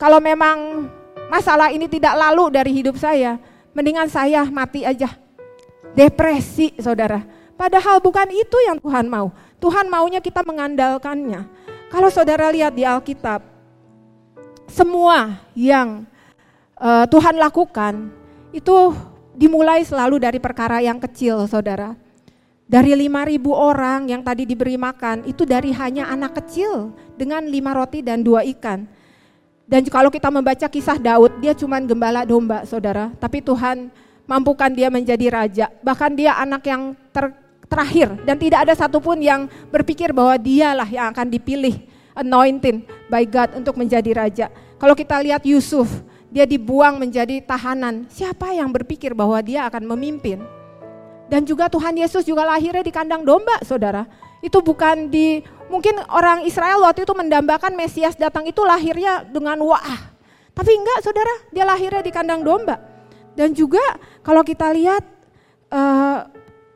kalau 0.00 0.16
memang 0.16 0.88
masalah 1.28 1.68
ini 1.68 1.84
tidak 1.84 2.16
lalu 2.16 2.48
dari 2.48 2.72
hidup 2.72 2.96
saya, 2.96 3.36
mendingan 3.76 4.08
saya 4.08 4.48
mati 4.48 4.80
aja. 4.80 5.12
Depresi, 5.92 6.72
saudara. 6.80 7.20
Padahal 7.52 8.00
bukan 8.00 8.32
itu 8.32 8.56
yang 8.64 8.80
Tuhan 8.80 9.04
mau. 9.12 9.28
Tuhan 9.60 9.92
maunya 9.92 10.24
kita 10.24 10.40
mengandalkannya. 10.40 11.44
Kalau 11.92 12.08
saudara 12.08 12.48
lihat 12.48 12.72
di 12.72 12.88
Alkitab, 12.88 13.44
semua 14.72 15.36
yang 15.52 16.08
uh, 16.80 17.04
Tuhan 17.04 17.36
lakukan 17.36 18.08
itu 18.56 18.96
dimulai 19.36 19.84
selalu 19.84 20.16
dari 20.16 20.40
perkara 20.40 20.80
yang 20.80 20.96
kecil, 20.96 21.44
saudara. 21.44 21.92
Dari 22.70 22.94
5.000 22.96 23.36
orang 23.52 24.08
yang 24.08 24.22
tadi 24.24 24.48
diberi 24.48 24.80
makan, 24.80 25.28
itu 25.28 25.44
dari 25.44 25.74
hanya 25.76 26.08
anak 26.08 26.40
kecil 26.40 26.94
dengan 27.18 27.44
lima 27.44 27.74
roti 27.76 28.00
dan 28.00 28.22
dua 28.24 28.46
ikan 28.46 28.86
dan 29.70 29.86
kalau 29.86 30.10
kita 30.10 30.26
membaca 30.34 30.66
kisah 30.66 30.98
Daud, 30.98 31.38
dia 31.38 31.54
cuma 31.54 31.78
gembala 31.78 32.26
domba, 32.26 32.66
saudara. 32.66 33.14
Tapi 33.22 33.38
Tuhan 33.38 33.86
mampukan 34.26 34.66
dia 34.66 34.90
menjadi 34.90 35.30
raja. 35.30 35.70
Bahkan 35.78 36.10
dia 36.18 36.34
anak 36.34 36.66
yang 36.66 36.98
ter, 37.14 37.30
terakhir 37.70 38.18
dan 38.26 38.34
tidak 38.34 38.66
ada 38.66 38.74
satupun 38.74 39.22
yang 39.22 39.46
berpikir 39.70 40.10
bahwa 40.10 40.34
dialah 40.34 40.90
yang 40.90 41.14
akan 41.14 41.30
dipilih, 41.30 41.86
anointed 42.18 42.82
by 43.06 43.22
God 43.22 43.62
untuk 43.62 43.78
menjadi 43.78 44.10
raja. 44.10 44.46
Kalau 44.74 44.98
kita 44.98 45.22
lihat 45.22 45.46
Yusuf, 45.46 45.86
dia 46.34 46.50
dibuang 46.50 46.98
menjadi 46.98 47.38
tahanan. 47.38 48.10
Siapa 48.10 48.50
yang 48.50 48.74
berpikir 48.74 49.14
bahwa 49.14 49.38
dia 49.38 49.70
akan 49.70 49.86
memimpin? 49.94 50.42
Dan 51.30 51.46
juga 51.46 51.70
Tuhan 51.70 51.94
Yesus 51.94 52.26
juga 52.26 52.42
lahirnya 52.42 52.82
di 52.82 52.90
kandang 52.90 53.22
domba, 53.22 53.62
saudara. 53.62 54.02
Itu 54.42 54.66
bukan 54.66 55.06
di 55.06 55.46
mungkin 55.70 55.94
orang 56.10 56.42
Israel 56.42 56.82
waktu 56.82 57.06
itu 57.06 57.14
mendambakan 57.14 57.78
Mesias 57.78 58.18
datang 58.18 58.42
itu 58.44 58.60
lahirnya 58.66 59.22
dengan 59.22 59.56
wah. 59.62 60.10
Tapi 60.50 60.70
enggak 60.74 61.06
saudara, 61.06 61.34
dia 61.54 61.62
lahirnya 61.62 62.02
di 62.02 62.10
kandang 62.10 62.42
domba. 62.42 62.82
Dan 63.38 63.54
juga 63.54 63.80
kalau 64.26 64.42
kita 64.42 64.68
lihat 64.74 65.06
uh, 65.70 66.26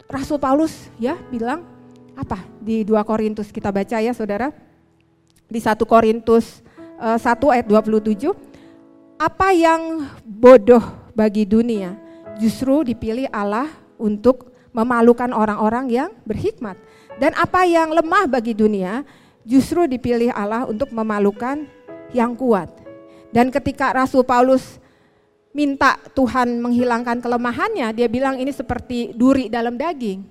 Rasul 0.06 0.38
Paulus 0.38 0.88
ya 0.96 1.18
bilang 1.28 1.66
apa 2.14 2.38
di 2.62 2.86
2 2.86 2.94
Korintus 3.02 3.50
kita 3.50 3.74
baca 3.74 3.98
ya 3.98 4.14
saudara. 4.14 4.54
Di 5.50 5.58
1 5.60 5.76
Korintus 5.84 6.62
uh, 7.02 7.18
1 7.18 7.26
ayat 7.50 7.66
27. 7.66 8.30
Apa 9.18 9.50
yang 9.50 10.06
bodoh 10.22 10.82
bagi 11.12 11.42
dunia 11.42 11.98
justru 12.38 12.86
dipilih 12.86 13.30
Allah 13.30 13.70
untuk 13.98 14.53
memalukan 14.74 15.30
orang-orang 15.30 15.86
yang 15.88 16.10
berhikmat. 16.26 16.76
Dan 17.16 17.30
apa 17.38 17.62
yang 17.62 17.94
lemah 17.94 18.26
bagi 18.26 18.52
dunia 18.58 19.06
justru 19.46 19.86
dipilih 19.86 20.34
Allah 20.34 20.66
untuk 20.66 20.90
memalukan 20.90 21.62
yang 22.10 22.34
kuat. 22.34 22.68
Dan 23.30 23.54
ketika 23.54 23.94
Rasul 23.94 24.26
Paulus 24.26 24.82
minta 25.54 25.94
Tuhan 26.12 26.58
menghilangkan 26.58 27.22
kelemahannya, 27.22 27.94
dia 27.94 28.10
bilang 28.10 28.34
ini 28.42 28.50
seperti 28.50 29.14
duri 29.14 29.46
dalam 29.46 29.78
daging. 29.78 30.26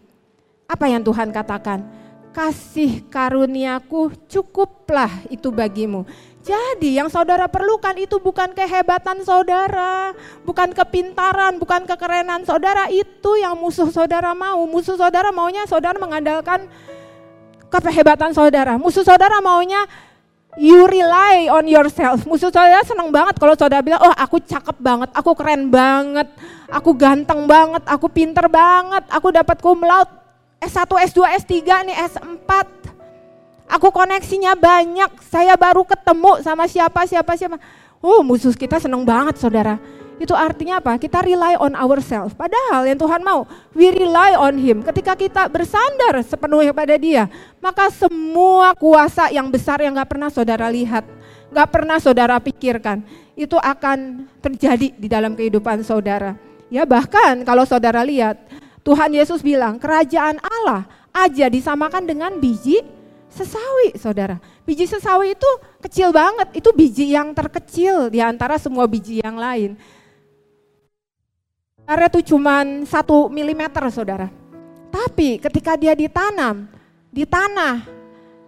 Apa 0.67 0.91
yang 0.91 0.99
Tuhan 0.99 1.31
katakan? 1.31 1.87
Kasih 2.35 3.05
karuniaku 3.07 4.11
cukuplah 4.27 5.23
itu 5.31 5.53
bagimu. 5.53 6.03
Jadi 6.43 6.99
yang 6.99 7.07
saudara 7.07 7.47
perlukan 7.47 7.95
itu 7.95 8.19
bukan 8.19 8.51
kehebatan 8.51 9.23
saudara, 9.23 10.11
bukan 10.43 10.75
kepintaran, 10.75 11.55
bukan 11.55 11.87
kekerenan 11.87 12.43
saudara, 12.43 12.91
itu 12.91 13.39
yang 13.39 13.55
musuh 13.55 13.87
saudara 13.87 14.35
mau. 14.35 14.59
Musuh 14.67 14.99
saudara 14.99 15.31
maunya 15.31 15.63
saudara 15.63 15.95
mengandalkan 15.95 16.67
kehebatan 17.71 18.35
saudara. 18.35 18.75
Musuh 18.75 19.07
saudara 19.07 19.39
maunya 19.39 19.87
you 20.59 20.83
rely 20.83 21.47
on 21.47 21.63
yourself. 21.63 22.27
Musuh 22.27 22.51
saudara 22.51 22.83
senang 22.83 23.07
banget 23.07 23.39
kalau 23.39 23.55
saudara 23.55 23.79
bilang, 23.79 24.03
oh 24.03 24.11
aku 24.11 24.43
cakep 24.43 24.77
banget, 24.83 25.09
aku 25.15 25.31
keren 25.39 25.71
banget, 25.71 26.27
aku 26.67 26.91
ganteng 26.91 27.47
banget, 27.47 27.87
aku 27.87 28.11
pinter 28.11 28.51
banget, 28.51 29.07
aku 29.07 29.31
dapat 29.31 29.57
cum 29.63 29.79
laude 29.79 30.11
S1, 30.63 30.87
S2, 31.11 31.19
S3 31.43 31.51
nih, 31.91 31.95
S4. 32.07 32.51
Aku 33.67 33.89
koneksinya 33.89 34.53
banyak, 34.53 35.23
saya 35.27 35.55
baru 35.55 35.87
ketemu 35.87 36.43
sama 36.43 36.67
siapa, 36.67 37.07
siapa, 37.07 37.33
siapa. 37.35 37.57
Oh 38.03 38.19
musuh 38.21 38.51
kita 38.51 38.77
senang 38.77 39.07
banget 39.07 39.39
saudara 39.39 39.79
itu 40.21 40.31
artinya 40.31 40.77
apa? 40.77 40.95
Kita 41.01 41.25
rely 41.25 41.57
on 41.57 41.73
ourselves. 41.73 42.37
Padahal 42.37 42.85
yang 42.85 42.99
Tuhan 42.99 43.21
mau, 43.25 43.49
we 43.73 43.89
rely 43.89 44.37
on 44.37 44.55
Him. 44.61 44.85
Ketika 44.85 45.17
kita 45.17 45.49
bersandar 45.49 46.21
sepenuhnya 46.21 46.71
pada 46.71 46.93
Dia, 46.95 47.25
maka 47.57 47.89
semua 47.89 48.77
kuasa 48.77 49.33
yang 49.33 49.49
besar 49.49 49.81
yang 49.81 49.97
gak 49.97 50.13
pernah 50.13 50.29
saudara 50.29 50.69
lihat, 50.69 51.03
gak 51.49 51.69
pernah 51.69 51.97
saudara 51.97 52.37
pikirkan, 52.37 53.01
itu 53.33 53.57
akan 53.57 54.29
terjadi 54.39 54.93
di 54.93 55.07
dalam 55.09 55.33
kehidupan 55.33 55.81
saudara. 55.81 56.37
Ya 56.69 56.85
bahkan 56.85 57.41
kalau 57.41 57.65
saudara 57.65 58.05
lihat, 58.05 58.37
Tuhan 58.85 59.11
Yesus 59.17 59.41
bilang, 59.41 59.81
kerajaan 59.81 60.37
Allah 60.39 60.85
aja 61.13 61.49
disamakan 61.49 62.05
dengan 62.05 62.37
biji 62.37 62.81
sesawi, 63.33 63.97
saudara. 63.97 64.37
Biji 64.63 64.85
sesawi 64.85 65.33
itu 65.33 65.51
kecil 65.81 66.13
banget, 66.13 66.53
itu 66.53 66.69
biji 66.69 67.17
yang 67.17 67.33
terkecil 67.33 68.13
di 68.13 68.21
antara 68.21 68.61
semua 68.61 68.85
biji 68.85 69.19
yang 69.19 69.35
lain. 69.35 69.73
Area 71.83 72.07
itu 72.07 72.31
cuma 72.31 72.63
satu 72.87 73.27
milimeter 73.27 73.83
saudara. 73.91 74.31
Tapi 74.87 75.41
ketika 75.41 75.75
dia 75.75 75.97
ditanam 75.97 76.69
di 77.11 77.27
tanah, 77.27 77.83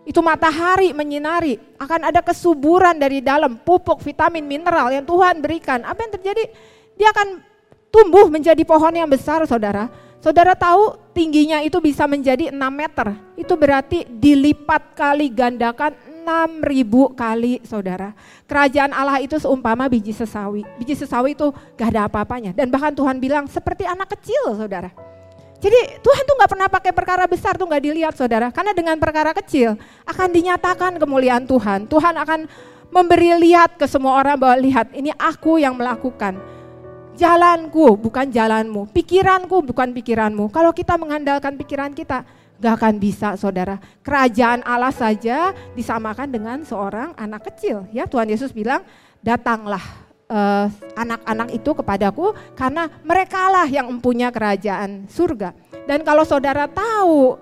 itu 0.06 0.22
matahari 0.22 0.94
menyinari, 0.94 1.58
akan 1.82 2.14
ada 2.14 2.22
kesuburan 2.22 2.96
dari 2.96 3.20
dalam 3.20 3.58
pupuk, 3.58 4.00
vitamin, 4.06 4.46
mineral 4.46 4.94
yang 4.94 5.04
Tuhan 5.04 5.42
berikan. 5.42 5.82
Apa 5.82 6.06
yang 6.06 6.14
terjadi? 6.16 6.44
Dia 6.96 7.10
akan 7.12 7.42
tumbuh 7.90 8.30
menjadi 8.30 8.62
pohon 8.62 8.94
yang 8.94 9.10
besar 9.10 9.42
saudara. 9.50 9.90
Saudara 10.26 10.58
tahu 10.58 10.98
tingginya 11.14 11.62
itu 11.62 11.78
bisa 11.78 12.10
menjadi 12.10 12.50
6 12.50 12.58
meter. 12.58 13.14
Itu 13.38 13.54
berarti 13.54 14.10
dilipat 14.10 14.98
kali 14.98 15.30
gandakan 15.30 15.94
6000 16.26 17.14
kali 17.14 17.62
saudara. 17.62 18.10
Kerajaan 18.50 18.90
Allah 18.90 19.22
itu 19.22 19.38
seumpama 19.38 19.86
biji 19.86 20.18
sesawi. 20.18 20.66
Biji 20.82 20.98
sesawi 20.98 21.38
itu 21.38 21.54
gak 21.78 21.94
ada 21.94 22.10
apa-apanya. 22.10 22.58
Dan 22.58 22.74
bahkan 22.74 22.90
Tuhan 22.98 23.22
bilang 23.22 23.46
seperti 23.46 23.86
anak 23.86 24.18
kecil 24.18 24.58
saudara. 24.58 24.90
Jadi 25.62 26.02
Tuhan 26.02 26.24
tuh 26.26 26.36
gak 26.42 26.52
pernah 26.58 26.68
pakai 26.74 26.90
perkara 26.90 27.30
besar 27.30 27.54
tuh 27.54 27.70
gak 27.70 27.86
dilihat 27.86 28.18
saudara. 28.18 28.50
Karena 28.50 28.74
dengan 28.74 28.98
perkara 28.98 29.30
kecil 29.30 29.78
akan 30.10 30.34
dinyatakan 30.34 30.98
kemuliaan 30.98 31.46
Tuhan. 31.46 31.86
Tuhan 31.86 32.18
akan 32.18 32.50
memberi 32.90 33.46
lihat 33.46 33.78
ke 33.78 33.86
semua 33.86 34.18
orang 34.18 34.42
bahwa 34.42 34.58
lihat 34.58 34.90
ini 34.98 35.14
aku 35.22 35.62
yang 35.62 35.78
melakukan. 35.78 36.55
Jalanku 37.16 37.96
bukan 37.96 38.28
jalanmu, 38.28 38.92
pikiranku 38.92 39.64
bukan 39.64 39.96
pikiranmu. 39.96 40.52
Kalau 40.52 40.76
kita 40.76 41.00
mengandalkan 41.00 41.56
pikiran 41.56 41.96
kita, 41.96 42.28
Gak 42.56 42.80
akan 42.80 42.96
bisa 43.04 43.36
saudara. 43.36 43.76
Kerajaan 44.00 44.64
Allah 44.64 44.96
saja 44.96 45.52
disamakan 45.76 46.32
dengan 46.32 46.58
seorang 46.64 47.12
anak 47.20 47.52
kecil. 47.52 47.84
Ya 47.92 48.08
Tuhan 48.08 48.32
Yesus 48.32 48.56
bilang 48.56 48.80
datanglah 49.20 49.84
eh, 50.32 50.68
anak-anak 50.96 51.52
itu 51.52 51.76
kepadaku 51.76 52.32
karena 52.56 52.88
merekalah 53.04 53.68
yang 53.68 53.92
mempunyai 53.92 54.32
kerajaan 54.32 55.04
surga. 55.12 55.52
Dan 55.84 56.08
kalau 56.08 56.24
saudara 56.24 56.72
tahu 56.72 57.36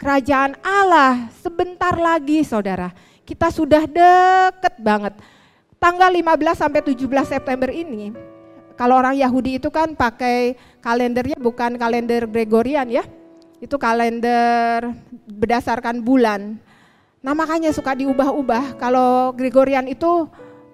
kerajaan 0.00 0.56
Allah 0.64 1.28
sebentar 1.44 1.92
lagi 1.92 2.40
saudara. 2.40 2.88
Kita 3.24 3.52
sudah 3.52 3.84
deket 3.84 4.80
banget. 4.80 5.12
Tanggal 5.76 6.08
15 6.08 6.56
sampai 6.56 6.80
17 6.80 7.04
September 7.28 7.68
ini 7.68 8.12
kalau 8.74 8.98
orang 8.98 9.14
Yahudi 9.14 9.62
itu 9.62 9.70
kan 9.70 9.94
pakai 9.94 10.58
kalendernya 10.82 11.38
bukan 11.38 11.78
kalender 11.78 12.26
Gregorian 12.26 12.90
ya, 12.90 13.06
itu 13.62 13.78
kalender 13.78 14.90
berdasarkan 15.30 16.02
bulan. 16.02 16.58
Nah 17.24 17.32
makanya 17.32 17.70
suka 17.70 17.94
diubah-ubah. 17.94 18.76
Kalau 18.76 19.32
Gregorian 19.32 19.86
itu 19.86 20.28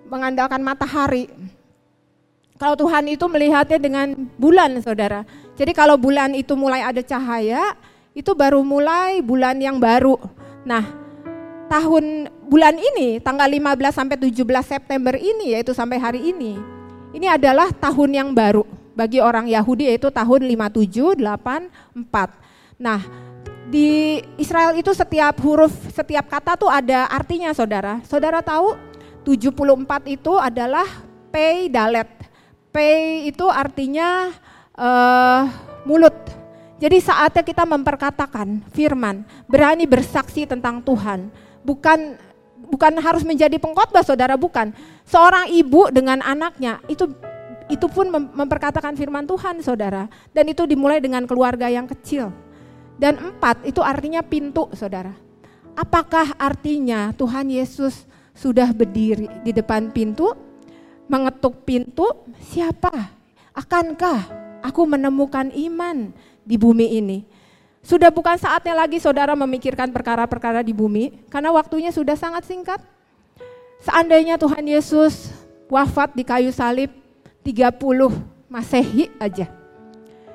mengandalkan 0.09 0.65
matahari. 0.65 1.31
Kalau 2.59 2.77
Tuhan 2.77 3.09
itu 3.09 3.25
melihatnya 3.31 3.79
dengan 3.79 4.13
bulan 4.37 4.81
saudara. 4.83 5.23
Jadi 5.55 5.73
kalau 5.77 5.95
bulan 6.01 6.33
itu 6.35 6.57
mulai 6.57 6.83
ada 6.85 7.01
cahaya, 7.01 7.77
itu 8.17 8.33
baru 8.35 8.65
mulai 8.65 9.21
bulan 9.21 9.61
yang 9.61 9.79
baru. 9.79 10.17
Nah 10.65 10.85
tahun 11.71 12.33
bulan 12.51 12.75
ini 12.81 13.23
tanggal 13.23 13.47
15 13.47 13.95
sampai 13.95 14.17
17 14.19 14.43
September 14.67 15.15
ini 15.15 15.55
yaitu 15.55 15.71
sampai 15.71 16.03
hari 16.03 16.35
ini. 16.35 16.80
Ini 17.11 17.27
adalah 17.27 17.75
tahun 17.75 18.11
yang 18.15 18.31
baru 18.31 18.63
bagi 18.95 19.19
orang 19.19 19.51
Yahudi 19.51 19.91
yaitu 19.91 20.15
tahun 20.15 20.47
5784. 20.47 21.19
Nah, 22.79 23.03
di 23.67 24.23
Israel 24.39 24.79
itu 24.79 24.95
setiap 24.95 25.35
huruf, 25.43 25.75
setiap 25.91 26.31
kata 26.31 26.55
tuh 26.55 26.71
ada 26.71 27.11
artinya 27.11 27.51
saudara. 27.51 27.99
Saudara 28.07 28.39
tahu 28.43 28.79
74 29.27 30.07
itu 30.07 30.33
adalah 30.39 30.87
pay 31.35 31.67
dalet. 31.67 32.07
Pay 32.71 33.27
itu 33.27 33.47
artinya 33.51 34.31
uh, 34.79 35.51
mulut. 35.83 36.15
Jadi 36.79 36.97
saatnya 37.03 37.43
kita 37.43 37.67
memperkatakan 37.67 38.63
firman, 38.71 39.27
berani 39.51 39.85
bersaksi 39.85 40.47
tentang 40.47 40.79
Tuhan. 40.81 41.29
Bukan 41.67 42.30
bukan 42.71 42.97
harus 43.03 43.27
menjadi 43.27 43.59
pengkhotbah 43.59 44.07
saudara, 44.07 44.39
bukan. 44.39 44.71
Seorang 45.05 45.51
ibu 45.51 45.91
dengan 45.91 46.23
anaknya 46.23 46.79
itu 46.87 47.11
itu 47.71 47.87
pun 47.87 48.11
memperkatakan 48.11 48.95
firman 48.95 49.27
Tuhan 49.27 49.63
saudara. 49.63 50.07
Dan 50.31 50.51
itu 50.51 50.65
dimulai 50.67 51.03
dengan 51.03 51.27
keluarga 51.27 51.67
yang 51.67 51.91
kecil 51.91 52.31
dan 53.01 53.17
empat 53.17 53.65
itu 53.65 53.81
artinya 53.81 54.21
pintu 54.21 54.69
saudara. 54.77 55.17
Apakah 55.73 56.37
artinya 56.37 57.17
Tuhan 57.17 57.49
Yesus 57.49 58.05
sudah 58.37 58.69
berdiri 58.77 59.25
di 59.41 59.57
depan 59.57 59.89
pintu, 59.89 60.37
mengetuk 61.09 61.65
pintu, 61.65 62.05
siapa? 62.53 62.93
Akankah 63.57 64.29
aku 64.61 64.85
menemukan 64.85 65.49
iman 65.49 66.13
di 66.45 66.61
bumi 66.61 67.01
ini? 67.01 67.19
Sudah 67.81 68.13
bukan 68.13 68.37
saatnya 68.37 68.77
lagi 68.77 69.01
saudara 69.01 69.33
memikirkan 69.33 69.89
perkara-perkara 69.91 70.61
di 70.61 70.77
bumi, 70.77 71.25
karena 71.33 71.49
waktunya 71.51 71.89
sudah 71.89 72.15
sangat 72.15 72.45
singkat. 72.45 72.81
Seandainya 73.81 74.37
Tuhan 74.37 74.65
Yesus 74.69 75.33
wafat 75.73 76.13
di 76.13 76.21
kayu 76.21 76.53
salib 76.53 76.93
30 77.41 77.81
Masehi 78.51 79.09
aja 79.17 79.49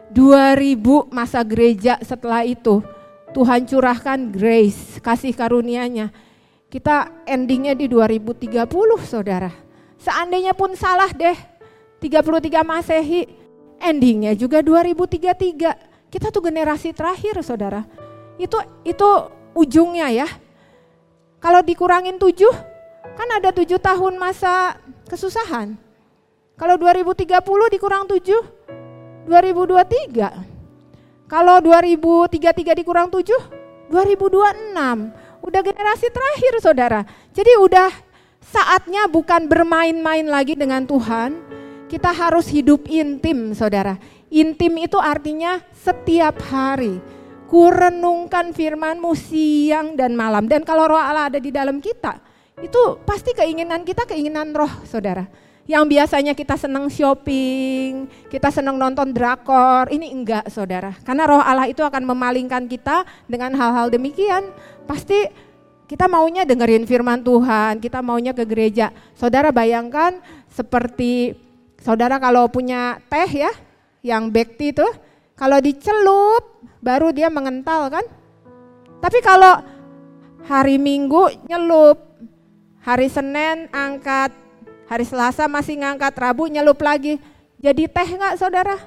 2000 0.09 1.11
masa 1.11 1.43
gereja 1.43 1.99
setelah 1.99 2.47
itu 2.47 2.79
Tuhan 3.35 3.67
curahkan 3.67 4.31
grace, 4.31 5.03
kasih 5.03 5.35
karunia-Nya. 5.35 6.07
Kita 6.71 7.11
endingnya 7.27 7.75
di 7.75 7.91
2030 7.91 8.63
saudara. 9.03 9.51
Seandainya 9.99 10.55
pun 10.55 10.71
salah 10.79 11.11
deh, 11.11 11.35
33 11.99 12.63
Masehi, 12.63 13.27
endingnya 13.75 14.31
juga 14.39 14.63
2033. 14.63 15.94
Kita 16.15 16.31
tuh 16.31 16.47
generasi 16.47 16.95
terakhir 16.95 17.43
saudara. 17.43 17.83
Itu 18.39 18.55
itu 18.87 19.03
ujungnya 19.51 20.07
ya. 20.15 20.31
Kalau 21.43 21.59
dikurangin 21.59 22.15
7, 22.15 22.55
kan 23.19 23.27
ada 23.35 23.51
7 23.51 23.75
tahun 23.75 24.15
masa 24.15 24.79
kesusahan. 25.11 25.75
Kalau 26.55 26.79
2030 26.79 27.35
dikurang 27.67 28.07
7, 28.07 28.31
2023. 29.27 31.27
Kalau 31.27 31.59
2033 31.59 32.79
dikurang 32.79 33.11
7, 33.11 33.35
2026. 33.91 35.11
Udah 35.43 35.61
generasi 35.67 36.07
terakhir 36.15 36.53
saudara. 36.63 37.03
Jadi 37.35 37.59
udah 37.59 37.91
saatnya 38.39 39.11
bukan 39.11 39.51
bermain-main 39.51 40.31
lagi 40.31 40.55
dengan 40.55 40.87
Tuhan. 40.87 41.43
Kita 41.91 42.15
harus 42.15 42.47
hidup 42.47 42.87
intim 42.87 43.51
saudara. 43.51 43.99
Intim 44.33 44.73
itu 44.81 44.97
artinya 44.97 45.61
setiap 45.71 46.41
hari. 46.49 46.97
Kurenungkan 47.45 48.51
firmanmu 48.51 49.13
siang 49.13 49.93
dan 49.93 50.17
malam. 50.17 50.49
Dan 50.49 50.65
kalau 50.65 50.89
roh 50.89 50.99
Allah 50.99 51.29
ada 51.29 51.37
di 51.37 51.53
dalam 51.53 51.77
kita, 51.77 52.17
itu 52.57 52.99
pasti 53.05 53.31
keinginan 53.37 53.85
kita 53.85 54.07
keinginan 54.09 54.49
roh 54.51 54.71
saudara 54.81 55.29
yang 55.65 55.89
biasanya 55.89 56.37
kita 56.37 56.53
senang 56.61 56.93
shopping, 56.93 58.05
kita 58.29 58.53
senang 58.53 58.77
nonton 58.77 59.09
drakor, 59.09 59.89
ini 59.89 60.13
enggak 60.13 60.45
saudara. 60.53 60.93
Karena 61.01 61.25
roh 61.25 61.41
Allah 61.41 61.65
itu 61.65 61.81
akan 61.81 62.05
memalingkan 62.05 62.69
kita 62.69 63.01
dengan 63.25 63.57
hal-hal 63.57 63.89
demikian. 63.89 64.53
Pasti 64.85 65.25
kita 65.89 66.05
maunya 66.05 66.45
dengerin 66.45 66.85
firman 66.85 67.25
Tuhan, 67.25 67.81
kita 67.81 68.05
maunya 68.05 68.37
ke 68.37 68.45
gereja. 68.45 68.93
Saudara 69.17 69.49
bayangkan 69.49 70.21
seperti 70.53 71.33
saudara 71.81 72.21
kalau 72.21 72.45
punya 72.45 73.01
teh 73.09 73.49
ya, 73.49 73.49
yang 74.05 74.29
bekti 74.29 74.69
itu, 74.69 74.85
kalau 75.33 75.57
dicelup 75.57 76.61
baru 76.85 77.09
dia 77.09 77.33
mengental 77.33 77.89
kan. 77.89 78.05
Tapi 79.01 79.17
kalau 79.25 79.65
Hari 80.45 80.77
Minggu 80.77 81.33
nyelup, 81.49 81.97
hari 82.85 83.09
Senin 83.09 83.65
angkat, 83.73 84.29
hari 84.85 85.01
Selasa 85.01 85.49
masih 85.49 85.81
ngangkat, 85.81 86.13
Rabu 86.13 86.45
nyelup 86.45 86.77
lagi. 86.85 87.17
Jadi 87.57 87.89
teh 87.89 88.09
nggak 88.13 88.37
saudara? 88.37 88.77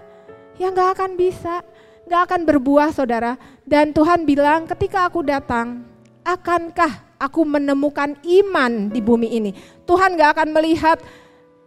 Ya 0.54 0.70
nggak 0.70 0.94
akan 0.94 1.18
bisa, 1.18 1.66
nggak 2.06 2.22
akan 2.30 2.40
berbuah 2.46 2.94
saudara. 2.94 3.34
Dan 3.66 3.90
Tuhan 3.90 4.22
bilang 4.22 4.70
ketika 4.70 5.10
aku 5.10 5.26
datang, 5.26 5.82
akankah 6.22 7.18
aku 7.18 7.42
menemukan 7.42 8.14
iman 8.22 8.94
di 8.94 9.02
bumi 9.02 9.34
ini? 9.34 9.50
Tuhan 9.82 10.14
nggak 10.14 10.38
akan 10.38 10.48
melihat 10.54 11.02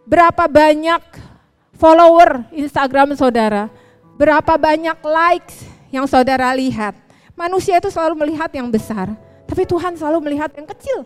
berapa 0.08 0.48
banyak 0.48 1.04
follower 1.82 2.46
Instagram 2.54 3.18
saudara, 3.18 3.66
berapa 4.14 4.54
banyak 4.54 5.02
likes 5.02 5.66
yang 5.90 6.06
saudara 6.06 6.54
lihat. 6.54 6.94
Manusia 7.34 7.82
itu 7.82 7.90
selalu 7.90 8.22
melihat 8.22 8.46
yang 8.54 8.70
besar, 8.70 9.10
tapi 9.50 9.66
Tuhan 9.66 9.98
selalu 9.98 10.30
melihat 10.30 10.54
yang 10.54 10.62
kecil. 10.70 11.02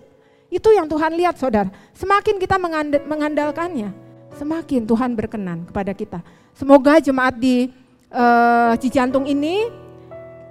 Itu 0.53 0.69
yang 0.77 0.85
Tuhan 0.85 1.17
lihat 1.17 1.41
saudara. 1.41 1.73
Semakin 1.97 2.37
kita 2.37 2.61
mengandalkannya, 3.09 3.89
semakin 4.37 4.85
Tuhan 4.85 5.17
berkenan 5.17 5.65
kepada 5.65 5.97
kita. 5.97 6.21
Semoga 6.53 7.01
jemaat 7.01 7.41
di 7.41 7.73
uh, 8.13 8.77
Cijantung 8.77 9.25
ini 9.25 9.73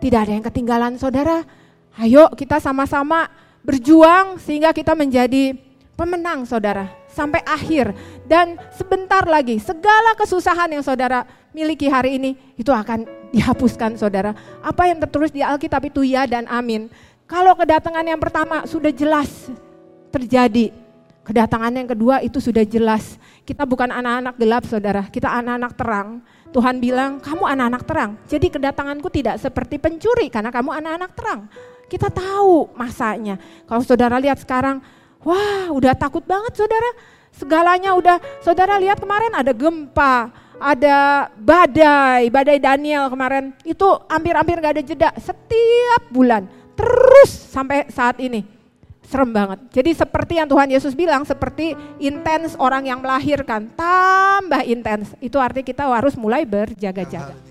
tidak 0.02 0.26
ada 0.26 0.32
yang 0.42 0.46
ketinggalan 0.46 0.98
saudara. 0.98 1.46
Ayo 2.02 2.34
kita 2.34 2.58
sama-sama 2.58 3.30
berjuang 3.62 4.42
sehingga 4.42 4.74
kita 4.74 4.98
menjadi 4.98 5.54
pemenang 5.96 6.44
saudara 6.44 7.05
sampai 7.16 7.40
akhir. 7.48 7.96
Dan 8.28 8.60
sebentar 8.76 9.24
lagi 9.24 9.56
segala 9.64 10.12
kesusahan 10.20 10.76
yang 10.76 10.84
saudara 10.84 11.24
miliki 11.56 11.88
hari 11.88 12.20
ini 12.20 12.36
itu 12.60 12.76
akan 12.76 13.32
dihapuskan 13.32 13.96
saudara. 13.96 14.36
Apa 14.60 14.92
yang 14.92 15.00
tertulis 15.00 15.32
di 15.32 15.40
Alkitab 15.40 15.88
itu 15.88 16.04
ya 16.04 16.28
dan 16.28 16.44
amin. 16.52 16.92
Kalau 17.26 17.56
kedatangan 17.56 18.04
yang 18.04 18.20
pertama 18.20 18.68
sudah 18.68 18.92
jelas 18.92 19.50
terjadi. 20.12 20.76
Kedatangan 21.26 21.74
yang 21.74 21.90
kedua 21.90 22.22
itu 22.22 22.38
sudah 22.38 22.62
jelas. 22.62 23.18
Kita 23.42 23.66
bukan 23.66 23.90
anak-anak 23.90 24.38
gelap 24.38 24.64
saudara, 24.70 25.10
kita 25.10 25.26
anak-anak 25.26 25.74
terang. 25.74 26.10
Tuhan 26.54 26.78
bilang, 26.78 27.18
kamu 27.18 27.50
anak-anak 27.50 27.84
terang. 27.84 28.12
Jadi 28.30 28.48
kedatanganku 28.54 29.10
tidak 29.10 29.42
seperti 29.42 29.82
pencuri 29.82 30.30
karena 30.30 30.54
kamu 30.54 30.70
anak-anak 30.70 31.12
terang. 31.18 31.42
Kita 31.90 32.14
tahu 32.14 32.70
masanya. 32.78 33.42
Kalau 33.66 33.82
saudara 33.82 34.22
lihat 34.22 34.38
sekarang, 34.38 34.86
wah 35.26 35.74
udah 35.74 35.98
takut 35.98 36.22
banget 36.24 36.54
saudara. 36.56 36.92
Segalanya 37.36 37.92
udah, 38.00 38.16
saudara 38.40 38.80
lihat 38.80 38.96
kemarin 38.96 39.36
ada 39.36 39.52
gempa, 39.52 40.32
ada 40.56 41.28
badai, 41.36 42.32
badai 42.32 42.64
Daniel 42.64 43.12
kemarin. 43.12 43.52
Itu 43.68 44.08
hampir-hampir 44.08 44.56
gak 44.64 44.80
ada 44.80 44.84
jeda, 44.86 45.10
setiap 45.20 46.08
bulan. 46.08 46.48
Terus 46.80 47.28
sampai 47.52 47.92
saat 47.92 48.24
ini 48.24 48.48
serem 49.06 49.36
banget. 49.36 49.60
Jadi 49.70 49.92
seperti 49.94 50.40
yang 50.40 50.48
Tuhan 50.48 50.70
Yesus 50.72 50.96
bilang, 50.98 51.28
seperti 51.28 51.76
intens 52.00 52.58
orang 52.58 52.88
yang 52.88 53.04
melahirkan, 53.04 53.68
tambah 53.76 54.64
intens. 54.66 55.14
Itu 55.22 55.38
artinya 55.38 55.68
kita 55.68 55.84
harus 55.86 56.18
mulai 56.18 56.48
berjaga-jaga. 56.48 57.45